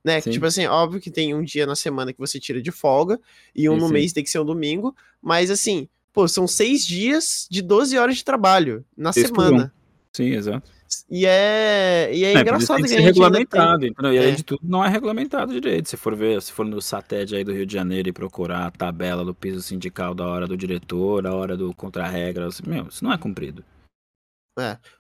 [0.05, 0.21] Né?
[0.21, 0.29] Sim.
[0.29, 3.19] Tipo assim, óbvio que tem um dia na semana que você tira de folga,
[3.55, 3.93] e um Sim, no sim.
[3.93, 8.15] mês tem que ser um domingo, mas assim, pô, são seis dias de 12 horas
[8.17, 9.73] de trabalho na por semana.
[10.15, 10.69] Sim, exato.
[11.09, 13.85] E é, e é, É, engraçado tem que, que ser ainda tem- regulamentado.
[13.87, 14.13] entendeu?
[14.13, 14.35] E além É.
[14.35, 15.89] de tudo, não é regulamentado direito.
[15.89, 18.71] Se for ver, se for no SATED aí do Rio de Janeiro e procurar a
[18.71, 23.03] tabela do piso sindical da hora do diretor, a hora do contra-regra, assim, meu, isso
[23.03, 23.65] não é cumprido.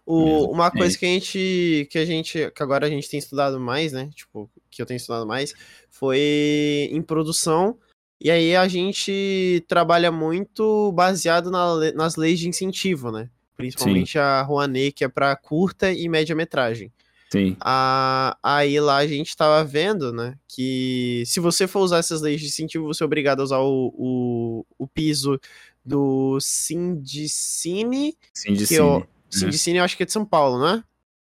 [0.05, 0.51] O- Mesmo.
[0.51, 0.99] uma É coisa isso.
[0.99, 4.09] que a gente que a gente que agora a gente tem estudado mais, né?
[4.13, 5.53] Tipo, que eu tenho estudado mais,
[5.89, 7.77] foi em produção.
[8.19, 13.29] E aí a gente trabalha muito baseado na nas leis de incentivo, né?
[13.55, 16.91] Principalmente a Rouanet, que é para curta e média metragem.
[17.31, 17.57] Sim.
[17.59, 22.39] A, aí lá a gente tava vendo, né, que se você for usar essas leis
[22.39, 25.39] de incentivo, você é obrigado a usar o, o, o piso
[25.83, 29.45] do Sindicine, Sim, de que eu, cine.
[29.45, 30.83] Sindicine eu acho que é de São Paulo, né?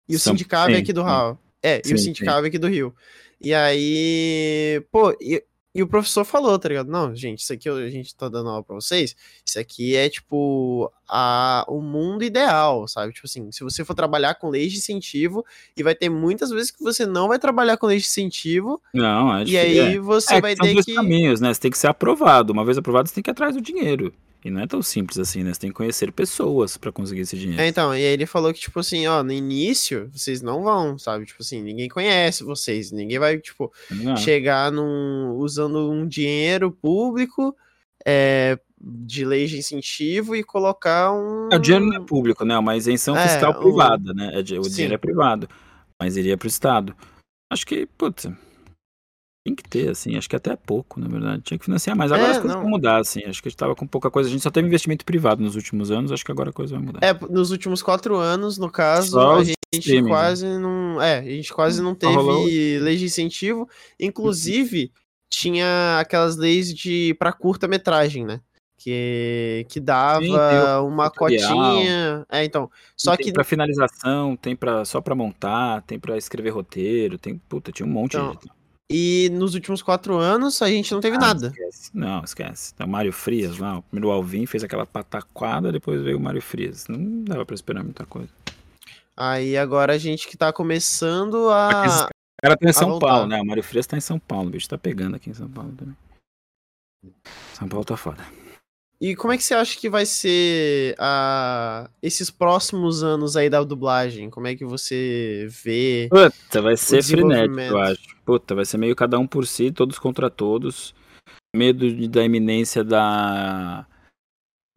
[0.08, 1.06] E o São- Sindicave é sim, aqui do sim.
[1.06, 1.38] Ral.
[1.62, 2.94] É, e o Sim, Sindicave é aqui do Rio.
[3.40, 6.90] E aí, pô, e, e o professor falou, tá ligado?
[6.90, 9.14] Não, gente, isso aqui a gente tá dando aula pra vocês.
[9.46, 13.12] Isso aqui é, tipo, a, o mundo ideal, sabe?
[13.12, 15.44] Tipo assim, se você for trabalhar com leis de incentivo,
[15.76, 18.82] e vai ter muitas vezes que você não vai trabalhar com leis de incentivo.
[18.92, 19.98] Não, é E aí é.
[20.00, 20.94] você É, vai ter que.
[20.94, 21.54] caminhos, né?
[21.54, 22.52] Você tem que ser aprovado.
[22.52, 24.12] Uma vez aprovado, você tem que ir atrás do dinheiro.
[24.44, 25.52] E não é tão simples assim, né?
[25.52, 27.60] Você tem que conhecer pessoas pra conseguir esse dinheiro.
[27.60, 30.96] É, então, e aí ele falou que, tipo assim, ó, no início, vocês não vão,
[30.96, 31.26] sabe?
[31.26, 34.16] Tipo assim, ninguém conhece vocês, ninguém vai, tipo, Não.
[34.16, 37.54] chegar num, usando um dinheiro público
[38.06, 41.48] é, de lei de incentivo e colocar um.
[41.52, 42.54] É, o dinheiro não é público, né?
[42.54, 44.30] É uma isenção É, fiscal o- privada, né?
[44.34, 44.70] É O Sim.
[44.70, 45.48] dinheiro é privado,
[45.98, 46.94] mas iria pro Estado.
[47.50, 48.28] Acho que, putz,
[49.48, 50.16] tem que ter, assim.
[50.16, 51.42] Acho que até é pouco, na verdade.
[51.42, 52.12] Tinha que financiar mais.
[52.12, 52.62] Agora É, as coisas não.
[52.62, 53.20] vão mudar, assim.
[53.26, 54.28] Acho que a gente tava com pouca coisa.
[54.28, 56.12] A gente só teve investimento privado nos últimos anos.
[56.12, 57.00] Acho que agora a coisa vai mudar.
[57.02, 60.08] É, nos últimos quatro anos, no caso, Só a gente streaming, né?
[60.10, 61.00] quase não.
[61.02, 63.68] É, a gente quase não teve rolou- lei de incentivo.
[63.98, 64.92] Inclusive,
[65.30, 68.40] tinha aquelas leis de para curta-metragem, né?
[68.80, 70.30] Que, que dava Sim,
[70.86, 71.48] uma tutorial.
[71.52, 72.26] cotinha.
[72.30, 72.70] É, então.
[72.96, 77.36] Só tem que pra finalização, tem pra, só pra montar, tem pra escrever roteiro, tem,
[77.48, 78.48] puta, tinha um monte Então, de...
[78.90, 81.48] E nos últimos quatro anos a gente não teve Ah, nada.
[81.48, 81.90] Esquece.
[81.92, 82.74] Não, esquece.
[82.80, 86.88] O Mário Frias lá, o primeiro Alvin fez aquela pataquada, depois veio o Mário Frias.
[86.88, 88.30] Não dava pra esperar muita coisa.
[89.14, 92.06] Aí agora a gente que tá começando a.
[92.06, 92.98] O cara tá em São.
[92.98, 93.40] Paulo, né?
[93.42, 95.72] O Mário Frias tá em São Paulo, o bicho tá pegando aqui em São Paulo
[95.76, 95.96] também.
[97.54, 98.24] São Paulo tá foda.
[99.00, 101.88] E como é que você acha que vai ser a...
[102.02, 104.28] esses próximos anos aí da dublagem?
[104.28, 106.08] Como é que você vê?
[106.10, 108.16] Puta, vai ser frenético, eu acho.
[108.24, 110.94] Puta, vai ser meio cada um por si, todos contra todos.
[111.54, 113.86] Medo de- da iminência da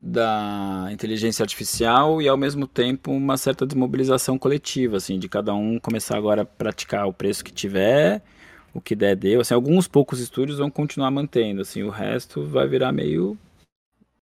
[0.04, 5.80] da inteligência artificial e ao mesmo tempo uma certa desmobilização coletiva, assim, de cada um
[5.80, 8.24] começar agora a praticar o preço que tiver,
[8.74, 9.42] o que der deu.
[9.42, 13.38] Assim, alguns poucos estúdios vão continuar mantendo, assim, o resto vai virar meio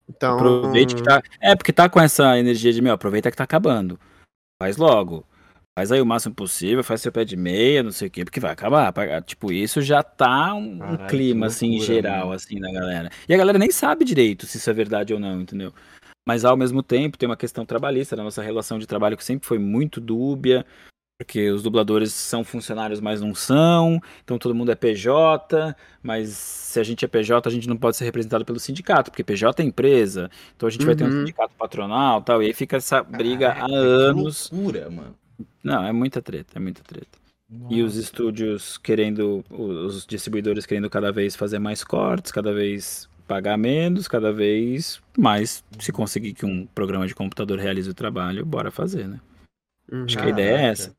[0.09, 1.21] Então, Aproveite que tá.
[1.41, 3.99] É, porque tá com essa energia de, meu, aproveita que tá acabando.
[4.61, 5.25] Faz logo.
[5.77, 8.39] Faz aí o máximo possível, faz seu pé de meia, não sei o quê, porque
[8.39, 8.91] vai acabar.
[9.21, 13.11] Tipo, isso já tá um, clima, que assim, loucura, geral, assim, da galera.
[13.29, 15.71] E a galera nem sabe direito se isso é verdade ou não, entendeu?
[16.27, 19.47] Mas ao mesmo tempo tem uma questão trabalhista na nossa relação de trabalho que sempre
[19.47, 20.65] foi muito dúbia,
[21.17, 26.79] porque os dubladores são funcionários, mas não são, então todo mundo é PJ, mas se
[26.79, 29.65] a gente é PJ, a gente não pode ser representado pelo sindicato, porque PJ é
[29.65, 31.19] empresa, então a gente vai ter um Uhum.
[31.21, 34.49] sindicato patronal e tal, e aí fica essa briga Caraca, há anos.
[34.51, 35.15] loucura, mano.
[35.63, 37.17] Não, é muita treta, é muita treta.
[37.69, 37.99] E os Nossa.
[38.05, 44.31] estúdios querendo, os distribuidores querendo cada vez fazer mais cortes, cada vez pagar menos, cada
[44.31, 49.19] vez mais se conseguir que um programa de computador realize o trabalho, bora fazer, né?
[49.91, 50.03] Uhum.
[50.03, 50.67] Acho que a ideia é Caraca.
[50.71, 50.97] essa.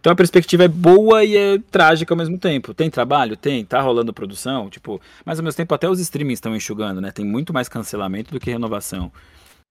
[0.00, 2.72] Então a perspectiva é boa e é trágica ao mesmo tempo.
[2.72, 3.36] Tem trabalho?
[3.36, 3.64] Tem.
[3.64, 4.70] Tá rolando produção?
[4.70, 7.10] Tipo, mas ao mesmo tempo até os streamings estão enxugando, né?
[7.10, 9.12] Tem muito mais cancelamento do que renovação.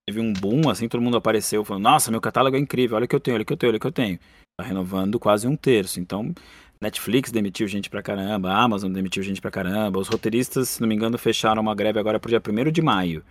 [0.07, 3.07] Teve um boom, assim, todo mundo apareceu falando, nossa, meu catálogo é incrível, olha o
[3.07, 4.19] que eu tenho, olha o que eu tenho, olha o que eu tenho.
[4.59, 5.99] Tá renovando quase um terço.
[5.99, 6.33] Então,
[6.79, 10.95] Netflix demitiu gente pra caramba, Amazon demitiu gente pra caramba, os roteiristas, se não me
[10.95, 13.23] engano, fecharam uma greve agora pro dia 1 de maio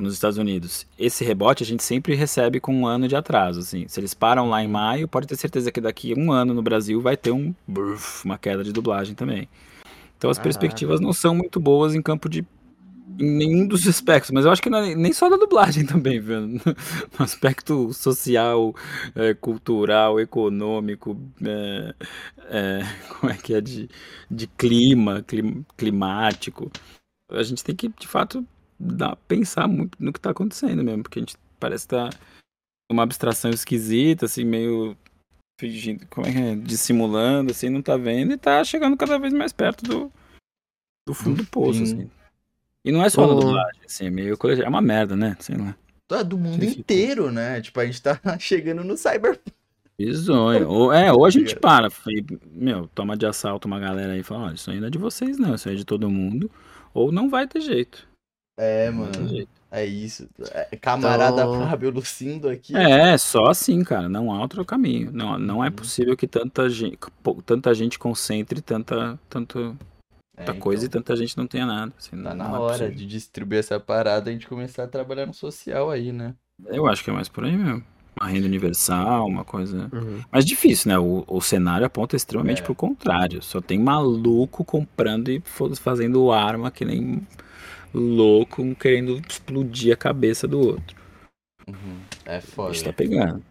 [0.00, 0.86] nos Estados Unidos.
[0.98, 3.86] Esse rebote a gente sempre recebe com um ano de atraso, assim.
[3.88, 6.62] Se eles param lá em maio, pode ter certeza que daqui a um ano no
[6.62, 9.48] Brasil vai ter um bruf, uma queda de dublagem também.
[10.18, 10.42] Então as Caraca.
[10.58, 12.44] perspectivas não são muito boas em campo de
[13.20, 16.40] em nenhum dos aspectos, mas eu acho que é nem só da dublagem também, viu?
[16.40, 16.60] No
[17.18, 18.74] aspecto social,
[19.14, 21.94] é, cultural, econômico, é,
[22.48, 22.80] é,
[23.20, 23.88] como é que é de,
[24.28, 26.72] de clima, clim- climático.
[27.30, 28.44] A gente tem que, de fato,
[28.78, 32.10] dar, pensar muito no que está acontecendo mesmo, porque a gente parece estar
[32.90, 34.96] uma abstração esquisita, assim, meio
[35.58, 39.32] fingindo, como é que é, dissimulando, assim, não tá vendo e tá chegando cada vez
[39.32, 40.12] mais perto do,
[41.06, 42.10] do fundo do poço, assim.
[42.84, 43.40] E não é só na Ô.
[43.40, 44.66] dublagem, assim, é meio coletivo.
[44.66, 45.36] É uma merda, né?
[45.40, 45.74] Sei lá.
[46.10, 46.78] É do mundo sim.
[46.78, 47.60] inteiro, né?
[47.60, 49.40] Tipo, a gente tá chegando no cyber.
[49.98, 50.68] Bizonho.
[50.68, 54.22] Ou, é, ou a gente para e, meu, toma de assalto uma galera aí e
[54.22, 56.50] fala, olha, isso aí não é de vocês não, isso aí é de todo mundo.
[56.92, 58.06] Ou não vai ter jeito.
[58.56, 59.46] É, mano.
[59.70, 60.28] É isso.
[60.52, 62.76] É, camarada Então- Fábio Lucindo aqui.
[62.76, 64.08] É, só assim, cara.
[64.08, 65.10] Não há outro caminho.
[65.12, 65.72] Não, não é Uhum.
[65.74, 66.96] possível que tanta gente,
[67.44, 69.76] tanta gente concentre tanta, tanto,
[70.36, 71.92] É, tanta coisa e então, tanta gente não tenha nada.
[71.98, 72.94] assim, Tá não- na não é hora possível.
[72.94, 76.34] de distribuir essa parada e a gente começar a trabalhar no social aí, né?
[76.66, 77.82] Eu acho que é mais por aí mesmo.
[78.20, 79.90] Uma renda universal, uma coisa.
[79.92, 80.20] Uhum.
[80.30, 80.96] Mas difícil, né?
[80.96, 82.64] O, o cenário aponta extremamente É.
[82.64, 83.42] pro contrário.
[83.42, 85.42] Só tem maluco comprando e
[85.74, 87.26] fazendo arma que nem
[87.94, 90.96] louco, um querendo explodir a cabeça do outro.
[91.68, 91.98] Uhum.
[92.26, 92.74] É A foda.
[92.74, 93.42] gente tá pegando.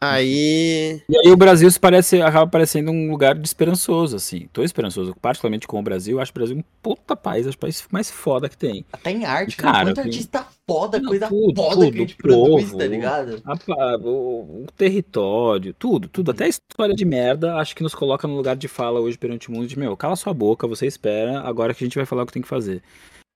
[0.00, 1.00] Aí.
[1.08, 4.48] E aí o Brasil se parece, acaba parecendo um lugar de esperançoso, assim.
[4.52, 6.18] Tô esperançoso, particularmente com o Brasil.
[6.18, 8.84] Acho o Brasil um puta país, acho o país mais foda que tem.
[8.92, 9.84] Até em arte, Cara, cara.
[9.90, 12.78] Quanto tem- artista foda, Não, coisa tudo, foda tudo, que a gente o produz, povo,
[12.78, 13.42] tá ligado?
[13.44, 16.32] A o, o território, tudo, tudo.
[16.32, 19.50] Até a história de merda, acho que nos coloca no lugar de fala hoje perante
[19.50, 22.24] o mundo de, meu, cala sua boca, você espera, agora que a gente vai falar
[22.24, 22.82] o que tem que fazer.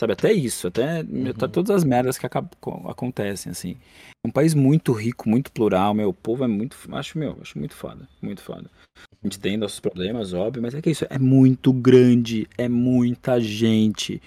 [0.00, 1.52] Sabe, até isso, até tá Uhum.
[1.52, 3.76] todas as merdas que acab- co- acontecem, assim.
[4.24, 7.58] É um país muito rico, muito plural, meu, o povo é muito, acho, meu, acho
[7.58, 8.70] muito foda, muito foda.
[8.98, 13.40] A gente tem nossos problemas, óbvio, mas é que isso é muito grande, é muita
[13.40, 14.20] gente.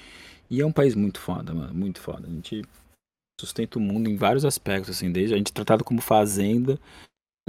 [0.50, 2.28] E é um país muito foda, mano, muito foda.
[2.28, 2.64] A gente
[3.40, 6.80] sustenta o mundo em vários aspectos, assim, desde a gente é tratado como fazenda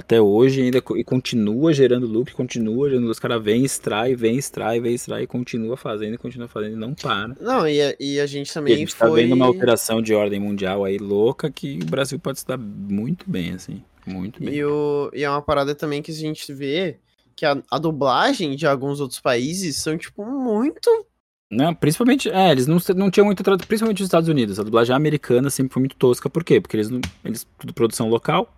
[0.01, 3.11] até hoje ainda e continua gerando lucro, continua gerando lucro.
[3.11, 7.35] Os caras vêm, extrai, vem, extrai, vem, extrai, e continua fazendo, continua fazendo não para.
[7.39, 9.21] Não, e a, e a gente E a também gente tá foi.
[9.23, 13.53] vendo uma alteração de ordem mundial aí louca que o Brasil pode dar muito bem,
[13.53, 13.81] assim.
[14.05, 14.55] Muito bem.
[14.55, 16.97] E, o, e é uma parada também que a gente vê
[17.35, 20.89] que a, a dublagem de alguns outros países são, tipo, muito.
[21.49, 24.59] Não, principalmente, é, eles não, não tinham muito trato, principalmente nos Estados Unidos.
[24.59, 26.29] A dublagem americana sempre foi muito tosca.
[26.29, 26.61] Por quê?
[26.61, 26.89] Porque eles.
[27.25, 28.51] Eles, tudo produção local.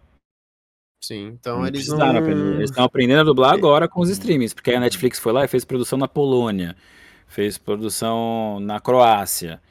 [1.04, 2.16] Sim, então não eles não.
[2.18, 2.56] aprender.
[2.56, 4.54] Eles estão aprendendo a dublar agora com os streamings.
[4.54, 6.78] Porque a Netflix foi lá e fez produção na Polônia.
[7.28, 9.62] Fez produção na Croácia.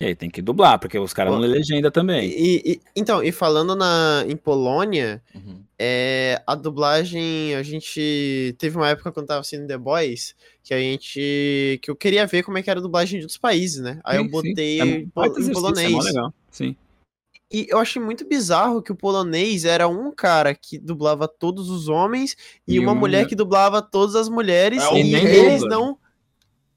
[0.00, 2.28] E aí tem que dublar, porque os caras não lê legenda também.
[2.28, 5.60] E, e- então, e falando na, em Polônia, Uhum.
[5.78, 10.78] é, a dublagem, a gente teve uma época quando tava assistindo The Boys, que a
[10.78, 13.98] gente, que eu queria ver como é que era a dublagem de outros países, né?
[14.04, 14.48] Aí eu Sim, sim.
[14.50, 16.04] botei É um em, pol- em É polonês.
[16.04, 16.32] legal.
[16.50, 16.76] Sim.
[17.50, 21.88] E eu achei muito bizarro que o polonês era um cara que dublava todos os
[21.88, 22.36] homens
[22.66, 25.76] e, E uma mulher que dublava todas as mulheres É, e nem eles dubla.
[25.76, 25.98] não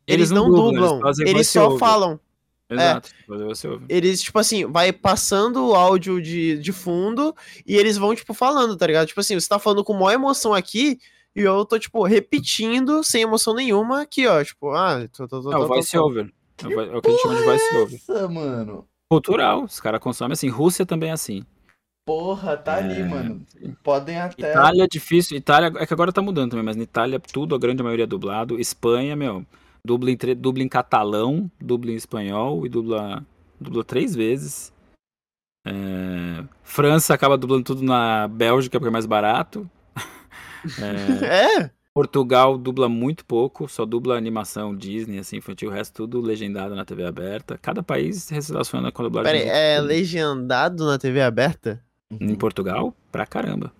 [0.09, 2.19] eles, não dublam, eles, só falam.
[2.67, 3.09] Exato.
[3.29, 3.81] over.
[3.87, 7.35] Eles, tipo assim, vai passando o áudio de, de fundo
[7.65, 9.07] e eles vão, tipo, falando, tá ligado?
[9.07, 10.99] Tipo assim, você tá falando com maior emoção aqui
[11.35, 14.43] e eu tô, tipo, repetindo sem emoção nenhuma aqui, ó.
[14.43, 15.99] Tipo, ah, tô, tô, tô, É o tô, tô, voice tô.
[16.61, 18.01] É é o que a gente chama de voice over.
[18.07, 18.88] Nossa, mano.
[19.09, 19.63] Cultural.
[19.63, 20.49] Os caras consomem assim.
[20.49, 21.43] Rússia também é assim.
[22.07, 23.45] Porra, tá ali, É, mano.
[23.83, 24.49] Podem até.
[24.51, 25.37] Itália é difícil.
[25.37, 28.07] Itália é que agora tá mudando também, mas na Itália tudo, a grande maioria é
[28.07, 28.59] dublado.
[28.59, 29.45] Espanha, meu,
[29.85, 33.23] dubla em, tre- dubla em catalão, dubla em espanhol e dubla,
[33.59, 34.73] dubla três vezes.
[35.67, 39.69] É, França acaba dublando tudo na Bélgica porque é mais barato.
[40.77, 46.21] É, É, Portugal dubla muito pouco, só dubla animação Disney, assim, infantil, o resto tudo
[46.21, 47.59] legendado na TV aberta.
[47.61, 49.33] Cada país se relaciona com a dublagem.
[49.33, 51.83] peraí, é legendado na TV aberta?
[52.09, 53.73] Em Portugal, pra caramba.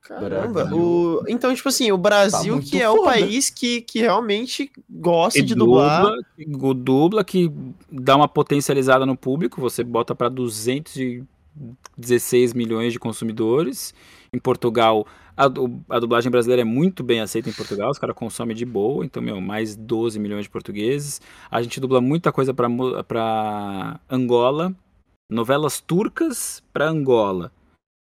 [0.00, 1.22] Caramba, o...
[1.28, 3.10] então, tipo assim, o Brasil muito que é o foda.
[3.10, 6.02] país que, que realmente gosta E de dublar.
[6.02, 6.16] dubla,
[6.74, 7.52] dubla, que
[7.92, 13.92] dá uma potencializada no público, você bota pra 216 milhões de consumidores.
[14.32, 15.06] Em Portugal,
[15.36, 19.04] a, a dublagem brasileira é muito bem aceita em Portugal, os caras consomem de boa,
[19.04, 21.20] então, meu, mais 12 milhões de portugueses.
[21.50, 24.74] A gente dubla muita coisa pra Angola,
[25.30, 27.52] novelas turcas pra Angola.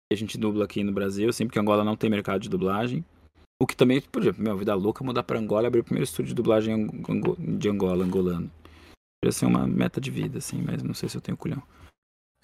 [0.09, 3.05] que A gente dubla aqui no Brasil, assim, porque Angola não tem mercado de dublagem.
[3.61, 6.05] O que também, por exemplo, minha vida louca mudar pra Angola e abrir o primeiro
[6.05, 6.86] estúdio de dublagem
[7.59, 8.49] de Angola, angolano.
[9.20, 11.61] Podia ser uma meta de vida, assim, mas não sei se eu tenho culhão.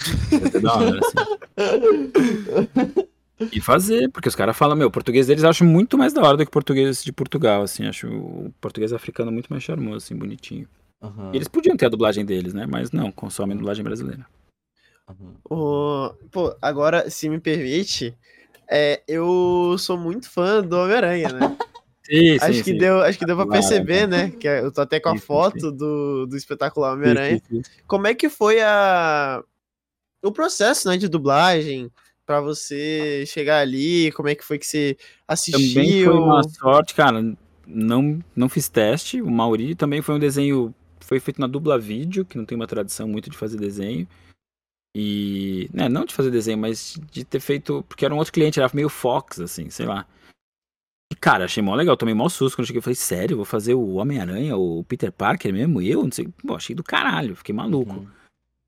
[0.33, 1.15] Ia ser da hora, assim.
[3.53, 6.23] E fazer, porque os caras falam, meu, o português deles eu acho muito mais da
[6.23, 7.87] hora do que o português de Portugal, assim.
[7.87, 10.69] Acho o português africano muito mais charmoso, assim, bonitinho.
[11.33, 12.67] E eles podiam ter a dublagem deles, né?
[12.67, 14.27] Mas não, consomem dublagem brasileira.
[15.09, 15.35] aham.
[15.51, 16.15] O...
[16.31, 18.17] Pô, agora, se me permite,
[18.71, 21.41] é, eu sou muito fã do Homem-Aranha, né?
[22.07, 24.31] Sim, acho, que Deu, acho que deu pra perceber, né?
[24.31, 27.39] Que eu tô até com a Sim, sim, foto do, do espetacular Homem-Aranha.
[27.39, 27.71] Sim, sim, sim.
[27.87, 29.43] Como é que foi a...
[30.23, 31.91] o processo né, de dublagem
[32.27, 34.11] pra você chegar ali?
[34.13, 34.97] Como é que foi que você
[35.27, 35.75] assistiu?
[35.75, 37.35] Também foi uma sorte, cara.
[37.67, 39.21] Não, não fiz teste.
[39.21, 40.75] O Mauri também foi um desenho.
[41.01, 44.07] Foi feito na dubla vídeo, que não tem uma tradição muito de fazer desenho.
[44.97, 45.69] E.
[45.73, 47.85] Né, não de fazer desenho, mas de ter feito.
[47.89, 50.07] Porque era um outro cliente, era meio Fox, assim, sei lá.
[51.13, 51.97] E, cara, achei mó legal.
[51.97, 52.83] Tomei mó susto quando eu cheguei.
[52.83, 55.83] Falei, sério, vou fazer o Homem-Aranha, o Peter Parker mesmo?
[55.83, 56.03] E eu?
[56.03, 56.29] Não sei.
[56.47, 57.95] Pô, achei do caralho, fiquei maluco.
[57.97, 58.07] Uhum.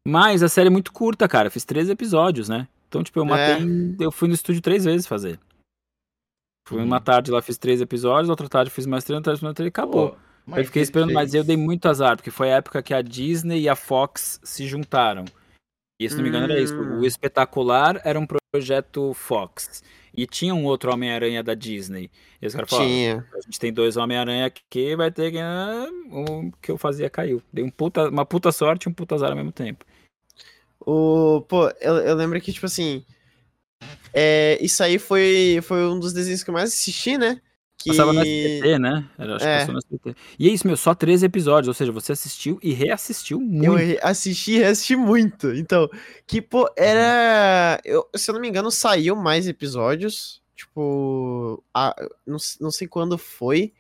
[0.06, 1.50] Mas a série é muito curta, cara.
[1.50, 2.68] Fiz três episódios, né?
[2.96, 3.56] Então, tipo, eu matei.
[3.56, 4.04] É.
[4.04, 5.38] Eu fui no estúdio três vezes fazer.
[6.68, 6.84] Fui Uhum.
[6.84, 9.54] uma tarde lá, fiz três episódios, outra tarde fiz mais três, outra tarde fiz mais
[9.54, 10.10] três e acabou.
[10.10, 12.82] Pô, eu mas fiquei que esperando, mas eu dei muito azar, porque foi a época
[12.82, 15.24] que a Disney e a Fox se juntaram.
[16.00, 16.74] E se não me engano era isso.
[16.74, 17.00] Hum.
[17.00, 19.82] O Espetacular era um projeto Fox.
[20.14, 22.10] E tinha um outro Homem-Aranha da Disney.
[22.40, 23.26] E os caras falaram: Tinha.
[23.34, 25.38] a gente tem dois Homem-Aranha aqui, vai ter que.
[25.38, 27.42] ah, O que eu fazia caiu.
[27.52, 29.84] Dei um puta, uma puta sorte e um puta azar ao mesmo tempo.
[30.86, 33.04] O, pô, eu, eu lembro que, tipo assim,
[34.12, 37.40] É, isso aí foi, foi um dos desenhos que eu mais assisti, né?
[37.78, 37.90] Que...
[37.90, 39.04] Passava no SBT, né?
[39.18, 39.58] Era, acho que É.
[39.58, 40.16] passou no SBT.
[40.38, 41.68] E é isso, meu, só 13 episódios.
[41.68, 43.78] Ou seja, você assistiu e reassistiu muito.
[43.78, 45.52] Eu assisti e reassisti muito.
[45.54, 45.88] Então,
[46.26, 47.78] que, pô, era.
[47.84, 50.40] Eu, se eu não me engano, saiu mais episódios.
[50.54, 51.62] Tipo.
[51.74, 51.94] a-
[52.26, 53.72] não, não sei quando foi.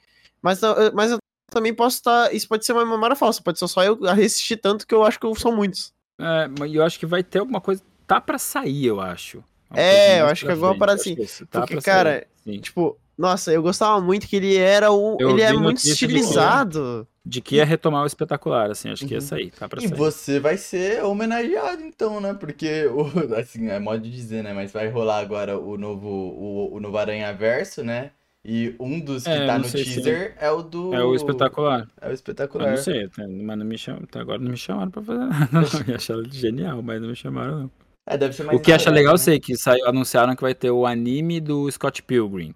[0.42, 1.18] Mas, eu- mas eu
[1.50, 2.34] também posso estar.
[2.34, 3.42] Isso pode ser uma memória falsa.
[3.42, 5.94] Pode ser só eu reassistir tanto que eu acho que são muitos.
[6.18, 7.82] É, mas eu acho que vai ter alguma coisa.
[8.06, 9.38] Tá pra sair, eu acho.
[9.70, 11.42] Uma É, coisa eu acho que frente, parada eu acho assim.
[11.44, 12.60] que tá Porque, pra cara, sair.
[12.60, 15.16] Tipo, nossa, eu gostava muito que ele era o.
[15.20, 17.06] Eu ele é muito que- estilizado.
[17.28, 19.26] De que ia retomar o espetacular, assim, acho que ia Uhum.
[19.26, 19.98] sair, tá pra E sair.
[19.98, 22.32] você vai ser homenageado, então, né?
[22.34, 23.02] Porque, o,
[23.36, 24.52] assim, é modo de dizer, né?
[24.52, 28.12] Mas vai rolar agora o novo, o, o novo Aranha Verso, né?
[28.48, 30.94] E um dos que É, tá no se- teaser é o do.
[30.94, 31.88] É o espetacular.
[32.00, 32.70] É o Eu espetacular.
[32.70, 35.48] não sei, mas não me chamam, até agora não me chamaram pra fazer nada.
[35.50, 35.60] Não,
[35.90, 37.70] eu achei genial, mas não me chamaram, não.
[38.08, 39.24] É, deve ser mais O que acha legal, eu né?
[39.24, 42.54] sei que saiu, anunciaram que vai ter o anime do Scott Pilgrim.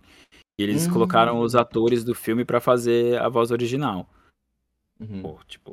[0.60, 0.92] E eles Hum.
[0.92, 4.08] colocaram os atores do filme pra fazer a voz original.
[5.00, 5.22] Uhum.
[5.22, 5.72] Pô, tipo,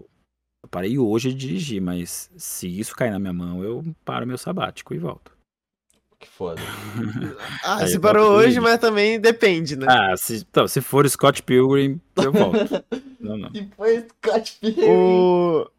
[0.64, 4.38] eu parei hoje de dirigir, mas se isso cair na minha mão, eu paro meu
[4.38, 5.37] sabático e volto.
[6.20, 6.60] Que foda.
[7.64, 9.86] Ah, Aí você eu parou hoje, mas também depende, né?
[9.88, 12.58] Ah, se, então, se for Scott Pilgrim, eu volto.
[13.20, 13.50] não, não.
[13.54, 14.90] E foi Scott Pilgrim.
[14.90, 15.70] O...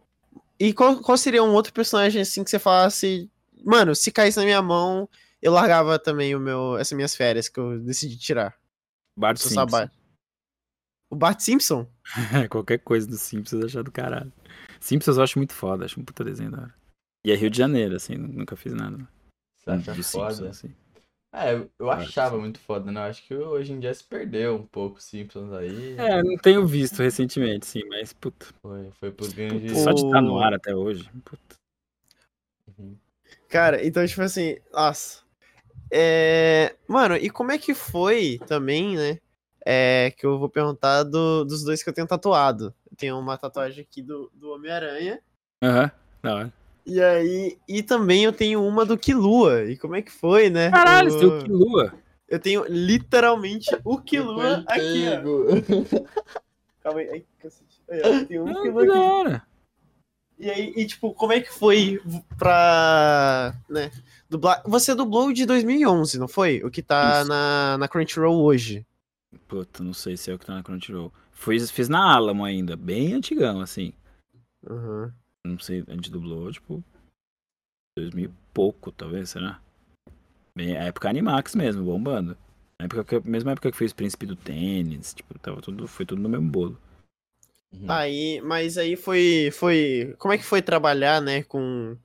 [0.60, 3.28] E qual, qual seria um outro personagem assim que você falasse.
[3.65, 5.09] Mano, se caísse na minha mão,
[5.43, 8.55] eu largava também o meu, essas minhas férias que eu decidi tirar.
[9.16, 9.55] Bart Simpson.
[9.55, 9.90] sabá-
[11.10, 11.85] O Bart Simpson?
[12.48, 14.32] Qualquer coisa do Simpsons eu achar do caralho.
[14.78, 16.74] Simpsons eu acho muito foda, acho um puta desenho da hora.
[17.27, 18.97] E é Rio de Janeiro, assim, nunca fiz nada.
[19.77, 20.35] Você acha foda?
[20.35, 20.74] Simpsons, assim.
[21.32, 23.01] É, eu, achava muito foda, né?
[23.01, 25.95] Eu acho que hoje em dia se perdeu um pouco Simpsons aí.
[25.99, 28.47] É, não tenho visto recentemente, sim, mas puta.
[28.62, 29.78] Foi, foi por grande.
[29.78, 31.11] Só de estar no ar até hoje.
[31.24, 31.57] Puta.
[32.78, 32.97] Uhum.
[33.49, 35.23] Cara, então, tipo assim, nossa.
[35.90, 36.77] É...
[36.86, 39.19] Mano, e como é que foi também, né?
[39.65, 42.74] É, que eu vou perguntar do- dos dois que eu tenho tatuado.
[42.90, 45.20] Eu tenho uma tatuagem aqui do, do Homem-Aranha.
[45.62, 45.90] Aham,
[46.23, 46.53] da hora.
[46.90, 49.65] E aí, e também eu tenho uma do Kilua.
[49.65, 50.70] E como é que foi, né?
[50.70, 51.94] Caralho, O- você tem o Kilua.
[52.27, 56.09] Eu tenho literalmente o Kilua aqui, ó.
[56.82, 57.09] Calma aí.
[57.10, 57.81] Ai, cacete.
[57.90, 58.90] Aí, ó, tem um Kilua aqui.
[58.98, 59.43] hora.
[60.39, 62.01] E aí, e, tipo, como é que foi
[62.39, 63.90] pra, né,
[64.31, 64.62] dublar?
[64.66, 66.62] Você dublou de 2011, não foi?
[66.62, 67.28] O que tá Isso.
[67.28, 68.86] na, na Crunchyroll hoje.
[69.47, 71.12] Puta, não sei se é o que tá na Crunchyroll.
[71.32, 73.93] Fiz, fiz na Alamo ainda, bem antigão, assim.
[74.69, 75.10] Uhum.
[75.47, 76.82] Não sei, a gente dublou, tipo,
[77.98, 79.60] 2000 e pouco, talvez, será?
[80.55, 82.36] Bem, a época Animax mesmo, bombando.
[82.81, 86.23] Na época que, mesma época que fez Príncipe do Tênis, tipo, tava tudo, foi tudo
[86.23, 86.78] no mesmo bolo.
[87.73, 87.86] Uhum.
[87.89, 91.97] Aí, mas aí foi, foi, como é que foi trabalhar, né, com,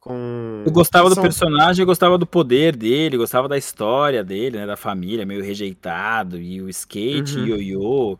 [0.00, 0.64] com...
[0.66, 4.66] Eu gostava do São- personagem, eu gostava do poder dele, gostava da história dele, né?
[4.66, 7.46] Da família, meio rejeitado, e o skate, Uhum.
[7.46, 8.18] ioiô.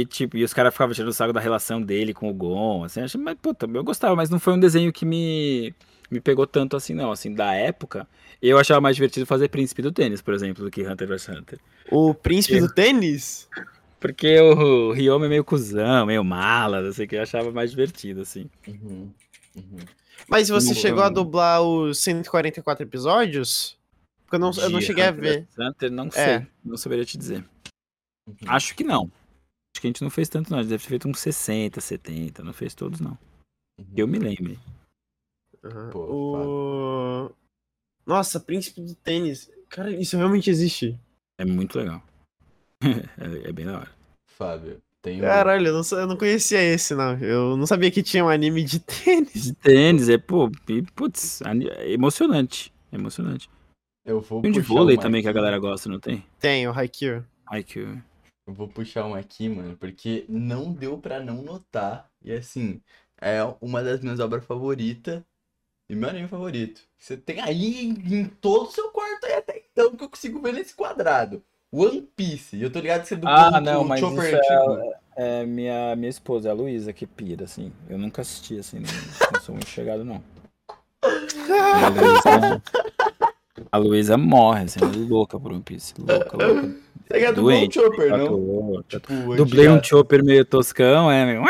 [0.00, 2.84] E, tipo, e os caras ficavam tirando o saco da relação dele com o Gon,
[2.84, 5.74] assim, achei, mas, puta, eu gostava, mas não foi um desenho que me,
[6.10, 7.10] me pegou tanto assim, não.
[7.10, 8.06] Assim, da época,
[8.40, 11.58] eu achava mais divertido fazer Príncipe do Tênis, por exemplo, do que Hunter vs Hunter.
[11.90, 13.48] O príncipe Eu- do tênis?
[14.00, 17.70] Porque o Ryoma é meio cuzão, meio mala, não sei o que, eu achava mais
[17.70, 18.48] divertido, assim.
[18.66, 19.10] Uhum.
[19.56, 19.76] Uhum.
[20.28, 23.76] Mas você Não, chegou a dublar os 144 episódios?
[24.24, 25.46] Porque eu não, eu não cheguei a Hunter ver.
[25.56, 26.46] vs Hunter, não sei, É.
[26.64, 27.44] não saberia te dizer.
[28.26, 28.34] Uhum.
[28.46, 29.10] Acho que não.
[29.82, 30.60] Que a gente não fez tanto, não.
[30.60, 32.44] A gente deve ter feito uns 60, 70.
[32.44, 33.18] Não fez todos, não.
[33.76, 33.86] Uhum.
[33.96, 34.56] Eu me lembre.
[35.60, 35.90] Uhum.
[35.90, 37.32] Pô, o...
[38.06, 39.50] Nossa, príncipe do tênis.
[39.68, 40.96] Cara, isso realmente existe.
[41.36, 42.00] É muito legal.
[42.80, 43.90] é, é bem da hora.
[44.24, 45.22] Fábio, tem um.
[45.22, 47.18] Caralho, eu não, eu não conhecia esse, não.
[47.18, 49.46] Eu não sabia que tinha um anime de tênis.
[49.46, 52.72] De tênis, é, pô, e, putz, é emocionante.
[52.92, 53.50] É emocionante.
[54.04, 56.24] Eu vou Tem um de vôlei também que a galera gosta, não tem?
[56.38, 57.24] Tem, o Haikyuu.
[57.50, 58.00] Ai, que.
[58.46, 62.08] Eu vou puxar uma aqui, mano, porque não deu pra não notar.
[62.22, 62.80] E assim,
[63.20, 65.22] é uma das minhas obras favoritas
[65.88, 66.80] e meu anime favorito.
[66.98, 70.52] Você tem aí em todo o seu quarto aí até então que eu consigo ver
[70.54, 71.42] nesse quadrado.
[71.70, 72.56] One Piece.
[72.56, 74.92] E eu tô ligado que você dublou Ah, o- não, mas Chopper isso antigo.
[75.16, 77.72] é, é minha, minha esposa, a Luísa, que pira, assim.
[77.88, 78.90] Eu nunca assisti, assim, não,
[79.32, 80.22] não sou muito chegado, não.
[83.70, 85.92] A Luísa, morre, assim, é louca por One Piece.
[85.98, 86.74] Louca, louca.
[87.10, 88.18] Você o Doente, Chopper, não?
[88.18, 91.42] tatuou, Tipo, Dublei um chopper meio toscão, é, meio...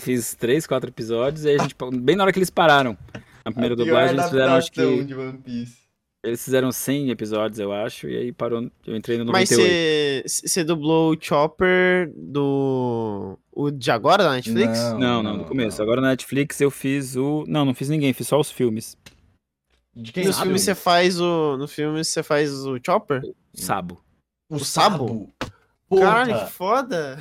[0.00, 2.96] Fiz três, quatro episódios, e aí a gente, bem na hora que eles pararam.
[3.44, 5.78] Na primeira dublagem, eles fizeram, acho que, de One Piece.
[6.22, 10.28] eles fizeram 100 episódios, eu acho, e aí parou, eu entrei no Mas 98.
[10.28, 13.38] você você dublou o Chopper do.
[13.50, 14.78] O de agora da Netflix?
[14.98, 15.82] Não, não, no começo.
[15.82, 17.44] Agora na Netflix eu fiz o...
[17.48, 18.96] Não, não fiz ninguém, fiz só os filmes.
[19.94, 20.44] De quem No sabe?
[20.44, 21.56] filme você faz o.
[21.56, 23.22] No filme você faz o Chopper?
[23.54, 24.00] Sabo.
[24.48, 24.96] O o Sabo?
[25.08, 25.34] Sabo.
[25.88, 27.18] Porra, Caralho, que foda!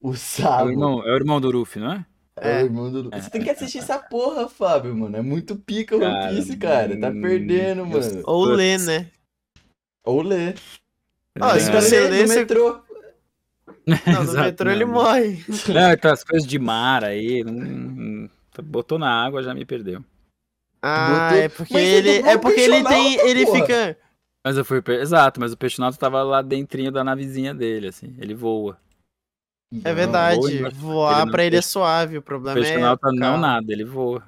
[0.00, 0.66] o É Sabo.
[0.66, 2.06] o, irmão, é o irmão do Ruffy, não é?
[2.36, 2.62] É, É.
[2.62, 3.10] o irmão do...
[3.10, 5.14] Você tem que assistir essa porra, Fábio, mano.
[5.16, 6.98] É muito pica o One Cara, Piece, cara.
[6.98, 8.22] Tá hum, perdendo, mano.
[8.24, 9.10] Ou lê, né?
[10.04, 10.54] Ou lê.
[11.38, 11.60] Ah, É.
[11.60, 12.80] se você lê, no você- metrô.
[13.86, 15.44] Não, no metrô ele morre.
[15.68, 18.30] Não, então as coisas de mar aí, não- não-
[18.64, 20.02] botou na água, já me perdeu.
[20.82, 22.28] Ah, Botou- é porque Mas você ele.
[22.28, 23.14] É o porque ele tem.
[23.20, 23.60] Ele porra.
[23.60, 23.98] fica.
[24.44, 24.82] Mas eu fui.
[25.00, 28.14] Exato, mas o peixonato tava lá dentrinho da navezinha dele, assim.
[28.18, 28.76] Ele voa.
[29.84, 30.58] É Não, verdade.
[30.58, 32.16] voa, Voar ele não- pra ele é suave.
[32.16, 32.62] O O problema é.
[32.62, 33.38] peixonauta não carro.
[33.40, 34.22] nada, ele voa.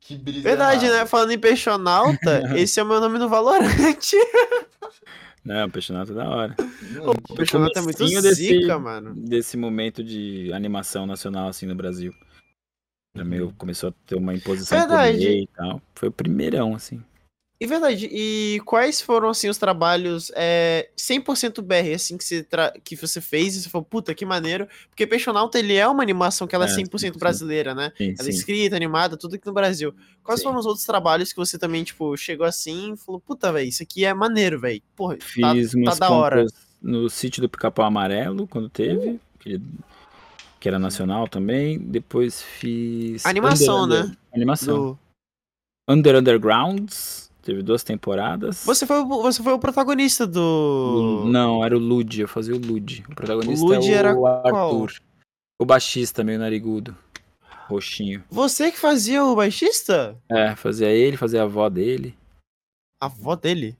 [0.00, 1.00] Que brisa Verdade, errada.
[1.02, 1.06] né?
[1.06, 4.16] Falando em peixonauta, esse é o meu nome no Valorante.
[5.44, 6.54] Não, o peixonato é da hora.
[6.92, 9.12] Mano, O peixonauta é muito comecinho desse- zica, mano.
[9.14, 12.12] Desse momento de animação nacional, assim, no Brasil.
[13.14, 15.18] Já meio começou a ter uma imposição por Verdade.
[15.18, 15.82] lei e tal.
[15.94, 17.02] Foi o primeirão, assim.
[17.60, 22.72] E verdade, e quais foram, assim, os trabalhos é, 100% BR, assim, que você, tra-
[22.82, 26.48] que você fez e você falou, puta, que maneiro, porque Peixonauta, ele é uma animação
[26.48, 27.18] que ela é, É, 100% 100%.
[27.20, 27.92] brasileira, né?
[27.96, 29.94] Sim, Ela é escrita, animada, tudo aqui no Brasil.
[30.24, 30.46] Quais Sim.
[30.46, 33.82] foram os outros trabalhos que você também, tipo, chegou assim e falou, puta, velho, isso
[33.84, 34.82] aqui é maneiro, velho.
[34.96, 36.46] Porra, tá, Fiz tá umas da hora.
[36.82, 39.60] no sítio do Pica-Pau Amarelo, quando teve, que,
[40.62, 41.76] que era nacional também.
[41.76, 43.26] Depois fiz...
[43.26, 44.04] Animação, Under, né?
[44.04, 44.76] Under- Animação.
[44.78, 44.98] Do-
[45.88, 48.64] Under Undergrounds, teve duas temporadas.
[48.64, 51.24] Você, foi, o- você foi o protagonista do...
[51.26, 53.04] Não, era o Lud, eu fazia o Lud.
[53.10, 54.92] O protagonista O Lud é o era Arthur.
[55.60, 56.96] O baixista, meio narigudo.
[57.66, 58.22] Roxinho.
[58.30, 60.16] Você que fazia o baixista?
[60.28, 62.14] É, fazia ele, fazia a avó dele.
[63.00, 63.76] A avó dele?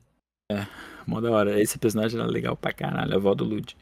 [1.07, 1.61] Mó da hora.
[1.61, 3.77] Esse personagem era legal pra caralho, a avó do Lud.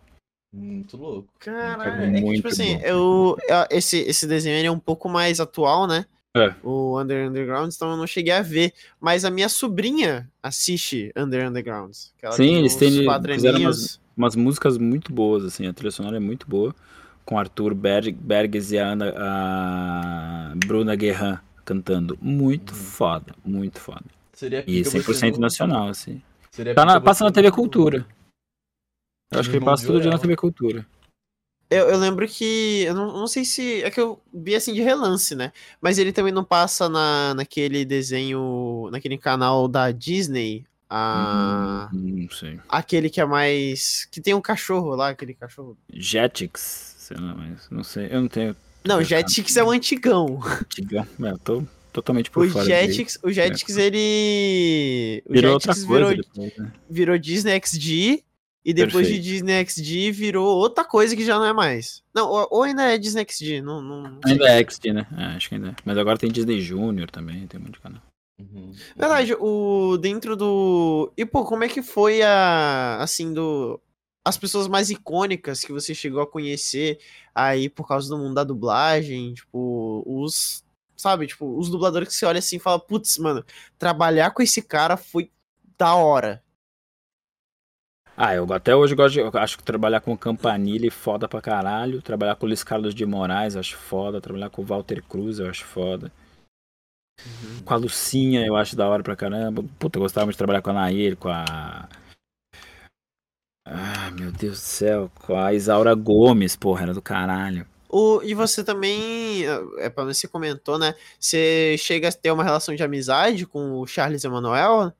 [0.52, 1.28] Muito louco.
[1.38, 2.82] Caralho, é que, tipo assim, bom.
[2.84, 6.04] eu, eu- esse, esse desenho ele é um pouco mais atual, né?
[6.36, 6.54] É.
[6.62, 8.72] O Under Underground, então eu não cheguei a ver.
[9.00, 11.92] Mas a minha sobrinha assiste Under Underground.
[12.32, 13.04] Sim, eles têm-
[13.34, 14.00] fizeram aninhos.
[14.16, 16.74] Umas músicas muito boas, assim, a trilha sonora é muito boa.
[17.24, 22.18] Com Arthur Berg, Berges e a, Ana, a Bruna Guerran cantando.
[22.20, 22.76] Muito Uhum.
[22.76, 24.04] foda, muito foda.
[24.32, 26.20] Seria E pica você 100% não- nacional, assim.
[26.50, 28.06] Seria Tá na- passa na TV não- Cultura.
[29.30, 30.18] Eu acho que ele passa de todo dia na.
[30.18, 30.86] TV Cultura.
[31.70, 32.82] Eu, eu lembro que.
[32.82, 33.82] Eu não, não sei se.
[33.82, 35.52] É que eu vi assim de relance, né?
[35.80, 38.88] Mas ele também não passa na, naquele desenho.
[38.90, 40.64] Naquele canal da Disney.
[40.88, 42.58] A, Hum, não sei.
[42.68, 44.06] Aquele que é mais.
[44.10, 45.78] Que tem um cachorro lá, aquele cachorro.
[45.92, 48.08] Jetix, sei lá, mas não sei.
[48.10, 48.56] Eu não tenho.
[48.84, 50.40] Não, Jetix é o antigão.
[50.44, 51.06] Antigão.
[51.22, 51.62] É, eu tô
[51.92, 52.64] totalmente por O fora.
[52.64, 55.22] Jetix, o Jetix, ele.
[55.26, 56.72] O Virou outra Jetix coisa virou, depois, né?
[56.90, 58.24] virou Disney XD.
[58.64, 59.22] E depois Perfeito.
[59.22, 62.02] de Disney XD virou outra coisa que já não é mais.
[62.14, 64.20] Não, ou, ainda é Disney XD, não, não.
[64.24, 65.06] Ainda é XD, né?
[65.16, 65.74] É, acho que ainda é.
[65.84, 68.02] Mas agora tem Disney Junior também, tem um monte de canal.
[68.38, 68.72] Uhum.
[68.96, 71.12] Verdade, o dentro do.
[71.16, 72.98] E pô, como é que foi a.
[73.00, 73.80] Assim, do.
[74.22, 76.98] As pessoas mais icônicas que você chegou a conhecer
[77.34, 80.62] aí por causa do mundo da dublagem, tipo, os.
[80.96, 83.42] Sabe, tipo, os dubladores que você olha assim e fala, putz, mano,
[83.78, 85.30] trabalhar com esse cara foi
[85.78, 86.42] da hora.
[88.22, 89.38] Ah, eu até hoje gosto de.
[89.38, 92.02] acho que trabalhar com o Campanile é foda pra caralho.
[92.02, 94.20] Trabalhar com Luiz Carlos de Moraes acho foda.
[94.20, 96.12] Trabalhar com o Walter Cruz eu acho foda.
[97.64, 99.64] Com a Lucinha eu acho da hora pra caramba.
[99.78, 101.88] Puta, eu gostava muito de trabalhar com a Nair, com a.
[103.66, 105.10] Ah, meu Deus do céu.
[105.14, 107.66] Com a Isaura Gomes, porra, era do caralho.
[107.88, 109.46] O, e você também,
[109.78, 110.94] é pelo menos você comentou, né?
[111.18, 114.92] Você chega a ter uma relação de amizade com o Charles Emanuel?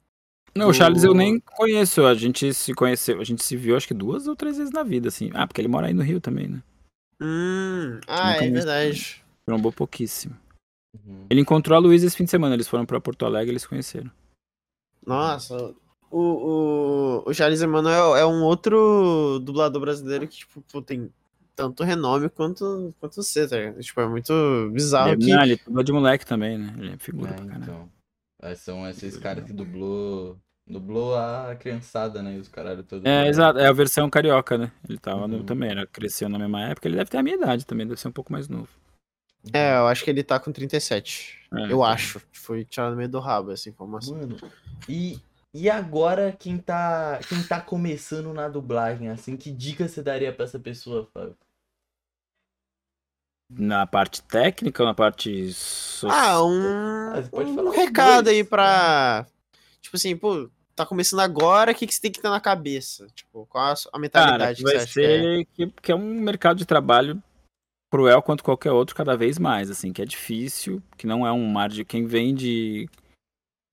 [0.55, 2.05] Não, o Charles eu nem conheço.
[2.05, 4.83] A gente se conheceu, a gente se viu acho que duas ou três vezes na
[4.83, 5.31] vida, assim.
[5.33, 6.63] Ah, porque ele mora aí no Rio também, né?
[7.21, 9.25] Hum, ah, Nunca é verdade.
[9.47, 10.37] Trombou pouquíssimo.
[10.95, 11.27] Uhum.
[11.31, 13.63] Ele encontrou a Luísa esse fim de semana, eles foram pra Porto Alegre e eles
[13.63, 14.11] se conheceram.
[15.07, 15.75] Nossa,
[16.11, 21.11] o, o, o Charles Emanuel é um outro dublador brasileiro que, tipo, pô, tem
[21.55, 23.81] tanto renome quanto, quanto você, tá ligado?
[23.81, 25.31] Tipo, é muito bizarro ele, que...
[25.31, 26.75] não, ele dublou de moleque também, né?
[26.79, 27.63] Ele é figura É, pra caralho.
[27.63, 27.89] então.
[28.43, 30.39] É, são esses caras que dublou.
[30.67, 32.37] Dublou a criançada, né?
[32.37, 33.05] E os caralho todos.
[33.05, 34.71] É, exato, é a versão carioca, né?
[34.89, 35.43] Ele tava no- Uhum.
[35.45, 38.07] também, era, cresceu na mesma época, ele deve ter a minha idade também, deve ser
[38.09, 38.69] um pouco mais novo.
[39.53, 41.39] É, eu acho que ele tá com 37.
[41.53, 41.73] É.
[41.73, 42.21] Eu acho.
[42.33, 44.17] Foi tirado no meio do rabo essa informação.
[44.17, 44.37] Mano,
[44.89, 45.19] e,
[45.53, 50.45] e agora quem tá, quem tá começando na dublagem, assim, que dica você daria pra
[50.45, 51.37] essa pessoa, Fábio?
[53.51, 56.19] Na parte técnica ou na parte social?
[56.19, 59.27] Ah, um, Ah, um recado dois, aí pra...
[59.81, 63.07] Tipo assim, pô, tá começando agora, o que, que você tem que ter na cabeça?
[63.15, 65.23] Tipo, qual a, a Cara, mentalidade que que você vai acha que é?
[65.23, 67.21] ser que, que é um mercado de trabalho
[67.91, 71.45] cruel quanto qualquer outro, cada vez mais, assim, que é difícil, que não é um
[71.47, 72.89] mar de quem vem de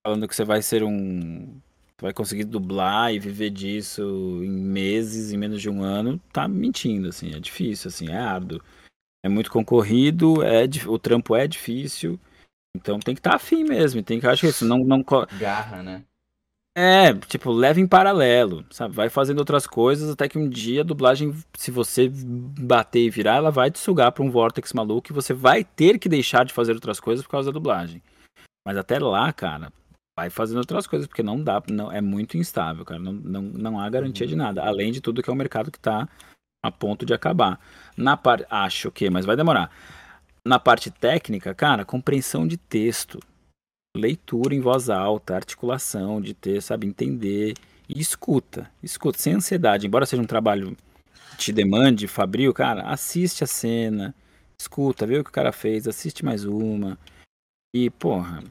[0.06, 1.60] falando que você vai ser um.
[2.00, 4.02] Vai conseguir dublar e viver disso
[4.44, 8.62] em meses, em menos de um ano, tá mentindo, assim, é difícil, assim, é árduo.
[9.24, 12.20] É muito concorrido, é, o trampo é difícil,
[12.76, 15.04] então tem que estar tá afim mesmo, tem que, acho que isso, não, não...
[15.40, 16.04] Garra, né?
[16.80, 18.94] É, tipo, leva em paralelo, sabe?
[18.94, 23.38] Vai fazendo outras coisas até que um dia a dublagem, se você bater e virar,
[23.38, 26.54] ela vai te sugar pra um vortex maluco e você vai ter que deixar de
[26.54, 28.00] fazer outras coisas por causa da dublagem.
[28.64, 29.74] Mas até lá, cara,
[30.16, 33.00] vai fazendo outras coisas, porque não dá, não, é muito instável, cara.
[33.00, 34.40] Não, não, não há garantia de uhum.
[34.40, 34.64] nada.
[34.64, 36.08] Além de tudo que é um mercado que tá
[36.64, 37.60] a ponto de acabar.
[37.96, 38.46] Na parte.
[38.50, 39.72] Acho que, mas vai demorar.
[40.46, 43.20] Na parte técnica, cara, compreensão de texto
[43.98, 47.56] leitura em voz alta, articulação de ter, sabe, entender
[47.90, 50.78] e escuta, escuta, sem ansiedade, embora seja um trabalho
[51.32, 54.14] que te demande, fabril, cara, assiste a cena,
[54.60, 56.98] escuta, vê o que o cara fez, assiste mais uma
[57.74, 58.44] e, porra,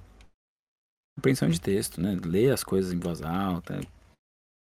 [1.17, 3.81] compreensão de texto, né, lê as coisas em voz alta,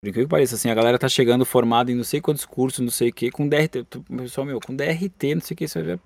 [0.02, 2.90] por que pareça, assim, a galera tá chegando formada em não sei quantos cursos, não
[2.90, 3.84] sei o que, com DRT,
[4.16, 5.98] pessoal meu, com DRT, não sei o que, isso vai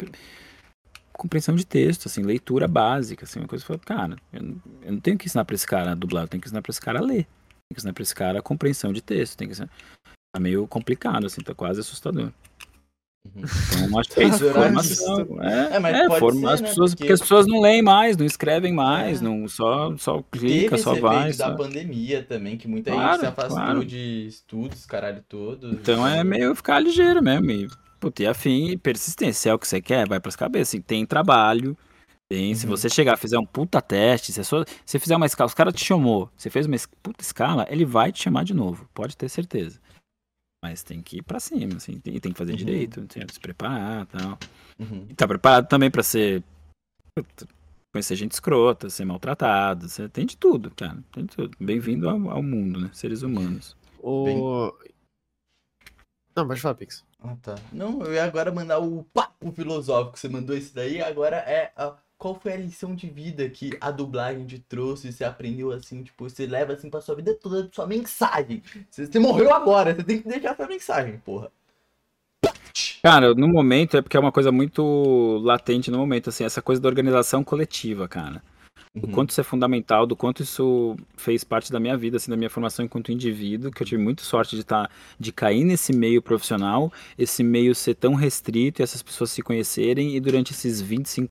[1.12, 4.92] compreensão de texto, assim, leitura básica, assim, uma coisa que eu cara, eu não, eu
[4.92, 6.80] não tenho que ensinar para esse cara a dublar, eu tenho que ensinar para esse
[6.80, 7.24] cara a ler.
[7.24, 9.70] Tenho que ensinar para esse cara a compreensão de texto, tem que ensinar...
[10.34, 12.32] Tá meio complicado, assim, tá quase assustador.
[13.24, 13.42] Uhum.
[13.86, 15.42] Então, acho que é isso, formação.
[15.42, 17.04] É, é, mas é forma, ser, as né, pessoas, porque...
[17.04, 17.12] porque...
[17.12, 19.24] as pessoas não leem mais, não escrevem mais, é.
[19.24, 21.32] não só, só clica, Teve só vai.
[21.32, 21.48] Só...
[21.48, 23.84] da pandemia também, que muita claro, gente se afastou claro.
[23.84, 25.70] de estudos, caralho, todo.
[25.70, 27.50] Então é meio ficar ligeiro mesmo.
[27.50, 27.68] E
[28.04, 29.48] Puta, e afim e persistência.
[29.48, 30.68] é o que você quer, vai pras cabeças.
[30.68, 31.74] Assim, tem trabalho.
[32.28, 32.54] Tem, uhum.
[32.54, 35.84] Se você chegar, fizer um puta teste, se você fizer uma escala, os cara te
[35.84, 39.78] chamou, você fez uma puta escala, ele vai te chamar de novo, pode ter certeza.
[40.64, 42.56] Mas tem que ir pra cima, assim, tem, tem que fazer uhum.
[42.56, 44.38] direito, tem que se preparar e tal.
[44.78, 45.06] Uhum.
[45.10, 46.42] E tá preparado também pra ser.
[47.92, 51.04] Conhecer gente escrota, ser maltratado, você tem de tudo, cara.
[51.12, 51.54] Tem de tudo.
[51.60, 52.88] Bem-vindo ao, ao, mundo, né?
[52.94, 53.76] Seres humanos.
[53.98, 54.24] O...
[54.24, 54.38] Bem...
[56.34, 57.04] Não, pode falar, Pix.
[57.20, 57.56] Ah, tá.
[57.70, 60.18] Não, eu ia agora mandar o papo filosófico.
[60.18, 63.90] Você mandou esse daí, agora é a, qual foi a lição de vida que a
[63.90, 65.12] dublagem te trouxe?
[65.12, 68.62] Você aprendeu assim, tipo, você leva assim pra sua vida toda, sua mensagem.
[68.90, 71.50] Você, você morreu agora, você tem que deixar sua mensagem, porra.
[73.02, 76.80] Cara, no momento é porque é uma coisa muito latente no momento, assim, essa coisa
[76.80, 78.42] da organização coletiva, cara.
[78.94, 79.02] Uhum.
[79.02, 82.36] O quanto isso é fundamental, do quanto isso fez parte da minha vida, assim, da
[82.36, 85.92] minha formação enquanto indivíduo, que eu tive muita sorte de estar, tá, de cair nesse
[85.92, 90.80] meio profissional, esse meio ser tão restrito e essas pessoas se conhecerem, e durante esses
[90.80, 91.28] 25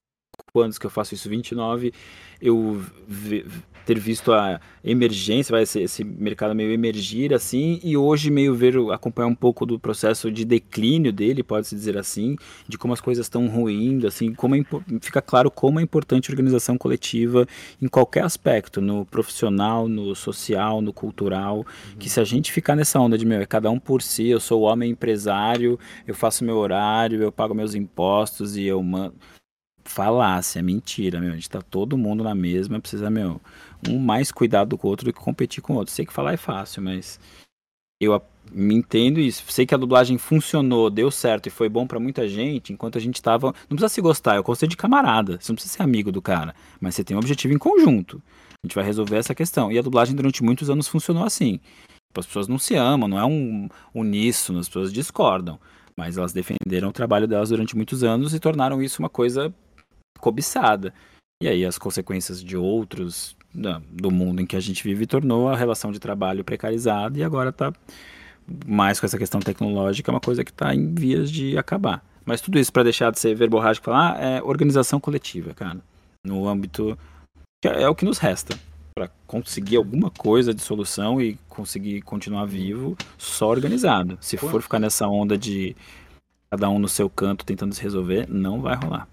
[0.60, 1.92] anos que eu faço isso, 29,
[2.40, 2.80] eu
[3.84, 8.76] ter visto a emergência, vai esse, esse mercado meio emergir assim, e hoje meio ver,
[8.90, 12.36] acompanhar um pouco do processo de declínio dele, pode-se dizer assim,
[12.66, 14.62] de como as coisas estão ruindo, assim, como é,
[15.02, 17.46] fica claro como é importante a organização coletiva
[17.80, 21.64] em qualquer aspecto, no profissional, no social, no cultural, uhum.
[21.98, 24.40] que se a gente ficar nessa onda de, meu, é cada um por si, eu
[24.40, 29.14] sou o homem empresário, eu faço meu horário, eu pago meus impostos e eu mando
[29.84, 31.32] falácia, mentira, meu.
[31.32, 33.40] A gente tá todo mundo na mesma, precisa, meu,
[33.88, 35.92] um mais cuidado com o outro do que competir com o outro.
[35.92, 37.20] Sei que falar é fácil, mas
[38.00, 38.20] eu
[38.52, 39.44] me entendo isso.
[39.48, 43.00] Sei que a dublagem funcionou, deu certo e foi bom para muita gente, enquanto a
[43.00, 43.48] gente tava.
[43.68, 45.38] Não precisa se gostar, eu conselho de camarada.
[45.40, 48.22] Você não precisa ser amigo do cara, mas você tem um objetivo em conjunto.
[48.62, 49.70] A gente vai resolver essa questão.
[49.70, 51.60] E a dublagem durante muitos anos funcionou assim.
[52.16, 55.58] As pessoas não se amam, não é um uníssono, as pessoas discordam.
[55.96, 59.54] Mas elas defenderam o trabalho delas durante muitos anos e tornaram isso uma coisa
[60.20, 60.92] cobiçada.
[61.42, 63.36] E aí as consequências de outros
[63.90, 67.50] do mundo em que a gente vive tornou a relação de trabalho precarizada e agora
[67.50, 67.72] está
[68.66, 72.04] mais com essa questão tecnológica, é uma coisa que está em vias de acabar.
[72.24, 75.78] Mas tudo isso para deixar de ser verborrágico falar é organização coletiva, cara.
[76.26, 76.98] No âmbito
[77.62, 78.58] que é, é o que nos resta
[78.96, 84.16] para conseguir alguma coisa de solução e conseguir continuar vivo, só organizado.
[84.20, 85.74] Se for ficar nessa onda de
[86.50, 89.08] cada um no seu canto tentando se resolver, não vai rolar.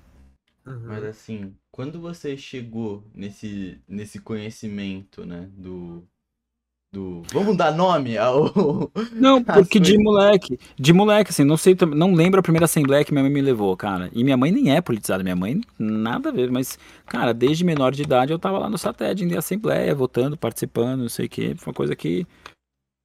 [0.66, 0.84] Uhum.
[0.86, 6.04] Mas assim, quando você chegou nesse, nesse conhecimento, né, do,
[6.94, 7.24] do...
[7.32, 8.52] Vamos dar nome ao.
[9.14, 10.60] Não, porque de moleque.
[10.78, 13.76] De moleque, assim, não sei, não lembro a primeira assembleia que minha mãe me levou,
[13.76, 14.10] cara.
[14.14, 16.78] E minha mãe nem é politizada, minha mãe nada a ver, mas,
[17.08, 21.10] cara, desde menor de idade eu tava lá no SATED em assembleia, votando, participando, não
[21.10, 21.56] sei o quê.
[21.58, 22.28] Foi uma coisa que.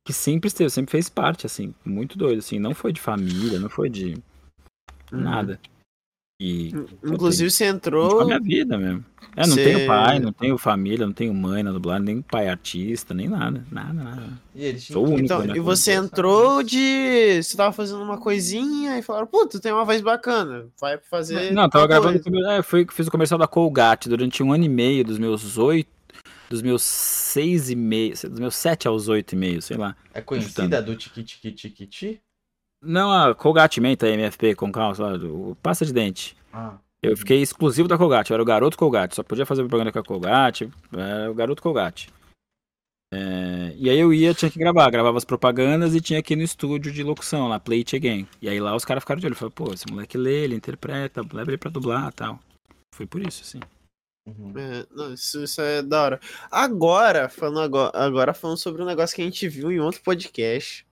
[0.04, 2.60] Que sempre esteve, sempre fez parte, assim, muito doido, assim.
[2.60, 4.14] Não foi de família, não foi de.
[5.10, 5.20] Uhum.
[5.20, 5.58] Nada.
[6.38, 6.68] E,
[7.02, 8.20] Inclusive, você entrou.
[8.20, 9.04] A minha vida mesmo.
[9.34, 9.64] É, não você...
[9.64, 13.64] tenho pai, não tenho família, não tenho mãe na dublagem, nem pai artista, nem nada.
[13.70, 14.40] Nada, nada.
[14.54, 15.56] E Sou único, então, né?
[15.56, 17.42] E você entrou de.
[17.42, 20.66] Você tava fazendo uma coisinha e falaram, pô, tu tem uma voz bacana.
[20.80, 21.52] Vai fazer.
[21.52, 22.20] Não, tava gravando.
[22.50, 25.90] É, foi, fiz o comercial da Colgate durante um ano e meio, dos meus oito.
[26.48, 29.96] dos meus seis e meio, dos meus sete aos oito e meio, sei lá.
[30.14, 32.20] É conhecida do Tiki Tiki Tiki Tiki?
[32.86, 36.36] Não, a Colgate Menta MFP com calça, o pasta de dente.
[36.52, 36.78] Ah.
[37.02, 39.98] Eu fiquei exclusivo da Colgate, eu era o garoto Colgate, só podia fazer propaganda com
[39.98, 42.08] a Colgate, era o garoto Colgate.
[43.12, 46.42] É, e aí eu ia, tinha que gravar, gravava as propagandas e tinha aqui no
[46.42, 48.28] estúdio de locução, lá, Play It Again.
[48.42, 51.22] E aí lá os caras ficaram de olho, falaram, pô, esse moleque lê, ele interpreta,
[51.32, 52.40] leva ele pra dublar e tal.
[52.94, 53.60] Foi por isso, assim.
[54.26, 54.52] Uhum.
[54.58, 56.20] É, não, isso, isso é da hora.
[56.50, 60.84] Agora, falando agora, agora falando sobre um negócio que a gente viu em outro podcast.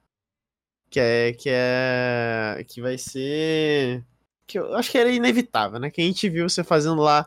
[0.94, 1.32] Que é.
[1.32, 2.64] Que é.
[2.68, 4.04] Que vai ser.
[4.46, 5.90] Que eu acho que era inevitável, né?
[5.90, 7.26] Que a gente viu você fazendo lá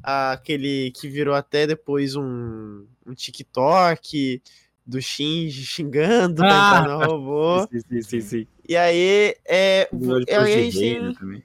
[0.00, 4.40] aquele que virou até depois um, um TikTok
[4.86, 6.46] do Shinji xingando Ah!
[6.46, 7.66] pra entrar no robô.
[7.66, 8.46] Sim, sim, sim, sim.
[8.68, 9.88] E aí, é,
[10.28, 11.42] aí a gente, né, também.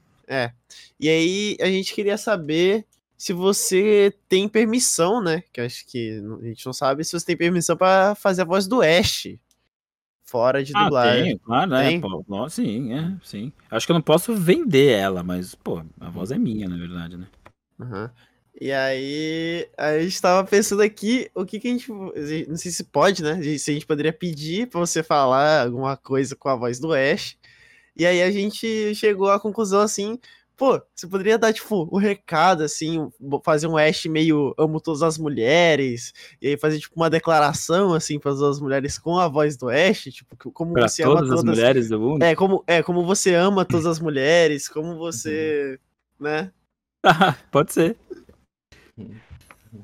[1.00, 2.86] e aí a gente queria saber
[3.18, 5.42] se você tem permissão, né?
[5.52, 8.68] Que acho que a gente não sabe se você tem permissão pra fazer a voz
[8.68, 9.30] do Ash
[10.36, 11.24] fora de Ah, dublagem.
[11.24, 12.02] tenho, claro, né?
[12.02, 13.54] Pô, sim, é, sim.
[13.72, 17.16] Acho que eu não posso vender ela, mas, pô, a voz é minha, na verdade,
[17.16, 17.26] né?
[17.80, 18.12] Aham.
[18.60, 21.90] E aí, a gente tava pensando aqui o que que a gente.
[21.90, 23.42] Não sei se pode, né?
[23.58, 27.38] Se a gente poderia pedir pra você falar alguma coisa com a voz do Ash.
[27.96, 30.20] E aí a gente chegou à conclusão assim.
[30.58, 33.10] Pô, você poderia dar, tipo, um recado, assim,
[33.44, 38.18] fazer um Ash meio amo todas as mulheres, e aí fazer, tipo, uma declaração, assim,
[38.18, 41.30] para todas as mulheres com a voz do Ash, tipo, como Pra você ama todas
[41.32, 41.56] as todas.
[41.58, 42.24] mulheres do mundo.
[42.24, 45.78] É, como, é, como você ama todas as mulheres, como você.
[46.20, 46.52] né?
[47.52, 47.98] pode ser.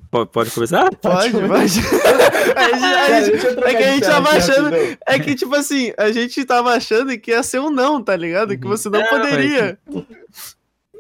[0.10, 0.90] Pode, pode começar?
[0.96, 1.50] Pode, pode.
[1.54, 4.76] A gente- a Cara, gente- deixa eu trocar é que a gente tava achando.
[5.08, 8.58] É que, tipo assim, a gente tava achando que ia ser um não, tá ligado?
[8.58, 8.72] Que Uhum.
[8.72, 9.80] você não É, poderia.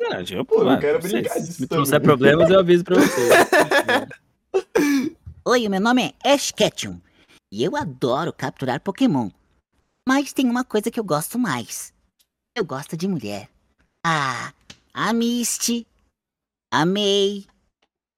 [0.01, 1.67] Não, eu, Pô, eu quero brincar se disso também.
[1.67, 3.29] trouxer problemas, eu aviso pra você.
[5.45, 6.99] Oi, meu nome é Ash Ketchum
[7.51, 9.29] e eu adoro capturar Pokémon.
[10.07, 11.93] Mas tem uma coisa que eu gosto mais.
[12.57, 13.47] Eu gosto de mulher.
[14.03, 14.51] Ah,
[14.91, 15.85] a Misty,
[16.73, 17.45] a May,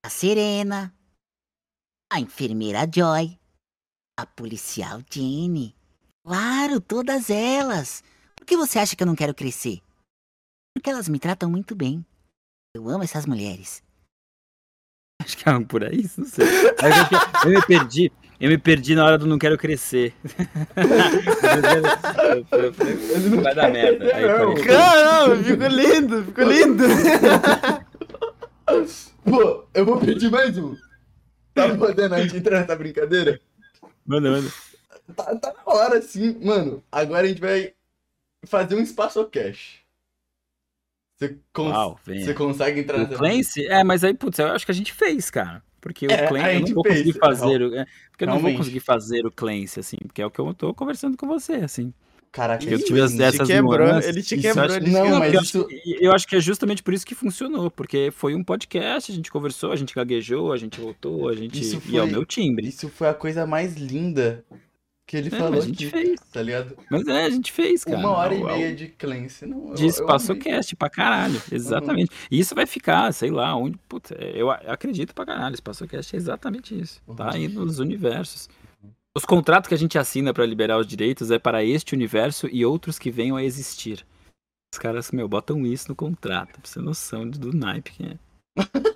[0.06, 0.94] a Serena,
[2.12, 3.38] a enfermeira Joy,
[4.18, 5.76] a policial Jenny.
[6.26, 8.02] Claro, todas elas.
[8.38, 9.82] Por que você acha que eu não quero crescer?
[10.74, 12.06] Porque elas me tratam muito bem.
[12.76, 13.84] Eu amo essas mulheres.
[15.22, 16.46] Acho que é algo por aí, não sei.
[17.46, 18.12] Eu, me perdi.
[18.40, 20.14] Eu me perdi na hora do não quero crescer.
[23.42, 24.16] Vai dar merda.
[24.16, 24.54] Aí, Não.
[24.54, 24.66] parei.
[24.66, 26.84] Caramba, ficou lindo, ficou lindo.
[29.24, 30.76] Pô, eu vou pedir mais um.
[31.54, 33.40] Tá podendo a gente entrar nessa brincadeira?
[34.06, 34.52] Manda, manda.
[35.16, 36.38] Tá, tá na hora, sim.
[36.44, 37.74] Mano, agora a gente vai
[38.46, 39.83] fazer um espaço cash.
[41.18, 43.66] Você, cons Uau, você consegue entrar O Clancy?
[43.68, 45.62] É, mas aí, putz, eu acho que a gente fez, cara.
[45.80, 47.62] Porque É, o Clancy, eu gente não vou conseguir fazer.
[47.62, 49.98] o- é, porque eu não vou conseguir fazer o Clancy, assim.
[50.06, 51.94] Porque é o que eu tô conversando com você, assim.
[52.32, 55.20] Caraca, Eu tive as dessas te quebrou, ele te quebrou, acho- ele Não, quebrou.
[55.20, 58.10] mas eu, isso- acho, que- eu acho que é justamente por isso que funcionou, porque
[58.12, 61.62] foi um podcast, a gente conversou, a gente gaguejou, a gente voltou, a gente.
[61.62, 62.68] Isso E é o foi- meu timbre.
[62.68, 64.44] Isso foi a coisa mais linda
[65.06, 66.20] que ele É, falou a gente aqui, fez.
[66.32, 66.78] tá ligado?
[66.90, 67.98] Mas é, a gente fez, cara.
[68.00, 69.46] Uma hora e meia de Clancy.
[69.46, 70.44] Não, eu- De eu espaço amei.
[70.44, 72.12] cast pra caralho, exatamente.
[72.32, 73.78] E isso vai ficar, sei lá, onde.
[73.90, 75.54] Putz, é, eu acredito pra caralho.
[75.54, 77.02] Espaço cast é exatamente isso.
[77.18, 78.50] Tá aí nos universos.
[79.16, 82.66] Os contratos que a gente assina pra liberar os direitos é para este universo e
[82.66, 84.04] outros que venham a existir.
[84.74, 88.18] Os caras, meu, botam isso no contrato, pra você ter noção do naipe que é.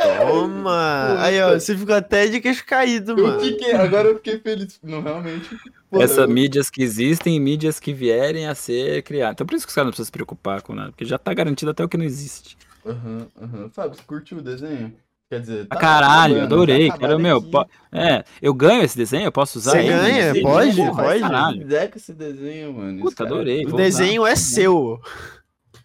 [0.00, 1.16] Toma!
[1.22, 3.40] Aí, ó, você ficou até de queixo caído, Eu mano.
[3.40, 4.78] fiquei, agora eu fiquei feliz.
[4.82, 5.48] Não, realmente.
[5.92, 9.34] Essas eu- mídias que existem e mídias que vierem a ser criadas.
[9.34, 11.34] Então por isso que os caras não precisam se preocupar com nada, porque já tá
[11.34, 12.56] garantido até o que não existe.
[12.86, 13.68] Aham, aham.
[13.70, 14.94] Fábio, você curtiu o desenho?
[15.28, 19.26] Quer dizer, Ah, caralho, acabando, adorei, tá cara, meu, po- é, eu ganho esse desenho,
[19.26, 19.88] eu posso usar Você ele?
[19.88, 21.20] ganha, Sim, pode, porra, pode.
[21.20, 23.00] Caralho, quiser com esse desenho, mano.
[23.00, 23.64] puta, cara- adorei.
[23.64, 24.32] O desenho usar.
[24.32, 25.00] é seu.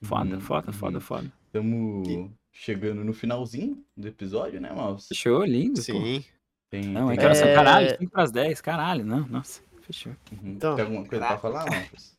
[0.01, 0.73] Foda, Uhum, foda, uhum.
[0.73, 1.31] foda, foda.
[1.47, 2.07] Estamos
[2.57, 5.07] chegando no finalzinho do episódio, né, Maus?
[5.09, 5.81] Fechou, lindo, pô.
[5.81, 6.23] Sim.
[6.69, 7.47] Tem, Não, é tem- que horas são?
[7.49, 7.53] É.
[7.53, 10.13] Caralho, 5 pras 10, caralho, não, nossa, fechou.
[10.31, 10.51] Uhum.
[10.51, 10.75] Então.
[10.75, 12.15] Tem alguma coisa pra falar, Maus?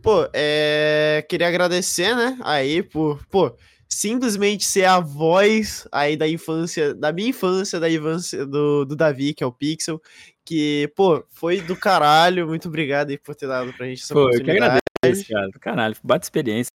[0.00, 1.24] Pô, é...
[1.28, 3.54] queria agradecer, né, aí por, pô,
[3.88, 9.34] simplesmente ser a voz aí da infância, da minha infância, da infância do, do Davi,
[9.34, 10.00] que é o Pixel,
[10.44, 14.20] que, pô, foi do caralho, muito obrigado aí por ter dado pra gente essa Pô,
[14.22, 14.80] eu que oportunidade.
[15.02, 16.70] agradeço, cara, do caralho, bate experiência.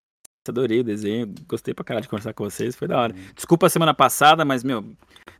[0.50, 3.14] Adorei o desenho, gostei pra caralho de conversar com vocês, foi da hora.
[3.34, 4.84] Desculpa a semana passada, mas, meu,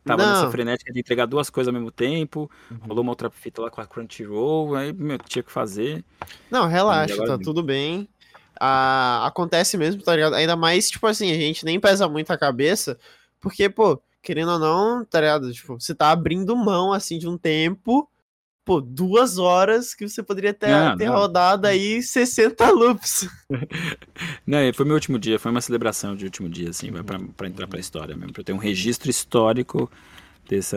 [0.05, 0.31] tava Não.
[0.33, 2.79] nessa frenética de entregar duas coisas ao mesmo tempo, Uhum.
[2.89, 6.05] rolou uma outra fita lá com a Crunchyroll, aí, meu, tinha que fazer.
[6.51, 8.09] Não, relaxa, agora tá tudo bem.
[8.61, 10.35] Ah, acontece mesmo, tá ligado?
[10.35, 12.99] Ainda mais, tipo assim, a gente nem pesa muito a cabeça,
[13.41, 15.53] porque, pô, querendo ou não, tá ligado?
[15.53, 18.09] Tipo, você tá abrindo mão, assim, de um tempo,
[18.69, 21.15] pô, duas horas que você poderia ter, Não, ter não.
[21.15, 23.27] rodado aí 60 loops.
[24.47, 27.49] Não, foi meu último dia, foi uma celebração de último dia, assim, vai pra, pra
[27.49, 29.91] entrar pra história mesmo, pra ter um registro histórico
[30.49, 30.77] desse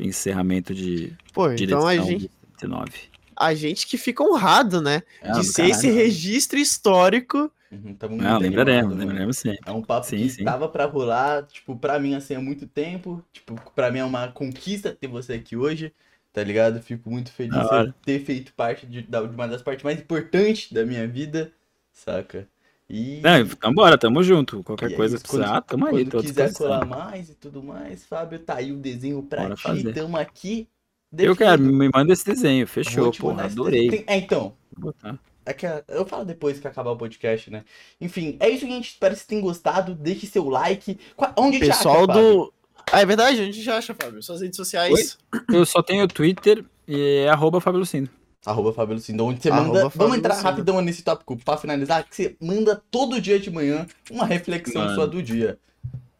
[0.00, 2.30] encerramento de Pô, direção então a gente,
[2.60, 2.92] 19.
[3.36, 5.02] a gente que fica honrado, né?
[5.20, 5.98] Ah, de ser esse caralho.
[5.98, 7.50] registro histórico.
[7.70, 9.56] Uhum, tamo Não, muito lembraremos, lembraremos sim.
[9.66, 10.44] É um papo Sim, que sim.
[10.44, 13.24] tava pra rolar, tipo, pra mim, assim, há muito tempo.
[13.32, 15.92] Tipo, pra mim é uma conquista ter você aqui hoje,
[16.34, 16.82] tá ligado?
[16.82, 17.94] Fico muito feliz de hora.
[18.04, 21.50] ter feito parte de, de uma das partes mais importantes da minha vida,
[21.92, 22.46] saca?
[22.90, 24.62] E, Não, então bora, tamo junto.
[24.62, 28.04] Qualquer é coisa que precisar, quando, tamo aí, quando quiser colar mais e tudo mais,
[28.04, 29.94] Fábio, tá aí o desenho pra Bora ti, fazer.
[29.94, 30.68] tamo aqui.
[31.16, 33.88] Eu quero, me manda esse desenho, fechou, porra, adorei.
[33.88, 35.18] Tem- É, então, Vou botar.
[35.46, 37.64] É que eu falo depois que acabar o podcast, né?
[38.00, 38.88] Enfim, é isso, gente.
[38.88, 39.94] Espero que vocês tenham gostado.
[39.94, 40.98] Deixe seu like.
[41.36, 42.52] Onde te acha, Pessoal Fábio?
[42.92, 43.40] Ah, é verdade?
[43.42, 44.22] Onde te acha, Fábio?
[44.22, 45.18] Suas redes sociais.
[45.52, 48.08] Eu só tenho Twitter e é arroba Fábio Lucindo.
[48.46, 49.24] Arroba Fábio Lucindo.
[49.24, 49.80] Onde você Arroba manda.
[49.90, 50.48] Fábio Vamos entrar Lucindo.
[50.50, 52.04] rapidão nesse tópico pra finalizar.
[52.08, 54.94] Que você manda todo dia de manhã uma reflexão Mano.
[54.94, 55.58] sua do dia.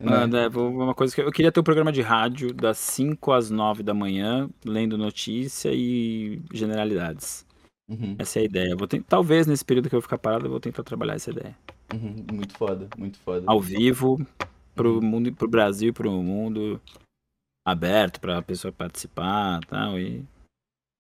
[0.01, 0.11] né?
[0.11, 3.31] Mano, é vou- uma coisa que eu, queria ter um programa de rádio das 5
[3.33, 7.45] às 9 da manhã, lendo notícia e generalidades.
[7.89, 8.71] Uhum, Essa é a ideia.
[8.71, 11.31] Eu Vou ten- Talvez nesse período que eu ficar parado, eu vou tentar trabalhar essa
[11.31, 11.55] ideia.
[11.93, 12.25] uhum.
[12.33, 13.45] Muito foda, muito foda.
[13.47, 14.27] Ao vivo,
[14.75, 16.81] pro mundo, pro Brasil, pro mundo
[17.67, 19.99] aberto pra pessoa participar e tal.
[19.99, 20.25] E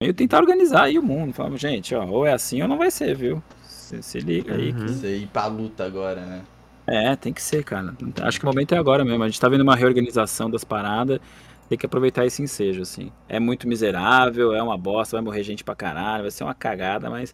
[0.01, 1.33] eu tentar organizar aí o mundo.
[1.33, 3.43] Falar, gente, ó, ou é assim ou não vai ser, viu?
[3.63, 4.73] Se, se liga aí.
[4.73, 4.89] Uhum.
[4.89, 6.45] Você ir pra luta agora, né?
[6.87, 7.95] É, tem que ser, cara.
[8.23, 9.23] Acho que o momento é agora mesmo.
[9.23, 11.21] A gente tá vendo uma reorganização das paradas.
[11.69, 13.11] Tem que aproveitar esse ensejo, assim.
[13.27, 17.09] É muito miserável, é uma bosta, vai morrer gente pra caralho, vai ser uma cagada,
[17.09, 17.33] mas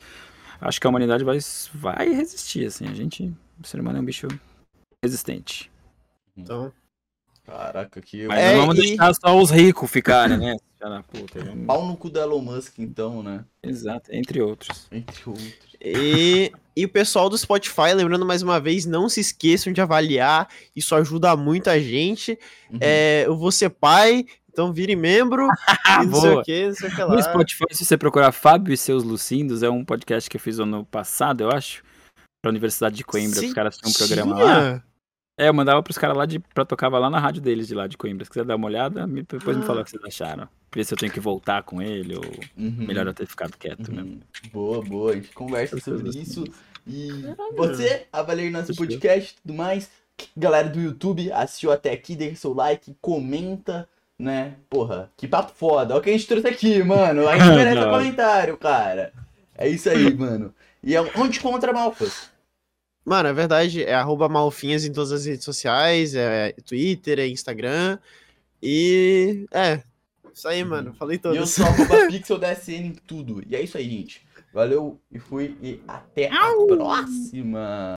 [0.61, 1.39] acho que a humanidade vai,
[1.75, 2.87] vai resistir, assim.
[2.87, 4.29] A gente, o ser humano é um bicho
[5.05, 5.70] resistente.
[6.36, 6.73] Então,
[7.47, 8.27] Caraca, que.
[8.28, 10.57] Mas É, não vamos e- deixar só os ricos ficarem, né?
[10.78, 11.43] Da puta.
[11.44, 13.44] vamos- Pau no cu do Elon Musk, então, né?
[13.62, 14.86] Exato, entre outros.
[14.93, 15.55] Entre outros.
[15.81, 20.48] E, e o pessoal do Spotify, lembrando mais uma vez, não se esqueçam de avaliar,
[20.77, 22.39] isso ajuda muita gente.
[22.70, 22.78] Uhum.
[22.81, 25.48] É, eu vou ser pai, então vire membro,
[26.02, 26.40] e não sei Boa.
[26.40, 27.15] o que, não sei o que lá.
[27.16, 30.59] No Spotify, se você procurar Fábio e seus Lucindos, é um podcast que eu fiz
[30.61, 31.82] ano passado, eu acho.
[32.43, 33.40] Pra Universidade de Coimbra.
[33.40, 34.82] Os caras tinham um programa lá.
[35.41, 36.39] É, eu mandava pros caras lá de.
[36.39, 38.25] pra tocava lá na rádio deles de lá de Coimbra.
[38.25, 39.67] Se quiser dar uma olhada, me- depois me Ah.
[39.67, 40.49] fala o que vocês acharam.
[40.75, 42.25] Ver se eu tenho que voltar com ele ou
[42.59, 42.87] Uhum.
[42.87, 44.11] melhor eu ter ficado quieto mesmo.
[44.11, 44.21] Uhum.
[44.53, 45.12] Boa, boa.
[45.12, 46.45] A gente conversa Eu sobre isso.
[46.87, 47.09] E
[47.57, 48.87] você, avalie nosso Fechou.
[48.87, 49.91] podcast e tudo mais.
[50.37, 53.89] Galera do YouTube, assistiu até aqui, deixa seu like, comenta,
[54.19, 54.55] né?
[54.69, 55.95] Porra, que papo foda.
[55.95, 57.27] Olha o que a gente trouxe aqui, mano.
[57.27, 59.12] A gente merece comentário, cara.
[59.57, 60.55] É isso aí, mano.
[60.83, 62.30] E é onde encontra Malfas?
[63.11, 67.99] Mano, é verdade, é arroba malfinhas em todas as redes sociais, é Twitter, é Instagram,
[68.62, 69.49] e...
[69.51, 69.82] é,
[70.32, 73.43] isso aí, mano, falei E eu sou arroba pixel DSN em tudo.
[73.49, 74.24] E é isso aí, gente.
[74.55, 77.97] Valeu e fui e até a próxima.